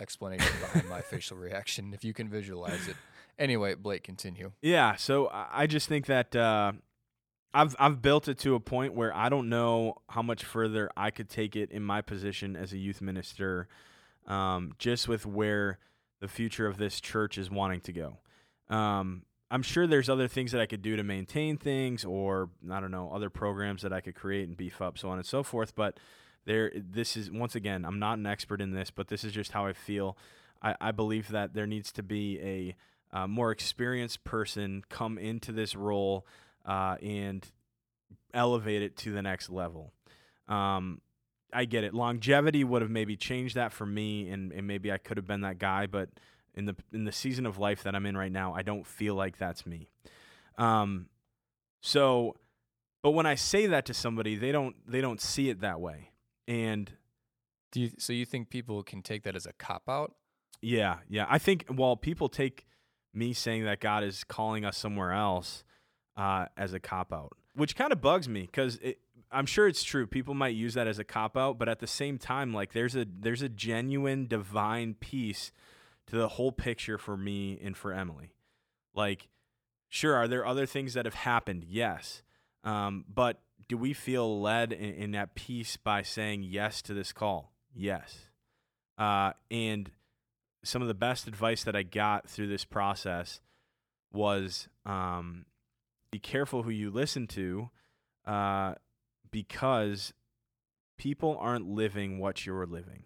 explanation 0.00 0.52
behind 0.60 0.88
my 0.88 1.00
facial 1.00 1.36
reaction. 1.36 1.92
If 1.94 2.04
you 2.04 2.12
can 2.12 2.28
visualize 2.28 2.88
it, 2.88 2.96
anyway, 3.38 3.74
Blake, 3.74 4.02
continue. 4.02 4.52
Yeah, 4.62 4.96
so 4.96 5.30
I 5.32 5.66
just 5.66 5.88
think 5.88 6.06
that 6.06 6.34
uh, 6.34 6.72
I've 7.52 7.76
I've 7.78 8.02
built 8.02 8.28
it 8.28 8.38
to 8.40 8.54
a 8.54 8.60
point 8.60 8.94
where 8.94 9.14
I 9.14 9.28
don't 9.28 9.48
know 9.48 9.96
how 10.08 10.22
much 10.22 10.44
further 10.44 10.90
I 10.96 11.10
could 11.10 11.28
take 11.28 11.56
it 11.56 11.70
in 11.70 11.82
my 11.82 12.02
position 12.02 12.56
as 12.56 12.72
a 12.72 12.78
youth 12.78 13.00
minister, 13.00 13.68
um, 14.26 14.72
just 14.78 15.08
with 15.08 15.26
where 15.26 15.78
the 16.20 16.28
future 16.28 16.66
of 16.66 16.78
this 16.78 17.00
church 17.00 17.38
is 17.38 17.50
wanting 17.50 17.80
to 17.82 17.92
go. 17.92 18.18
Um, 18.74 19.24
I'm 19.50 19.62
sure 19.62 19.86
there's 19.86 20.08
other 20.08 20.26
things 20.28 20.52
that 20.52 20.60
I 20.60 20.66
could 20.66 20.82
do 20.82 20.96
to 20.96 21.02
maintain 21.02 21.56
things, 21.56 22.04
or 22.04 22.50
I 22.70 22.80
don't 22.80 22.90
know, 22.90 23.10
other 23.12 23.30
programs 23.30 23.82
that 23.82 23.92
I 23.92 24.00
could 24.00 24.14
create 24.14 24.48
and 24.48 24.56
beef 24.56 24.80
up, 24.80 24.98
so 24.98 25.10
on 25.10 25.18
and 25.18 25.26
so 25.26 25.42
forth. 25.42 25.74
But 25.74 25.98
there, 26.44 26.72
this 26.74 27.16
is 27.16 27.30
once 27.30 27.54
again, 27.54 27.84
I'm 27.84 27.98
not 27.98 28.18
an 28.18 28.26
expert 28.26 28.60
in 28.60 28.72
this, 28.72 28.90
but 28.90 29.08
this 29.08 29.24
is 29.24 29.32
just 29.32 29.52
how 29.52 29.66
I 29.66 29.72
feel. 29.72 30.16
I, 30.62 30.74
I 30.80 30.92
believe 30.92 31.28
that 31.28 31.54
there 31.54 31.66
needs 31.66 31.92
to 31.92 32.02
be 32.02 32.40
a 32.40 32.76
uh, 33.16 33.26
more 33.26 33.50
experienced 33.52 34.24
person 34.24 34.82
come 34.88 35.18
into 35.18 35.52
this 35.52 35.76
role 35.76 36.26
uh, 36.66 36.96
and 37.02 37.46
elevate 38.32 38.82
it 38.82 38.96
to 38.96 39.12
the 39.12 39.22
next 39.22 39.50
level. 39.50 39.92
Um, 40.48 41.00
I 41.52 41.66
get 41.66 41.84
it. 41.84 41.94
Longevity 41.94 42.64
would 42.64 42.82
have 42.82 42.90
maybe 42.90 43.16
changed 43.16 43.54
that 43.54 43.72
for 43.72 43.86
me, 43.86 44.28
and, 44.30 44.52
and 44.52 44.66
maybe 44.66 44.90
I 44.90 44.98
could 44.98 45.16
have 45.16 45.26
been 45.26 45.42
that 45.42 45.58
guy. 45.58 45.86
But 45.86 46.08
in 46.54 46.66
the 46.66 46.76
in 46.92 47.04
the 47.04 47.12
season 47.12 47.46
of 47.46 47.58
life 47.58 47.82
that 47.82 47.94
I'm 47.94 48.06
in 48.06 48.16
right 48.16 48.32
now, 48.32 48.54
I 48.54 48.62
don't 48.62 48.86
feel 48.86 49.14
like 49.14 49.38
that's 49.38 49.66
me. 49.66 49.88
Um, 50.58 51.06
so, 51.80 52.36
but 53.02 53.10
when 53.10 53.26
I 53.26 53.34
say 53.34 53.66
that 53.66 53.86
to 53.86 53.94
somebody, 53.94 54.36
they 54.36 54.52
don't 54.52 54.76
they 54.86 55.00
don't 55.00 55.20
see 55.20 55.48
it 55.50 55.60
that 55.60 55.80
way. 55.80 56.10
And 56.46 56.92
do 57.72 57.80
you 57.80 57.90
so 57.98 58.12
you 58.12 58.24
think 58.24 58.50
people 58.50 58.82
can 58.82 59.02
take 59.02 59.24
that 59.24 59.36
as 59.36 59.46
a 59.46 59.52
cop 59.52 59.88
out? 59.88 60.14
Yeah, 60.62 60.98
yeah. 61.08 61.26
I 61.28 61.38
think 61.38 61.66
while 61.68 61.96
people 61.96 62.28
take 62.28 62.66
me 63.12 63.32
saying 63.32 63.64
that 63.64 63.80
God 63.80 64.02
is 64.02 64.24
calling 64.24 64.64
us 64.64 64.76
somewhere 64.76 65.12
else 65.12 65.64
uh, 66.16 66.46
as 66.56 66.72
a 66.72 66.80
cop 66.80 67.12
out, 67.12 67.32
which 67.54 67.76
kind 67.76 67.92
of 67.92 68.00
bugs 68.00 68.28
me 68.28 68.42
because 68.42 68.78
I'm 69.30 69.46
sure 69.46 69.66
it's 69.66 69.82
true. 69.82 70.06
People 70.06 70.34
might 70.34 70.54
use 70.54 70.74
that 70.74 70.86
as 70.86 70.98
a 70.98 71.04
cop 71.04 71.36
out, 71.36 71.58
but 71.58 71.68
at 71.68 71.80
the 71.80 71.86
same 71.86 72.18
time, 72.18 72.54
like 72.54 72.72
there's 72.72 72.94
a 72.94 73.04
there's 73.04 73.42
a 73.42 73.48
genuine 73.48 74.26
divine 74.26 74.94
piece 74.94 75.52
to 76.08 76.16
the 76.16 76.28
whole 76.28 76.52
picture 76.52 76.98
for 76.98 77.16
me 77.16 77.58
and 77.62 77.76
for 77.76 77.92
Emily. 77.92 78.34
Like, 78.94 79.28
sure, 79.88 80.14
are 80.14 80.28
there 80.28 80.46
other 80.46 80.66
things 80.66 80.94
that 80.94 81.04
have 81.04 81.14
happened? 81.14 81.64
Yes, 81.64 82.22
um, 82.62 83.04
but 83.12 83.40
do 83.68 83.76
we 83.76 83.92
feel 83.92 84.40
led 84.40 84.72
in, 84.72 84.94
in, 84.94 85.10
that 85.12 85.34
piece 85.34 85.76
by 85.76 86.02
saying 86.02 86.42
yes 86.42 86.82
to 86.82 86.94
this 86.94 87.12
call? 87.12 87.52
Yes, 87.74 88.30
uh, 88.98 89.32
and 89.50 89.90
some 90.62 90.82
of 90.82 90.88
the 90.88 90.94
best 90.94 91.26
advice 91.26 91.64
that 91.64 91.76
I 91.76 91.82
got 91.82 92.28
through 92.28 92.48
this 92.48 92.64
process 92.64 93.40
was 94.12 94.68
um, 94.86 95.46
be 96.10 96.18
careful 96.18 96.62
who 96.62 96.70
you 96.70 96.90
listen 96.90 97.26
to. 97.28 97.70
Uh, 98.26 98.74
because 99.34 100.14
people 100.96 101.36
aren't 101.40 101.68
living 101.68 102.20
what 102.20 102.46
you're 102.46 102.66
living. 102.66 103.02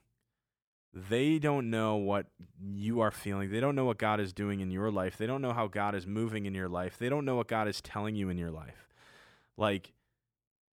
They 1.09 1.39
don't 1.39 1.71
know 1.71 1.97
what 1.97 2.27
you 2.61 3.01
are 3.01 3.11
feeling. 3.11 3.51
They 3.51 3.61
don't 3.61 3.75
know 3.75 3.85
what 3.85 3.99
God 3.99 4.21
is 4.21 4.33
doing 4.33 4.61
in 4.61 4.71
your 4.71 4.91
life. 4.91 5.17
They 5.17 5.27
don't 5.27 5.43
know 5.43 5.53
how 5.53 5.67
God 5.67 5.95
is 5.95 6.07
moving 6.07 6.47
in 6.47 6.55
your 6.55 6.69
life. 6.69 6.99
They 6.99 7.09
don't 7.09 7.25
know 7.25 7.37
what 7.37 7.49
God 7.49 7.69
is 7.69 7.81
telling 7.81 8.15
you 8.15 8.29
in 8.29 8.39
your 8.39 8.51
life. 8.51 8.89
Like, 9.57 9.93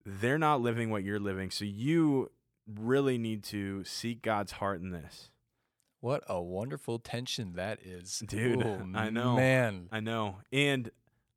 they're 0.04 0.38
not 0.38 0.60
living 0.60 0.90
what 0.90 1.02
you're 1.02 1.20
living. 1.20 1.50
So 1.50 1.64
you 1.64 2.30
really 2.66 3.18
need 3.18 3.42
to 3.44 3.84
seek 3.84 4.22
God's 4.22 4.52
heart 4.52 4.80
in 4.80 4.90
this. 4.90 5.30
What 6.00 6.22
a 6.28 6.40
wonderful 6.40 6.98
tension 6.98 7.54
that 7.54 7.80
is. 7.82 8.22
Dude, 8.26 8.64
Ooh, 8.64 8.90
I 8.94 9.10
know. 9.10 9.36
Man. 9.36 9.88
I 9.90 10.00
know. 10.00 10.36
And 10.52 10.90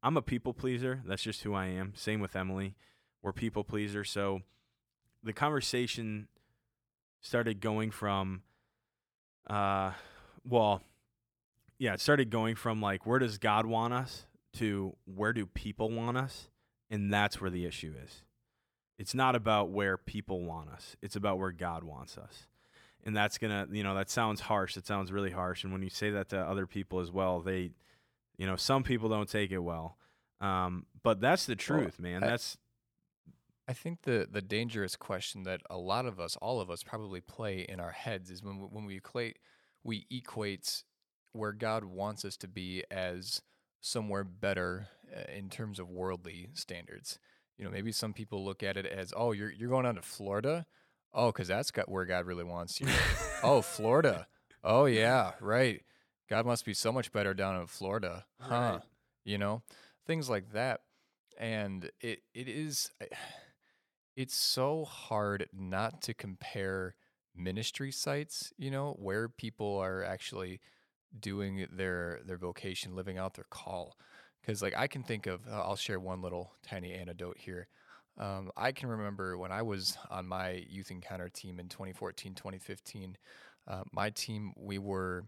I'm 0.03 0.17
a 0.17 0.21
people 0.21 0.53
pleaser. 0.53 1.01
That's 1.05 1.23
just 1.23 1.43
who 1.43 1.53
I 1.53 1.67
am. 1.67 1.93
Same 1.95 2.19
with 2.19 2.35
Emily 2.35 2.75
we're 3.21 3.33
people 3.33 3.63
pleasers. 3.63 4.09
So 4.09 4.41
the 5.23 5.33
conversation 5.33 6.27
started 7.19 7.59
going 7.59 7.91
from, 7.91 8.41
uh, 9.49 9.91
well, 10.47 10.81
yeah, 11.79 11.93
it 11.93 12.01
started 12.01 12.29
going 12.29 12.55
from 12.55 12.81
like, 12.81 13.05
where 13.05 13.19
does 13.19 13.37
God 13.37 13.65
want 13.65 13.93
us 13.93 14.25
to 14.53 14.95
where 15.05 15.33
do 15.33 15.45
people 15.45 15.91
want 15.91 16.17
us? 16.17 16.49
And 16.89 17.13
that's 17.13 17.41
where 17.41 17.49
the 17.49 17.65
issue 17.65 17.93
is. 18.03 18.23
It's 18.97 19.13
not 19.13 19.35
about 19.35 19.69
where 19.69 19.97
people 19.97 20.41
want 20.41 20.69
us, 20.69 20.95
it's 21.01 21.15
about 21.15 21.37
where 21.37 21.51
God 21.51 21.83
wants 21.83 22.17
us. 22.17 22.47
And 23.03 23.15
that's 23.15 23.37
to, 23.37 23.67
you 23.71 23.83
know, 23.83 23.95
that 23.95 24.09
sounds 24.09 24.41
harsh. 24.41 24.75
It 24.75 24.85
sounds 24.85 25.13
really 25.13 25.31
harsh. 25.31 25.63
And 25.63 25.71
when 25.71 25.81
you 25.81 25.89
say 25.89 26.09
that 26.09 26.29
to 26.29 26.39
other 26.39 26.67
people 26.67 26.99
as 26.99 27.09
well, 27.09 27.39
they, 27.39 27.71
you 28.37 28.45
know, 28.45 28.57
some 28.57 28.83
people 28.83 29.07
don't 29.07 29.29
take 29.29 29.51
it 29.51 29.59
well. 29.59 29.97
Um, 30.41 30.85
but 31.03 31.21
that's 31.21 31.45
the 31.45 31.55
truth, 31.55 31.99
well, 31.99 32.11
man. 32.11 32.23
I, 32.23 32.27
that's 32.27 32.57
I 33.67 33.73
think 33.73 34.03
the 34.03 34.27
the 34.31 34.41
dangerous 34.41 34.95
question 34.95 35.43
that 35.43 35.61
a 35.69 35.77
lot 35.77 36.05
of 36.05 36.19
us, 36.19 36.37
all 36.37 36.61
of 36.61 36.69
us, 36.69 36.83
probably 36.83 37.21
play 37.21 37.65
in 37.67 37.79
our 37.79 37.91
heads 37.91 38.29
is 38.29 38.41
when 38.43 38.59
we, 38.59 38.65
when 38.67 38.85
we 38.85 38.95
equate 38.97 39.37
we 39.83 40.05
equate 40.09 40.83
where 41.33 41.51
God 41.51 41.83
wants 41.83 42.25
us 42.25 42.37
to 42.37 42.47
be 42.47 42.83
as 42.89 43.41
somewhere 43.81 44.23
better 44.23 44.87
uh, 45.15 45.31
in 45.31 45.49
terms 45.49 45.79
of 45.79 45.89
worldly 45.89 46.49
standards. 46.53 47.19
You 47.57 47.65
know, 47.65 47.71
maybe 47.71 47.91
some 47.91 48.13
people 48.13 48.45
look 48.45 48.63
at 48.63 48.77
it 48.77 48.85
as, 48.85 49.13
oh, 49.15 49.31
you're 49.31 49.51
you're 49.51 49.69
going 49.69 49.85
on 49.85 49.95
to 49.95 50.01
Florida, 50.01 50.65
oh, 51.13 51.27
because 51.31 51.47
that's 51.47 51.71
got 51.71 51.89
where 51.89 52.05
God 52.05 52.25
really 52.25 52.43
wants 52.43 52.79
you. 52.79 52.87
oh, 53.43 53.61
Florida. 53.61 54.27
Oh 54.63 54.85
yeah, 54.85 55.31
right. 55.41 55.81
God 56.29 56.45
must 56.45 56.65
be 56.65 56.73
so 56.73 56.91
much 56.91 57.11
better 57.11 57.33
down 57.33 57.59
in 57.59 57.67
Florida, 57.67 58.25
huh? 58.39 58.55
Right. 58.55 58.81
You 59.25 59.37
know, 59.37 59.61
things 60.05 60.29
like 60.29 60.51
that, 60.53 60.81
and 61.37 61.89
it 61.99 62.19
it 62.33 62.47
is 62.47 62.91
it's 64.17 64.35
so 64.35 64.85
hard 64.85 65.47
not 65.53 66.01
to 66.03 66.15
compare 66.15 66.95
ministry 67.35 67.91
sites, 67.93 68.53
you 68.57 68.71
know, 68.71 68.97
where 68.99 69.29
people 69.29 69.77
are 69.77 70.03
actually 70.03 70.61
doing 71.19 71.67
their 71.71 72.21
their 72.25 72.37
vocation, 72.37 72.95
living 72.95 73.17
out 73.17 73.35
their 73.35 73.47
call. 73.49 73.97
Because 74.41 74.61
like 74.61 74.75
I 74.77 74.87
can 74.87 75.03
think 75.03 75.27
of, 75.27 75.41
uh, 75.47 75.61
I'll 75.61 75.75
share 75.77 75.99
one 75.99 76.21
little 76.21 76.53
tiny 76.67 76.93
anecdote 76.93 77.37
here. 77.39 77.67
Um, 78.19 78.51
I 78.57 78.71
can 78.73 78.89
remember 78.89 79.37
when 79.37 79.51
I 79.51 79.63
was 79.63 79.97
on 80.11 80.27
my 80.27 80.65
youth 80.69 80.91
encounter 80.91 81.29
team 81.29 81.59
in 81.59 81.69
2014, 81.69 82.35
2015. 82.35 83.17
Uh, 83.67 83.83
my 83.93 84.11
team, 84.11 84.53
we 84.57 84.79
were 84.79 85.25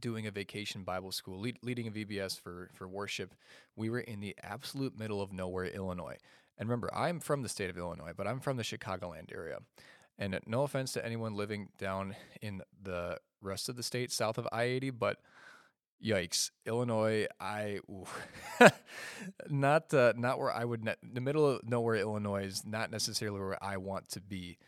doing 0.00 0.26
a 0.26 0.30
vacation 0.30 0.82
Bible 0.84 1.12
school, 1.12 1.40
lead, 1.40 1.58
leading 1.62 1.86
a 1.86 1.90
VBS 1.90 2.38
for 2.40 2.70
for 2.74 2.88
worship. 2.88 3.34
We 3.76 3.90
were 3.90 4.00
in 4.00 4.20
the 4.20 4.36
absolute 4.42 4.98
middle 4.98 5.22
of 5.22 5.32
nowhere, 5.32 5.64
Illinois. 5.66 6.16
And 6.58 6.68
remember, 6.68 6.92
I'm 6.94 7.20
from 7.20 7.42
the 7.42 7.48
state 7.48 7.70
of 7.70 7.78
Illinois, 7.78 8.12
but 8.16 8.26
I'm 8.26 8.40
from 8.40 8.56
the 8.56 8.64
Chicagoland 8.64 9.32
area. 9.32 9.58
And 10.18 10.38
no 10.46 10.62
offense 10.62 10.92
to 10.94 11.04
anyone 11.04 11.34
living 11.34 11.68
down 11.78 12.16
in 12.42 12.62
the 12.82 13.18
rest 13.40 13.68
of 13.68 13.76
the 13.76 13.84
state 13.84 14.10
south 14.10 14.36
of 14.36 14.48
I 14.50 14.64
80, 14.64 14.90
but 14.90 15.18
yikes, 16.04 16.50
Illinois, 16.66 17.26
I 17.40 17.78
not 19.48 19.92
uh, 19.94 20.14
not 20.16 20.38
where 20.38 20.50
I 20.50 20.64
would 20.64 20.84
ne- 20.84 20.96
the 21.02 21.20
middle 21.20 21.46
of 21.46 21.68
nowhere 21.68 21.96
Illinois 21.96 22.44
is 22.44 22.64
not 22.66 22.90
necessarily 22.90 23.38
where 23.38 23.62
I 23.62 23.76
want 23.76 24.08
to 24.10 24.20
be 24.20 24.58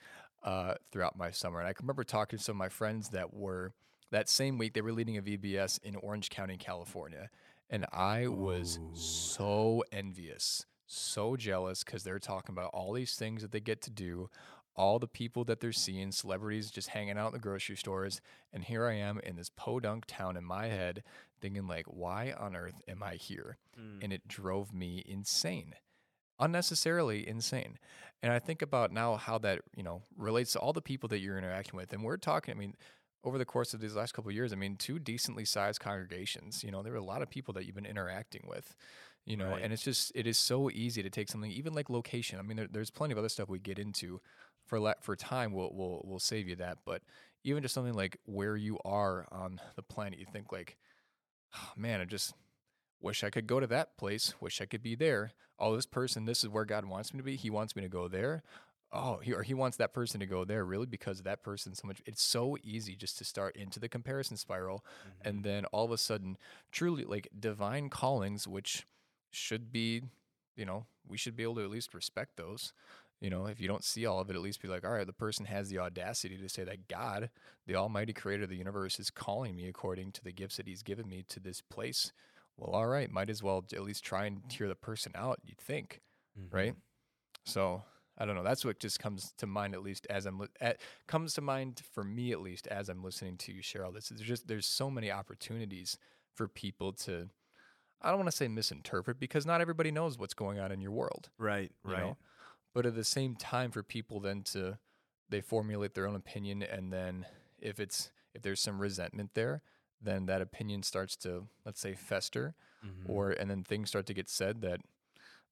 uh, 0.42 0.74
throughout 0.92 1.18
my 1.18 1.30
summer. 1.30 1.58
And 1.58 1.68
I 1.68 1.72
can 1.72 1.84
remember 1.84 2.04
talking 2.04 2.38
to 2.38 2.44
some 2.44 2.56
of 2.56 2.58
my 2.58 2.68
friends 2.68 3.10
that 3.10 3.34
were 3.34 3.74
that 4.10 4.28
same 4.28 4.58
week 4.58 4.74
they 4.74 4.80
were 4.80 4.92
leading 4.92 5.16
a 5.16 5.22
VBS 5.22 5.82
in 5.82 5.96
Orange 5.96 6.30
County, 6.30 6.56
California, 6.56 7.30
and 7.68 7.86
I 7.92 8.28
was 8.28 8.78
Ooh. 8.78 8.90
so 8.96 9.84
envious 9.92 10.66
so 10.90 11.36
jealous 11.36 11.84
because 11.84 12.02
they're 12.02 12.18
talking 12.18 12.52
about 12.52 12.70
all 12.72 12.92
these 12.92 13.14
things 13.14 13.42
that 13.42 13.52
they 13.52 13.60
get 13.60 13.80
to 13.82 13.90
do, 13.90 14.28
all 14.74 14.98
the 14.98 15.06
people 15.06 15.44
that 15.44 15.60
they're 15.60 15.72
seeing, 15.72 16.12
celebrities 16.12 16.70
just 16.70 16.88
hanging 16.88 17.18
out 17.18 17.28
in 17.28 17.32
the 17.32 17.38
grocery 17.38 17.76
stores. 17.76 18.20
And 18.52 18.64
here 18.64 18.86
I 18.86 18.94
am 18.94 19.20
in 19.20 19.36
this 19.36 19.50
podunk 19.54 20.04
town 20.06 20.36
in 20.36 20.44
my 20.44 20.66
head 20.66 21.02
thinking, 21.40 21.66
like, 21.66 21.86
why 21.86 22.34
on 22.38 22.56
earth 22.56 22.82
am 22.88 23.02
I 23.02 23.14
here? 23.14 23.58
Mm. 23.78 24.02
And 24.02 24.12
it 24.12 24.28
drove 24.28 24.72
me 24.74 25.02
insane, 25.06 25.74
unnecessarily 26.38 27.26
insane. 27.26 27.78
And 28.22 28.32
I 28.32 28.38
think 28.38 28.60
about 28.60 28.92
now 28.92 29.16
how 29.16 29.38
that, 29.38 29.60
you 29.74 29.82
know, 29.82 30.02
relates 30.16 30.52
to 30.52 30.58
all 30.58 30.72
the 30.72 30.82
people 30.82 31.08
that 31.08 31.20
you're 31.20 31.38
interacting 31.38 31.76
with. 31.76 31.92
And 31.92 32.04
we're 32.04 32.16
talking, 32.16 32.54
I 32.54 32.58
mean, 32.58 32.74
over 33.24 33.38
the 33.38 33.44
course 33.44 33.74
of 33.74 33.80
these 33.80 33.94
last 33.94 34.12
couple 34.12 34.30
years, 34.32 34.52
I 34.52 34.56
mean, 34.56 34.76
two 34.76 34.98
decently 34.98 35.44
sized 35.44 35.80
congregations, 35.80 36.64
you 36.64 36.70
know, 36.70 36.82
there 36.82 36.92
were 36.92 36.98
a 36.98 37.04
lot 37.04 37.22
of 37.22 37.30
people 37.30 37.54
that 37.54 37.66
you've 37.66 37.74
been 37.74 37.86
interacting 37.86 38.44
with 38.48 38.74
you 39.26 39.36
know 39.36 39.50
right. 39.50 39.62
and 39.62 39.72
it's 39.72 39.82
just 39.82 40.12
it 40.14 40.26
is 40.26 40.38
so 40.38 40.70
easy 40.70 41.02
to 41.02 41.10
take 41.10 41.28
something 41.28 41.50
even 41.50 41.72
like 41.72 41.90
location. 41.90 42.38
I 42.38 42.42
mean 42.42 42.56
there, 42.56 42.68
there's 42.70 42.90
plenty 42.90 43.12
of 43.12 43.18
other 43.18 43.28
stuff 43.28 43.48
we 43.48 43.58
get 43.58 43.78
into 43.78 44.20
for 44.66 44.78
la- 44.78 44.94
for 45.00 45.16
time 45.16 45.52
we'll, 45.52 45.70
we'll 45.72 46.02
we'll 46.04 46.18
save 46.18 46.48
you 46.48 46.56
that 46.56 46.78
but 46.86 47.02
even 47.42 47.62
just 47.62 47.74
something 47.74 47.94
like 47.94 48.18
where 48.26 48.56
you 48.56 48.78
are 48.84 49.26
on 49.32 49.60
the 49.74 49.82
planet 49.82 50.18
you 50.18 50.26
think 50.32 50.52
like 50.52 50.76
oh, 51.56 51.70
man 51.76 52.00
i 52.00 52.04
just 52.04 52.34
wish 53.00 53.24
i 53.24 53.30
could 53.30 53.46
go 53.46 53.58
to 53.58 53.66
that 53.66 53.96
place 53.96 54.34
wish 54.40 54.60
i 54.60 54.66
could 54.66 54.82
be 54.82 54.94
there. 54.94 55.32
Oh 55.58 55.76
this 55.76 55.86
person 55.86 56.24
this 56.24 56.42
is 56.42 56.48
where 56.48 56.64
god 56.64 56.84
wants 56.84 57.12
me 57.12 57.18
to 57.18 57.24
be. 57.24 57.36
He 57.36 57.50
wants 57.50 57.76
me 57.76 57.82
to 57.82 57.88
go 57.88 58.08
there. 58.08 58.42
Oh 58.92 59.18
he, 59.22 59.32
or 59.32 59.42
he 59.42 59.54
wants 59.54 59.76
that 59.76 59.92
person 59.92 60.18
to 60.20 60.26
go 60.26 60.44
there 60.44 60.64
really 60.64 60.86
because 60.86 61.22
that 61.22 61.42
person 61.42 61.74
so 61.74 61.86
much. 61.86 62.00
It's 62.06 62.22
so 62.22 62.56
easy 62.62 62.96
just 62.96 63.18
to 63.18 63.24
start 63.24 63.56
into 63.56 63.78
the 63.78 63.88
comparison 63.88 64.36
spiral 64.36 64.84
mm-hmm. 65.00 65.28
and 65.28 65.44
then 65.44 65.64
all 65.66 65.84
of 65.84 65.92
a 65.92 65.98
sudden 65.98 66.38
truly 66.72 67.04
like 67.04 67.28
divine 67.38 67.88
callings 67.90 68.48
which 68.48 68.86
should 69.30 69.72
be, 69.72 70.02
you 70.56 70.64
know, 70.64 70.86
we 71.08 71.16
should 71.16 71.36
be 71.36 71.42
able 71.42 71.56
to 71.56 71.64
at 71.64 71.70
least 71.70 71.94
respect 71.94 72.36
those. 72.36 72.72
You 73.20 73.28
know, 73.28 73.46
if 73.46 73.60
you 73.60 73.68
don't 73.68 73.84
see 73.84 74.06
all 74.06 74.20
of 74.20 74.30
it, 74.30 74.36
at 74.36 74.42
least 74.42 74.62
be 74.62 74.68
like, 74.68 74.84
all 74.84 74.92
right, 74.92 75.06
the 75.06 75.12
person 75.12 75.44
has 75.44 75.68
the 75.68 75.78
audacity 75.78 76.38
to 76.38 76.48
say 76.48 76.64
that 76.64 76.88
God, 76.88 77.28
the 77.66 77.76
Almighty 77.76 78.14
Creator 78.14 78.44
of 78.44 78.48
the 78.48 78.56
universe, 78.56 78.98
is 78.98 79.10
calling 79.10 79.54
me 79.54 79.68
according 79.68 80.12
to 80.12 80.24
the 80.24 80.32
gifts 80.32 80.56
that 80.56 80.66
He's 80.66 80.82
given 80.82 81.06
me 81.06 81.24
to 81.28 81.38
this 81.38 81.60
place. 81.60 82.12
Well, 82.56 82.74
all 82.74 82.86
right, 82.86 83.10
might 83.10 83.28
as 83.28 83.42
well 83.42 83.64
at 83.72 83.82
least 83.82 84.04
try 84.04 84.24
and 84.24 84.42
hear 84.50 84.68
the 84.68 84.74
person 84.74 85.12
out, 85.14 85.40
you'd 85.44 85.58
think, 85.58 86.00
mm-hmm. 86.38 86.54
right? 86.56 86.74
So 87.44 87.82
I 88.20 88.26
don't 88.26 88.36
know. 88.36 88.42
That's 88.42 88.66
what 88.66 88.78
just 88.78 89.00
comes 89.00 89.32
to 89.38 89.46
mind, 89.46 89.74
at 89.74 89.82
least 89.82 90.06
as 90.10 90.26
I'm 90.26 90.38
li- 90.38 90.48
at, 90.60 90.78
comes 91.06 91.32
to 91.34 91.40
mind 91.40 91.80
for 91.92 92.04
me, 92.04 92.32
at 92.32 92.40
least 92.40 92.66
as 92.66 92.90
I'm 92.90 93.02
listening 93.02 93.38
to 93.38 93.52
you 93.52 93.62
share 93.62 93.84
all 93.84 93.92
this. 93.92 94.10
There's 94.10 94.20
just 94.20 94.46
there's 94.46 94.66
so 94.66 94.90
many 94.90 95.10
opportunities 95.10 95.96
for 96.34 96.46
people 96.46 96.92
to. 96.92 97.28
I 98.02 98.08
don't 98.10 98.18
want 98.18 98.30
to 98.30 98.36
say 98.36 98.48
misinterpret 98.48 99.18
because 99.20 99.44
not 99.46 99.60
everybody 99.60 99.90
knows 99.90 100.18
what's 100.18 100.34
going 100.34 100.58
on 100.58 100.72
in 100.72 100.80
your 100.80 100.92
world. 100.92 101.28
Right, 101.38 101.70
you 101.84 101.92
right. 101.92 102.00
know? 102.00 102.16
But 102.72 102.86
at 102.86 102.94
the 102.94 103.04
same 103.04 103.34
time, 103.36 103.70
for 103.70 103.82
people 103.82 104.20
then 104.20 104.42
to 104.52 104.78
they 105.28 105.40
formulate 105.40 105.94
their 105.94 106.06
own 106.06 106.16
opinion, 106.16 106.62
and 106.62 106.92
then 106.92 107.26
if 107.58 107.78
it's 107.80 108.10
if 108.34 108.42
there's 108.42 108.60
some 108.60 108.80
resentment 108.80 109.30
there, 109.34 109.62
then 110.00 110.26
that 110.26 110.40
opinion 110.40 110.82
starts 110.82 111.16
to 111.16 111.46
let's 111.64 111.80
say 111.80 111.94
fester, 111.94 112.54
Mhm. 112.84 113.08
or 113.08 113.30
and 113.30 113.50
then 113.50 113.62
things 113.64 113.90
start 113.90 114.06
to 114.06 114.14
get 114.14 114.28
said 114.28 114.62
that 114.62 114.80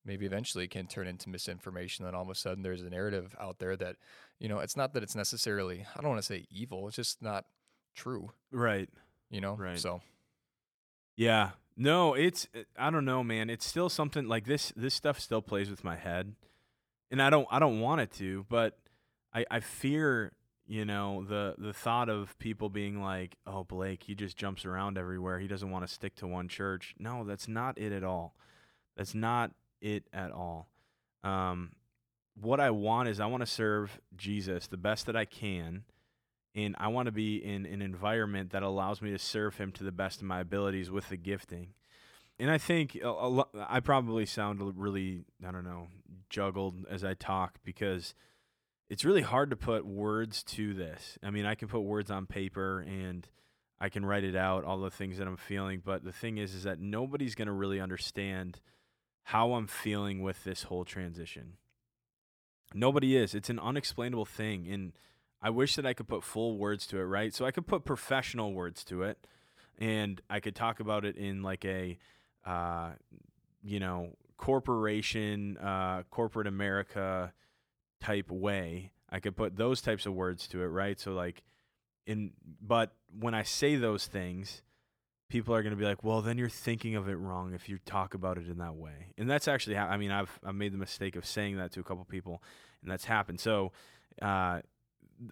maybe 0.04 0.24
eventually 0.24 0.66
can 0.68 0.86
turn 0.86 1.06
into 1.06 1.28
misinformation. 1.28 2.04
Then 2.04 2.14
all 2.14 2.22
of 2.22 2.30
a 2.30 2.34
sudden 2.34 2.62
there's 2.62 2.82
a 2.82 2.88
narrative 2.88 3.34
out 3.38 3.58
there 3.58 3.76
that 3.76 3.96
you 4.38 4.48
know 4.48 4.60
it's 4.60 4.76
not 4.76 4.94
that 4.94 5.02
it's 5.02 5.14
necessarily 5.16 5.84
I 5.94 6.00
don't 6.00 6.10
want 6.10 6.22
to 6.22 6.26
say 6.26 6.46
evil. 6.50 6.86
It's 6.86 6.96
just 6.96 7.20
not 7.20 7.44
true. 7.94 8.30
right. 8.52 8.88
You 9.28 9.40
know. 9.42 9.54
Right. 9.56 9.78
So 9.78 10.00
Yeah. 11.16 11.50
No, 11.80 12.14
it's 12.14 12.48
uh, 12.56 12.62
I 12.76 12.90
don't 12.90 13.04
know, 13.04 13.22
man. 13.22 13.48
It's 13.48 13.64
still 13.64 13.88
something 13.88 14.26
like 14.26 14.44
this 14.44 14.72
this 14.76 14.94
stuff 14.94 15.20
still 15.20 15.40
plays 15.40 15.70
with 15.70 15.84
my 15.84 15.96
head. 15.96 16.34
And 17.10 17.22
I 17.22 17.30
don't 17.30 17.46
I 17.50 17.60
don't 17.60 17.80
want 17.80 18.00
it 18.00 18.10
to, 18.14 18.44
but 18.48 18.76
I 19.32 19.46
I 19.48 19.60
fear, 19.60 20.32
you 20.66 20.84
know, 20.84 21.24
the 21.24 21.54
the 21.56 21.72
thought 21.72 22.08
of 22.08 22.36
people 22.40 22.68
being 22.68 23.00
like, 23.00 23.36
"Oh, 23.46 23.62
Blake, 23.62 24.02
he 24.02 24.16
just 24.16 24.36
jumps 24.36 24.64
around 24.64 24.98
everywhere. 24.98 25.38
He 25.38 25.46
doesn't 25.46 25.70
want 25.70 25.86
to 25.86 25.92
stick 25.92 26.16
to 26.16 26.26
one 26.26 26.48
church." 26.48 26.96
No, 26.98 27.22
that's 27.22 27.46
not 27.46 27.78
it 27.78 27.92
at 27.92 28.02
all. 28.02 28.34
That's 28.96 29.14
not 29.14 29.52
it 29.80 30.04
at 30.12 30.32
all. 30.32 30.68
Um 31.22 31.70
what 32.34 32.60
I 32.60 32.70
want 32.70 33.08
is 33.08 33.20
I 33.20 33.26
want 33.26 33.42
to 33.42 33.46
serve 33.46 34.00
Jesus 34.16 34.66
the 34.66 34.76
best 34.76 35.06
that 35.06 35.16
I 35.16 35.24
can 35.24 35.84
and 36.54 36.74
I 36.78 36.88
want 36.88 37.06
to 37.06 37.12
be 37.12 37.36
in 37.36 37.66
an 37.66 37.82
environment 37.82 38.50
that 38.50 38.62
allows 38.62 39.02
me 39.02 39.10
to 39.10 39.18
serve 39.18 39.56
him 39.56 39.72
to 39.72 39.84
the 39.84 39.92
best 39.92 40.20
of 40.20 40.26
my 40.26 40.40
abilities 40.40 40.90
with 40.90 41.08
the 41.08 41.16
gifting. 41.16 41.68
And 42.38 42.50
I 42.50 42.58
think 42.58 42.96
a, 42.96 43.08
a 43.08 43.28
lo- 43.28 43.48
I 43.54 43.80
probably 43.80 44.26
sound 44.26 44.60
really 44.76 45.24
I 45.46 45.50
don't 45.50 45.64
know 45.64 45.88
juggled 46.30 46.86
as 46.90 47.04
I 47.04 47.14
talk 47.14 47.58
because 47.64 48.14
it's 48.88 49.04
really 49.04 49.22
hard 49.22 49.50
to 49.50 49.56
put 49.56 49.84
words 49.86 50.42
to 50.44 50.72
this. 50.72 51.18
I 51.22 51.30
mean, 51.30 51.46
I 51.46 51.54
can 51.54 51.68
put 51.68 51.80
words 51.80 52.10
on 52.10 52.26
paper 52.26 52.80
and 52.80 53.28
I 53.80 53.88
can 53.88 54.04
write 54.04 54.24
it 54.24 54.34
out 54.34 54.64
all 54.64 54.78
the 54.78 54.90
things 54.90 55.18
that 55.18 55.26
I'm 55.26 55.36
feeling, 55.36 55.82
but 55.84 56.04
the 56.04 56.12
thing 56.12 56.38
is 56.38 56.54
is 56.54 56.64
that 56.64 56.80
nobody's 56.80 57.34
going 57.34 57.46
to 57.46 57.52
really 57.52 57.80
understand 57.80 58.60
how 59.24 59.52
I'm 59.52 59.66
feeling 59.66 60.22
with 60.22 60.42
this 60.44 60.64
whole 60.64 60.84
transition. 60.84 61.54
Nobody 62.74 63.16
is. 63.16 63.34
It's 63.34 63.50
an 63.50 63.58
unexplainable 63.58 64.24
thing 64.24 64.66
and 64.68 64.92
I 65.40 65.50
wish 65.50 65.76
that 65.76 65.86
I 65.86 65.94
could 65.94 66.08
put 66.08 66.24
full 66.24 66.58
words 66.58 66.86
to 66.88 66.98
it, 66.98 67.04
right? 67.04 67.32
So 67.32 67.44
I 67.44 67.50
could 67.50 67.66
put 67.66 67.84
professional 67.84 68.52
words 68.52 68.82
to 68.84 69.02
it, 69.02 69.26
and 69.78 70.20
I 70.28 70.40
could 70.40 70.56
talk 70.56 70.80
about 70.80 71.04
it 71.04 71.16
in 71.16 71.42
like 71.42 71.64
a, 71.64 71.98
uh, 72.44 72.90
you 73.62 73.78
know, 73.78 74.16
corporation, 74.36 75.56
uh, 75.58 76.02
corporate 76.10 76.46
America 76.46 77.32
type 78.00 78.30
way. 78.30 78.90
I 79.10 79.20
could 79.20 79.36
put 79.36 79.56
those 79.56 79.80
types 79.80 80.06
of 80.06 80.14
words 80.14 80.48
to 80.48 80.62
it, 80.62 80.66
right? 80.66 80.98
So 80.98 81.12
like, 81.12 81.42
in 82.06 82.32
but 82.60 82.92
when 83.18 83.34
I 83.34 83.42
say 83.44 83.76
those 83.76 84.06
things, 84.06 84.62
people 85.28 85.54
are 85.54 85.62
going 85.62 85.74
to 85.74 85.78
be 85.78 85.84
like, 85.84 86.02
"Well, 86.02 86.20
then 86.20 86.36
you're 86.36 86.48
thinking 86.48 86.96
of 86.96 87.08
it 87.08 87.16
wrong 87.16 87.54
if 87.54 87.68
you 87.68 87.78
talk 87.84 88.14
about 88.14 88.38
it 88.38 88.48
in 88.48 88.58
that 88.58 88.74
way." 88.74 89.12
And 89.16 89.30
that's 89.30 89.46
actually 89.46 89.76
I 89.76 89.96
mean, 89.98 90.10
I've 90.10 90.38
I've 90.44 90.54
made 90.54 90.72
the 90.72 90.78
mistake 90.78 91.16
of 91.16 91.24
saying 91.24 91.58
that 91.58 91.72
to 91.72 91.80
a 91.80 91.84
couple 91.84 92.04
people, 92.04 92.42
and 92.82 92.90
that's 92.90 93.04
happened. 93.04 93.38
So. 93.38 93.70
Uh, 94.20 94.62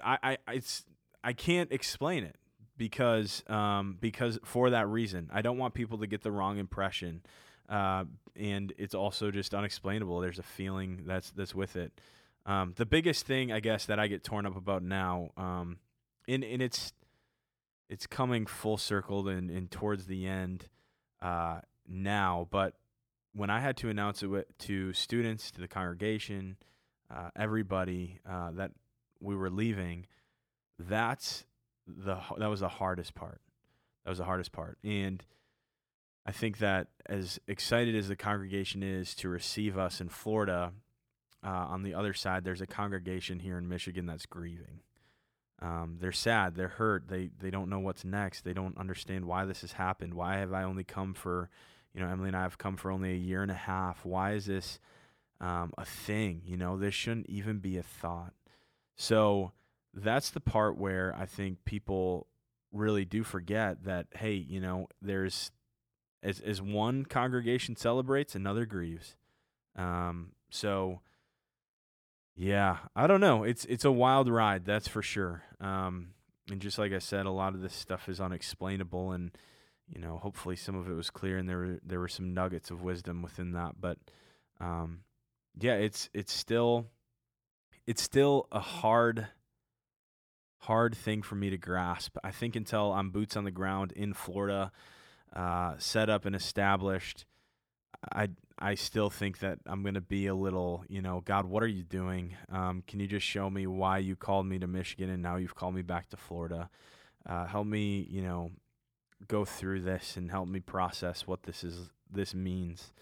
I, 0.03 0.39
I 0.47 0.53
it's 0.55 0.85
I 1.23 1.33
can't 1.33 1.73
explain 1.73 2.25
it 2.25 2.37
because 2.77 3.43
um 3.49 3.97
because 4.01 4.39
for 4.45 4.71
that 4.71 4.89
reason. 4.89 5.31
I 5.33 5.43
don't 5.43 5.59
want 5.59 5.75
people 5.75 5.99
to 5.99 6.07
get 6.07 6.23
the 6.23 6.33
wrong 6.33 6.59
impression 6.59 7.23
uh 7.69 8.05
and 8.35 8.73
it's 8.79 8.95
also 8.95 9.31
just 9.31 9.55
unexplainable. 9.55 10.21
There's 10.21 10.39
a 10.39 10.45
feeling 10.45 11.03
that's 11.07 11.31
that's 11.31 11.55
with 11.55 11.77
it. 11.77 12.01
Um 12.45 12.75
the 12.77 12.87
biggest 12.87 13.27
thing 13.27 13.53
I 13.53 13.61
guess 13.61 13.87
that 13.87 13.99
I 13.99 14.07
get 14.07 14.25
torn 14.25 14.47
up 14.47 14.57
about 14.57 14.83
now 14.83 15.31
um 15.37 15.79
and 16.29 16.45
and 16.45 16.63
it's 16.63 16.93
it's 17.89 18.07
coming 18.07 18.47
full 18.47 18.77
circle 18.77 19.29
and, 19.29 19.51
and 19.51 19.71
towards 19.71 20.07
the 20.07 20.27
end 20.27 20.69
uh 21.23 21.61
now 21.89 22.49
but 22.51 22.75
when 23.33 23.51
I 23.51 23.61
had 23.61 23.77
to 23.79 23.91
announce 23.91 24.23
it 24.23 24.59
to 24.61 24.93
students 24.93 25.51
to 25.53 25.61
the 25.61 25.69
congregation 25.69 26.57
uh, 27.15 27.31
everybody 27.37 28.19
uh, 28.29 28.51
that 28.53 28.73
we 29.21 29.35
were 29.35 29.51
leaving, 29.51 30.07
that's 30.79 31.45
the 31.87 32.19
that 32.39 32.51
was 32.51 32.61
the 32.61 32.69
hardest 32.69 33.15
part. 33.15 33.41
That 34.05 34.11
was 34.11 34.19
the 34.19 34.25
hardest 34.25 34.53
part, 34.53 34.79
and 34.85 35.25
I 36.27 36.33
think 36.33 36.59
that 36.59 36.89
as 37.07 37.39
excited 37.47 37.95
as 37.95 38.09
the 38.09 38.17
congregation 38.17 38.83
is 38.83 39.15
to 39.17 39.29
receive 39.29 39.79
us 39.79 40.01
in 40.01 40.09
Florida, 40.09 40.73
uh, 41.45 41.49
on 41.49 41.85
the 41.85 41.95
other 41.95 42.13
side, 42.13 42.43
there's 42.43 42.61
a 42.61 42.67
congregation 42.67 43.39
here 43.39 43.57
in 43.57 43.69
Michigan 43.69 44.07
that's 44.07 44.27
grieving. 44.27 44.81
Um, 45.63 45.99
they're 46.01 46.13
sad. 46.13 46.57
They're 46.57 46.69
hurt. 46.69 47.09
They 47.09 47.31
they 47.39 47.51
don't 47.51 47.71
know 47.71 47.79
what's 47.79 48.05
next. 48.05 48.43
They 48.43 48.53
don't 48.53 48.77
understand 48.77 49.25
why 49.25 49.45
this 49.45 49.61
has 49.61 49.73
happened. 49.73 50.15
Why 50.15 50.39
have 50.39 50.53
I 50.53 50.65
only 50.65 50.85
come 50.85 51.15
for, 51.15 51.49
you 51.95 52.01
know, 52.01 52.09
Emily 52.09 52.29
and 52.29 52.37
I 52.37 52.43
have 52.43 52.59
come 52.59 52.77
for 52.77 52.91
only 52.91 53.13
a 53.13 53.17
year 53.17 53.43
and 53.43 53.51
a 53.51 53.55
half. 53.55 54.05
Why 54.05 54.33
is 54.33 54.47
this 54.47 54.81
um, 55.41 55.73
a 55.79 55.85
thing? 55.85 56.43
You 56.45 56.57
know, 56.57 56.77
this 56.77 56.95
shouldn't 56.95 57.29
even 57.29 57.59
be 57.59 57.79
a 57.79 57.83
thought. 57.83 58.35
So 58.97 59.53
that's 59.95 60.31
the 60.31 60.41
part 60.41 60.77
where 60.77 61.15
I 61.17 61.27
think 61.27 61.65
people 61.65 62.27
really 62.73 63.05
do 63.05 63.23
forget 63.23 63.85
that 63.85 64.07
hey, 64.17 64.33
you 64.33 64.61
know, 64.61 64.89
there's 65.01 65.53
as 66.23 66.41
as 66.41 66.61
one 66.61 67.05
congregation 67.05 67.77
celebrates, 67.77 68.35
another 68.35 68.67
grieves. 68.67 69.17
Um, 69.77 70.33
so 70.51 71.01
yeah, 72.35 72.79
I 72.95 73.07
don't 73.07 73.21
know. 73.21 73.45
It's 73.45 73.65
it's 73.67 73.85
a 73.85 73.93
wild 73.93 74.29
ride, 74.29 74.65
that's 74.65 74.89
for 74.89 75.03
sure. 75.03 75.43
Um, 75.61 76.09
and 76.51 76.61
just 76.61 76.79
like 76.79 76.93
I 76.93 76.99
said, 76.99 77.27
a 77.27 77.31
lot 77.31 77.55
of 77.55 77.63
this 77.63 77.75
stuff 77.75 78.09
is 78.09 78.21
unexplainable, 78.21 79.13
and 79.13 79.31
you 79.89 80.01
know, 80.01 80.19
hopefully 80.19 80.57
some 80.57 80.75
of 80.75 80.89
it 80.89 80.95
was 80.95 81.11
clear, 81.11 81.39
and 81.39 81.49
there 81.49 81.59
were 81.59 81.81
there 81.85 82.01
were 82.01 82.09
some 82.09 82.35
nuggets 82.35 82.71
of 82.71 82.83
wisdom 82.83 83.23
within 83.23 83.53
that. 83.53 83.81
But 83.81 83.99
um, 84.61 85.01
yeah, 85.59 85.75
it's 85.75 86.11
it's 86.13 86.33
still 86.33 86.87
it's 87.87 88.03
still 88.03 88.49
a 88.51 88.61
hard 88.61 89.29
hard 90.61 90.97
thing 90.97 91.23
for 91.23 91.37
me 91.37 91.51
to 91.51 91.57
grasp. 91.57 92.17
I 92.25 92.33
think 92.33 92.57
until 92.57 92.93
I'm 92.93 93.11
boots 93.11 93.37
on 93.37 93.45
the 93.45 93.53
ground 93.53 93.93
in 93.93 94.13
Florida, 94.15 94.73
uh, 95.35 95.75
set 95.79 96.11
up 96.11 96.25
and 96.25 96.35
established, 96.35 97.25
I 98.13 98.31
I 98.59 98.75
still 98.75 99.11
think 99.11 99.39
that 99.41 99.59
I'm 99.67 99.83
gonna 99.83 100.01
be 100.01 100.27
a 100.27 100.35
little, 100.35 100.85
you 100.89 101.03
know, 101.03 101.23
God, 101.25 101.47
what 101.47 101.63
are 101.63 101.69
you 101.69 101.83
doing? 101.83 102.37
Um, 102.51 102.83
can 102.87 103.01
you 103.01 103.07
just 103.07 103.27
show 103.27 103.49
me 103.49 103.67
why 103.67 103.99
you 103.99 104.17
called 104.17 104.47
me 104.47 104.59
to 104.59 104.67
Michigan 104.67 105.11
and 105.11 105.23
now 105.23 105.37
you've 105.37 105.55
called 105.55 105.75
me 105.75 105.83
back 105.83 106.09
to 106.11 106.17
Florida? 106.17 106.71
Uh, 107.25 107.47
help 107.47 107.67
me, 107.67 108.07
you 108.11 108.23
know, 108.23 108.51
go 109.29 109.45
through 109.45 109.83
this 109.83 110.17
and 110.17 110.31
help 110.31 110.49
me 110.49 110.61
process 110.61 111.27
what 111.27 111.45
this 111.45 111.63
is 111.63 111.91
this 112.11 112.35
means. 112.35 112.93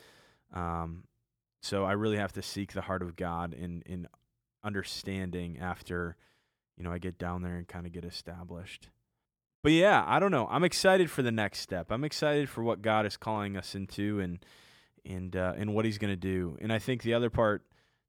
Um, 0.52 1.04
so 1.62 1.84
I 1.84 1.92
really 1.92 2.18
have 2.18 2.32
to 2.32 2.42
seek 2.42 2.72
the 2.72 2.82
heart 2.82 3.02
of 3.02 3.16
God 3.16 3.54
in 3.54 3.82
in 3.86 4.06
understanding 4.64 5.58
after, 5.60 6.16
you 6.76 6.84
know, 6.84 6.90
I 6.92 6.98
get 6.98 7.18
down 7.18 7.42
there 7.42 7.56
and 7.56 7.68
kind 7.68 7.86
of 7.86 7.92
get 7.92 8.04
established. 8.04 8.88
But 9.62 9.72
yeah, 9.72 10.04
I 10.06 10.18
don't 10.18 10.30
know. 10.30 10.46
I'm 10.50 10.64
excited 10.64 11.10
for 11.10 11.22
the 11.22 11.32
next 11.32 11.60
step. 11.60 11.90
I'm 11.90 12.04
excited 12.04 12.48
for 12.48 12.62
what 12.62 12.82
God 12.82 13.06
is 13.06 13.16
calling 13.16 13.56
us 13.56 13.74
into 13.74 14.20
and 14.20 14.44
and 15.06 15.34
uh, 15.36 15.54
and 15.56 15.74
what 15.74 15.84
He's 15.84 15.98
gonna 15.98 16.16
do. 16.16 16.58
And 16.60 16.72
I 16.72 16.78
think 16.78 17.02
the 17.02 17.14
other 17.14 17.30
part 17.30 17.62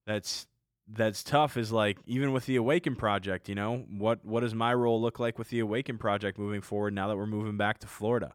that's 0.06 0.48
that's 0.88 1.24
tough 1.24 1.58
is 1.58 1.72
like 1.72 1.98
even 2.06 2.32
with 2.32 2.46
the 2.46 2.58
Awaken 2.58 2.96
project, 2.96 3.48
you 3.50 3.56
know, 3.56 3.86
what 3.90 4.24
what 4.26 4.42
does 4.42 4.54
my 4.54 4.74
role 4.74 5.02
look 5.02 5.20
like 5.20 5.40
with 5.40 5.50
the 5.50 5.60
Awaken 5.60 5.98
project 5.98 6.38
moving 6.38 6.62
forward 6.62 6.94
now 6.94 7.08
that 7.08 7.18
we're 7.18 7.26
moving 7.26 7.58
back 7.58 7.80
to 7.80 7.88
Florida? 7.88 8.34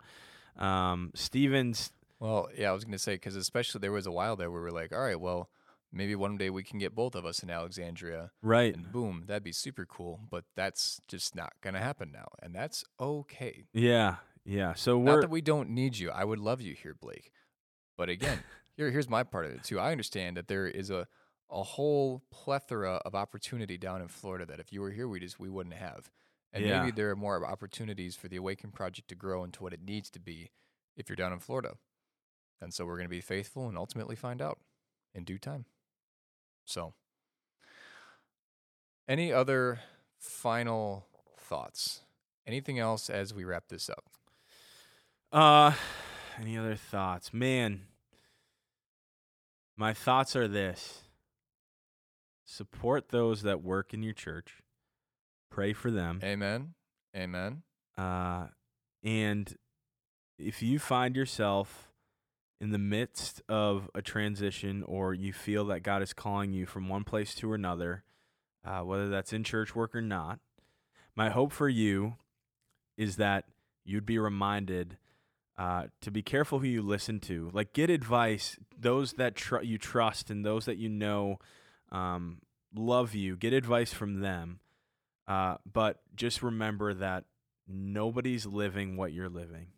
Um, 0.57 1.11
Stevens, 1.15 1.93
Well, 2.19 2.49
yeah, 2.57 2.71
I 2.71 2.73
was 2.73 2.85
going 2.85 2.93
to 2.93 2.99
say 2.99 3.15
because 3.15 3.37
especially 3.37 3.81
there 3.81 3.93
was 3.93 4.07
a 4.07 4.11
while 4.13 4.37
there 4.37 4.51
where 4.51 4.63
we 4.63 4.69
are 4.69 4.73
like, 4.73 4.93
all 4.93 5.01
right, 5.01 5.19
well, 5.21 5.49
maybe 5.93 6.15
one 6.15 6.37
day 6.37 6.51
we 6.51 6.63
can 6.63 6.79
get 6.79 6.95
both 6.95 7.15
of 7.15 7.25
us 7.25 7.43
in 7.43 7.51
Alexandria, 7.51 8.31
right? 8.43 8.75
and 8.75 8.91
boom, 8.93 9.25
that'd 9.27 9.43
be 9.45 9.53
super 9.53 9.85
cool. 9.85 10.21
But 10.31 10.45
that's 10.57 11.01
just 11.09 11.35
not 11.35 11.53
going 11.63 11.75
to 11.75 11.81
happen 11.81 12.11
now, 12.13 12.29
and 12.43 12.55
that's 12.55 12.85
okay. 13.01 13.65
Yeah, 13.73 14.17
yeah. 14.45 14.75
So 14.75 14.99
Not 14.99 15.15
we're 15.15 15.21
that 15.23 15.31
we 15.31 15.41
don't 15.41 15.71
need 15.71 15.99
you. 15.99 16.11
I 16.11 16.25
would 16.25 16.39
love 16.39 16.61
you 16.61 16.75
here, 16.75 16.95
Blake. 16.95 17.33
But 17.97 18.09
again, 18.09 18.41
here 18.77 18.91
here's 18.91 19.09
my 19.09 19.23
part 19.23 19.47
of 19.47 19.53
it 19.53 19.65
too. 19.65 19.79
I 19.79 19.93
understand 19.93 20.37
that 20.37 20.49
there 20.49 20.67
is 20.67 20.91
a 20.91 21.07
a 21.53 21.65
whole 21.65 22.23
plethora 22.31 23.01
of 23.05 23.15
opportunity 23.17 23.77
down 23.77 24.01
in 24.01 24.07
Florida 24.07 24.47
that 24.47 24.61
if 24.61 24.73
you 24.73 24.81
were 24.81 24.93
here, 24.93 25.09
we 25.09 25.19
just 25.19 25.41
we 25.41 25.49
wouldn't 25.49 25.75
have. 25.75 26.11
And 26.53 26.65
Yeah. 26.65 26.79
maybe 26.81 26.93
there 26.93 27.11
are 27.11 27.17
more 27.17 27.45
opportunities 27.45 28.15
for 28.17 28.29
the 28.29 28.37
Awaken 28.37 28.71
Project 28.71 29.09
to 29.09 29.15
grow 29.17 29.43
into 29.45 29.63
what 29.63 29.73
it 29.73 29.83
needs 29.83 30.11
to 30.11 30.21
be 30.21 30.51
if 30.97 31.09
you're 31.09 31.17
down 31.17 31.33
in 31.33 31.41
Florida. 31.41 31.75
And 32.61 32.73
so 32.73 32.85
we're 32.85 32.97
going 32.97 33.07
to 33.07 33.09
be 33.09 33.21
faithful 33.21 33.69
and 33.69 33.77
ultimately 33.77 34.15
find 34.17 34.41
out 34.41 34.59
in 35.15 35.25
due 35.25 35.39
time. 35.39 35.65
So, 36.71 36.95
Any 39.09 39.33
other 39.33 39.81
final 40.21 41.05
thoughts? 41.37 42.03
Anything 42.47 42.79
else 42.79 43.11
as 43.11 43.35
we 43.35 43.43
wrap 43.43 43.65
this 43.69 43.91
up? 43.91 44.05
Uh, 45.33 45.73
any 46.41 46.57
other 46.57 46.77
thoughts? 46.77 47.35
Man, 47.35 47.87
my 49.77 49.93
thoughts 49.93 50.37
are 50.37 50.47
this 50.47 51.03
support 52.45 53.09
those 53.09 53.43
that 53.43 53.65
work 53.65 53.93
in 53.93 54.05
your 54.05 54.13
church, 54.13 54.63
pray 55.51 55.73
for 55.73 55.91
them. 55.91 56.21
Amen. 56.23 56.75
Amen. 57.17 57.63
Uh, 57.99 58.47
and 59.03 59.57
if 60.39 60.63
you 60.63 60.79
find 60.79 61.17
yourself 61.17 61.90
in 62.61 62.71
the 62.71 62.79
midst 62.79 63.43
of 63.49 63.89
a 63.95 64.03
transition 64.03 64.83
or 64.83 65.15
you 65.15 65.33
feel 65.33 65.65
that 65.67 65.83
God 65.83 66.03
is 66.03 66.13
calling 66.13 66.53
you 66.53 66.67
from 66.67 66.89
one 66.89 67.05
place 67.05 67.35
to 67.37 67.55
another, 67.55 68.05
uh, 68.65 68.81
whether 68.81 69.09
that's 69.09 69.33
in 69.33 69.45
church 69.45 69.75
work 69.75 69.95
or 69.95 70.03
not, 70.03 70.41
my 71.17 71.31
hope 71.31 71.53
for 71.53 71.69
you 71.69 72.17
is 72.99 73.17
that 73.17 73.47
you'd 73.85 74.07
be 74.07 74.19
reminded 74.19 74.99
uh, 75.57 75.85
to 76.01 76.11
be 76.11 76.23
careful 76.23 76.59
who 76.59 76.67
you 76.67 76.83
listen 76.83 77.21
to. 77.21 77.51
Like, 77.53 77.73
get 77.73 77.91
advice. 77.91 78.59
Those 78.79 79.15
that 79.15 79.37
tr- 79.37 79.63
you 79.63 79.79
trust 79.79 80.31
and 80.31 80.45
those 80.45 80.67
that 80.67 80.77
you 80.77 80.89
know 80.89 81.39
um, 81.93 82.41
love 82.75 83.15
you, 83.15 83.37
get 83.37 83.53
advice 83.53 83.93
from 83.93 84.21
them. 84.21 84.61
Uh, 85.27 85.57
but 85.71 86.01
just 86.15 86.43
remember 86.43 86.95
that 86.95 87.25
nobody's 87.69 88.47
living 88.47 88.97
what 88.97 89.13
you're 89.13 89.29
living. 89.29 89.69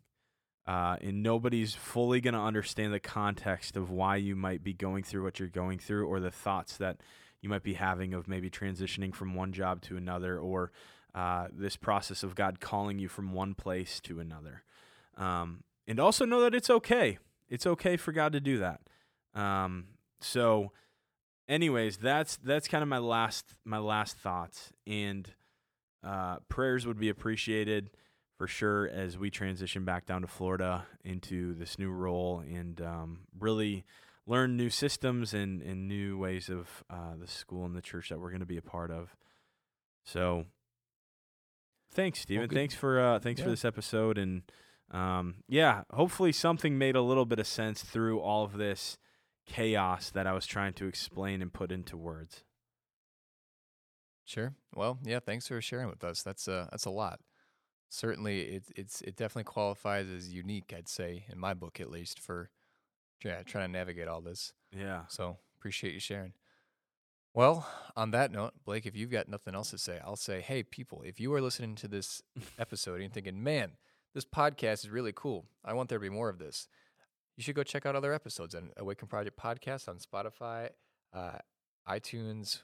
Uh, 0.65 0.95
and 1.01 1.21
nobody's 1.21 1.75
fully 1.75 2.21
going 2.21 2.33
to 2.33 2.39
understand 2.39 2.93
the 2.93 2.99
context 2.99 3.75
of 3.75 3.89
why 3.89 4.15
you 4.15 4.35
might 4.35 4.63
be 4.63 4.73
going 4.73 5.03
through 5.03 5.23
what 5.23 5.37
you're 5.37 5.49
going 5.49 5.77
through 5.77 6.07
or 6.07 6.21
the 6.21 6.31
thoughts 6.31 6.77
that 6.77 6.97
you 7.41 7.49
might 7.49 7.63
be 7.63 7.73
having 7.73 8.13
of 8.13 8.27
maybe 8.27 8.49
transitioning 8.49 9.13
from 9.13 9.35
one 9.35 9.51
job 9.51 9.81
to 9.81 9.97
another 9.97 10.39
or 10.39 10.71
uh, 11.13 11.47
this 11.51 11.75
process 11.75 12.23
of 12.23 12.33
God 12.33 12.61
calling 12.61 12.97
you 12.97 13.09
from 13.09 13.33
one 13.33 13.53
place 13.53 13.99
to 14.01 14.21
another. 14.21 14.63
Um, 15.17 15.63
and 15.85 15.99
also 15.99 16.25
know 16.25 16.39
that 16.41 16.55
it's 16.55 16.69
okay. 16.69 17.19
It's 17.49 17.67
okay 17.67 17.97
for 17.97 18.13
God 18.13 18.31
to 18.31 18.39
do 18.39 18.59
that. 18.59 18.79
Um, 19.35 19.85
so, 20.21 20.71
anyways, 21.49 21.97
that's 21.97 22.37
that's 22.37 22.67
kind 22.67 22.81
of 22.81 22.87
my 22.87 22.97
last 22.99 23.57
my 23.65 23.77
last 23.77 24.17
thoughts, 24.17 24.71
and 24.87 25.29
uh, 26.03 26.37
prayers 26.47 26.87
would 26.87 26.99
be 26.99 27.09
appreciated 27.09 27.91
for 28.43 28.47
sure 28.49 28.89
as 28.89 29.17
we 29.17 29.29
transition 29.29 29.85
back 29.85 30.05
down 30.05 30.19
to 30.19 30.27
Florida 30.27 30.85
into 31.05 31.53
this 31.53 31.79
new 31.79 31.89
role 31.89 32.43
and 32.45 32.81
um, 32.81 33.19
really 33.39 33.85
learn 34.27 34.57
new 34.57 34.69
systems 34.69 35.33
and, 35.33 35.61
and 35.61 35.87
new 35.87 36.17
ways 36.17 36.49
of 36.49 36.83
uh, 36.89 37.15
the 37.17 37.25
school 37.25 37.63
and 37.63 37.73
the 37.73 37.81
church 37.81 38.09
that 38.09 38.19
we're 38.19 38.31
going 38.31 38.41
to 38.41 38.45
be 38.45 38.57
a 38.57 38.61
part 38.61 38.91
of. 38.91 39.15
So, 40.03 40.43
thanks, 41.93 42.19
Stephen. 42.19 42.49
thanks 42.49 42.75
for 42.75 42.99
uh, 42.99 43.19
thanks 43.19 43.39
for 43.39 43.49
this 43.49 43.63
episode, 43.63 44.17
and 44.17 44.41
um, 44.91 45.35
yeah, 45.47 45.83
hopefully 45.91 46.33
something 46.33 46.77
made 46.77 46.97
a 46.97 47.01
little 47.01 47.25
bit 47.25 47.39
of 47.39 47.47
sense 47.47 47.81
through 47.81 48.19
all 48.19 48.43
of 48.43 48.57
this 48.57 48.97
chaos 49.45 50.09
that 50.09 50.27
I 50.27 50.33
was 50.33 50.45
trying 50.45 50.73
to 50.73 50.85
explain 50.85 51.41
and 51.41 51.53
put 51.53 51.71
into 51.71 51.95
words. 51.95 52.43
Sure. 54.25 54.53
Well, 54.75 54.99
yeah. 55.01 55.21
Thanks 55.21 55.47
for 55.47 55.61
sharing 55.61 55.87
with 55.87 56.03
us. 56.03 56.23
That's 56.23 56.49
uh, 56.49 56.67
that's 56.71 56.83
a 56.83 56.89
lot. 56.89 57.21
Certainly, 57.93 58.41
it 58.41 58.63
it's 58.75 59.01
it 59.01 59.15
definitely 59.15 59.43
qualifies 59.43 60.07
as 60.09 60.33
unique. 60.33 60.73
I'd 60.75 60.87
say 60.87 61.25
in 61.31 61.37
my 61.37 61.53
book, 61.53 61.79
at 61.79 61.91
least, 61.91 62.19
for 62.19 62.49
yeah, 63.23 63.43
trying 63.43 63.67
to 63.67 63.71
navigate 63.71 64.07
all 64.07 64.19
this. 64.19 64.51
Yeah. 64.75 65.03
So 65.09 65.37
appreciate 65.59 65.93
you 65.93 65.99
sharing. 65.99 66.33
Well, 67.35 67.67
on 67.95 68.09
that 68.09 68.31
note, 68.31 68.53
Blake, 68.65 68.87
if 68.87 68.95
you've 68.95 69.11
got 69.11 69.29
nothing 69.29 69.53
else 69.53 69.69
to 69.69 69.77
say, 69.77 69.99
I'll 70.03 70.15
say, 70.15 70.41
hey, 70.41 70.63
people, 70.63 71.03
if 71.03 71.19
you 71.19 71.31
are 71.35 71.41
listening 71.41 71.75
to 71.75 71.87
this 71.87 72.23
episode 72.57 72.99
and 72.99 73.13
thinking, 73.13 73.43
man, 73.43 73.73
this 74.15 74.25
podcast 74.25 74.85
is 74.85 74.89
really 74.89 75.13
cool, 75.13 75.45
I 75.63 75.73
want 75.73 75.89
there 75.89 75.99
to 75.99 76.03
be 76.03 76.09
more 76.09 76.29
of 76.29 76.39
this, 76.39 76.67
you 77.37 77.43
should 77.43 77.55
go 77.55 77.61
check 77.61 77.85
out 77.85 77.95
other 77.95 78.11
episodes 78.11 78.55
on 78.55 78.71
Awaken 78.75 79.07
Project 79.07 79.39
Podcast 79.39 79.87
on 79.87 79.99
Spotify, 79.99 80.69
uh, 81.13 81.37
iTunes, 81.87 82.63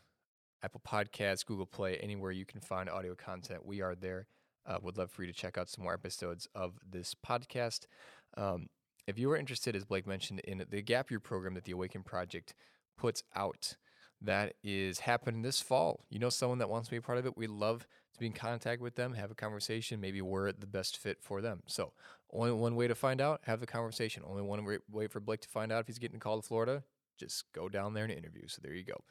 Apple 0.64 0.82
Podcasts, 0.88 1.46
Google 1.46 1.68
Play, 1.68 1.98
anywhere 1.98 2.32
you 2.32 2.46
can 2.46 2.62
find 2.62 2.90
audio 2.90 3.14
content. 3.14 3.64
We 3.64 3.82
are 3.82 3.94
there. 3.94 4.26
Uh, 4.66 4.78
would 4.82 4.98
love 4.98 5.12
for 5.12 5.24
you 5.24 5.32
to 5.32 5.38
check 5.38 5.58
out 5.58 5.70
some 5.70 5.84
more 5.84 5.94
episodes 5.94 6.48
of 6.54 6.74
this 6.88 7.16
podcast. 7.16 7.86
Um, 8.38 8.70
if 9.08 9.18
you 9.18 9.32
are 9.32 9.38
interested, 9.38 9.76
as 9.76 9.86
Blake 9.86 10.06
mentioned, 10.06 10.42
in 10.42 10.64
the 10.70 10.82
Gap 10.82 11.10
Year 11.10 11.20
program 11.20 11.56
that 11.56 11.64
the 11.64 11.72
Awaken 11.72 12.04
Project 12.04 12.54
puts 12.98 13.24
out, 13.36 13.76
that 14.22 14.54
is 14.64 15.00
happening 15.00 15.42
this 15.42 15.62
fall. 15.62 16.06
You 16.10 16.20
know 16.20 16.30
someone 16.30 16.60
that 16.60 16.70
wants 16.70 16.88
to 16.88 16.92
be 16.92 16.98
a 16.98 17.02
part 17.02 17.18
of 17.18 17.26
it. 17.26 17.38
We'd 17.38 17.50
love 17.50 17.88
to 18.14 18.20
be 18.20 18.28
in 18.28 18.34
contact 18.34 18.82
with 18.82 18.96
them, 18.96 19.14
have 19.14 19.32
a 19.32 19.36
conversation. 19.36 20.02
Maybe 20.02 20.22
we're 20.22 20.52
the 20.52 20.68
best 20.68 20.98
fit 20.98 21.18
for 21.22 21.42
them. 21.42 21.64
So, 21.68 21.94
only 22.32 22.52
one 22.52 22.76
way 22.76 22.88
to 22.88 22.96
find 22.96 23.22
out, 23.22 23.42
have 23.46 23.60
the 23.60 23.66
conversation. 23.66 24.24
Only 24.26 24.44
one 24.44 24.64
way, 24.66 24.78
way 24.92 25.08
for 25.08 25.20
Blake 25.20 25.42
to 25.42 25.50
find 25.50 25.72
out 25.72 25.82
if 25.82 25.88
he's 25.88 26.00
getting 26.00 26.20
called 26.20 26.44
to 26.44 26.48
Florida, 26.48 26.84
just 27.20 27.44
go 27.54 27.70
down 27.70 27.94
there 27.94 28.06
and 28.06 28.14
interview. 28.14 28.48
So, 28.48 28.60
there 28.64 28.74
you 28.74 28.84
go. 28.84 29.04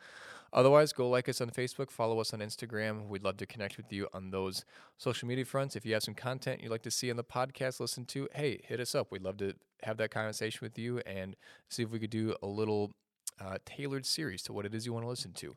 Otherwise, 0.53 0.93
go 0.93 1.09
like 1.09 1.29
us 1.29 1.41
on 1.41 1.51
Facebook, 1.51 1.91
follow 1.91 2.21
us 2.21 2.33
on 2.33 2.41
Instagram. 2.41 3.09
We'd 3.09 3.23
love 3.23 3.37
to 3.37 3.47
connect 3.47 3.77
with 3.77 3.93
you 3.93 4.09
on 4.15 4.31
those 4.31 4.65
social 4.97 5.29
media 5.29 5.45
fronts. 5.45 5.77
If 5.77 5.85
you 5.85 5.93
have 5.93 6.03
some 6.03 6.15
content 6.15 6.63
you'd 6.63 6.71
like 6.71 6.83
to 6.83 6.91
see 6.91 7.11
on 7.11 7.17
the 7.17 7.25
podcast, 7.25 7.81
listen 7.81 8.07
to, 8.07 8.29
hey, 8.35 8.61
hit 8.65 8.81
us 8.81 8.95
up. 8.95 9.11
We'd 9.11 9.23
love 9.23 9.37
to 9.39 9.55
have 9.83 9.99
that 9.99 10.11
conversation 10.11 10.61
with 10.63 10.79
you 10.79 11.01
and 11.01 11.37
see 11.69 11.83
if 11.83 11.91
we 11.91 11.99
could 11.99 12.11
do 12.11 12.35
a 12.43 12.47
little 12.47 12.93
uh, 13.41 13.59
tailored 13.67 14.07
series 14.07 14.43
to 14.43 14.53
what 14.53 14.65
it 14.65 14.75
is 14.75 14.87
you 14.87 14.93
want 14.93 15.05
to 15.05 15.11
listen 15.11 15.33
to. 15.35 15.57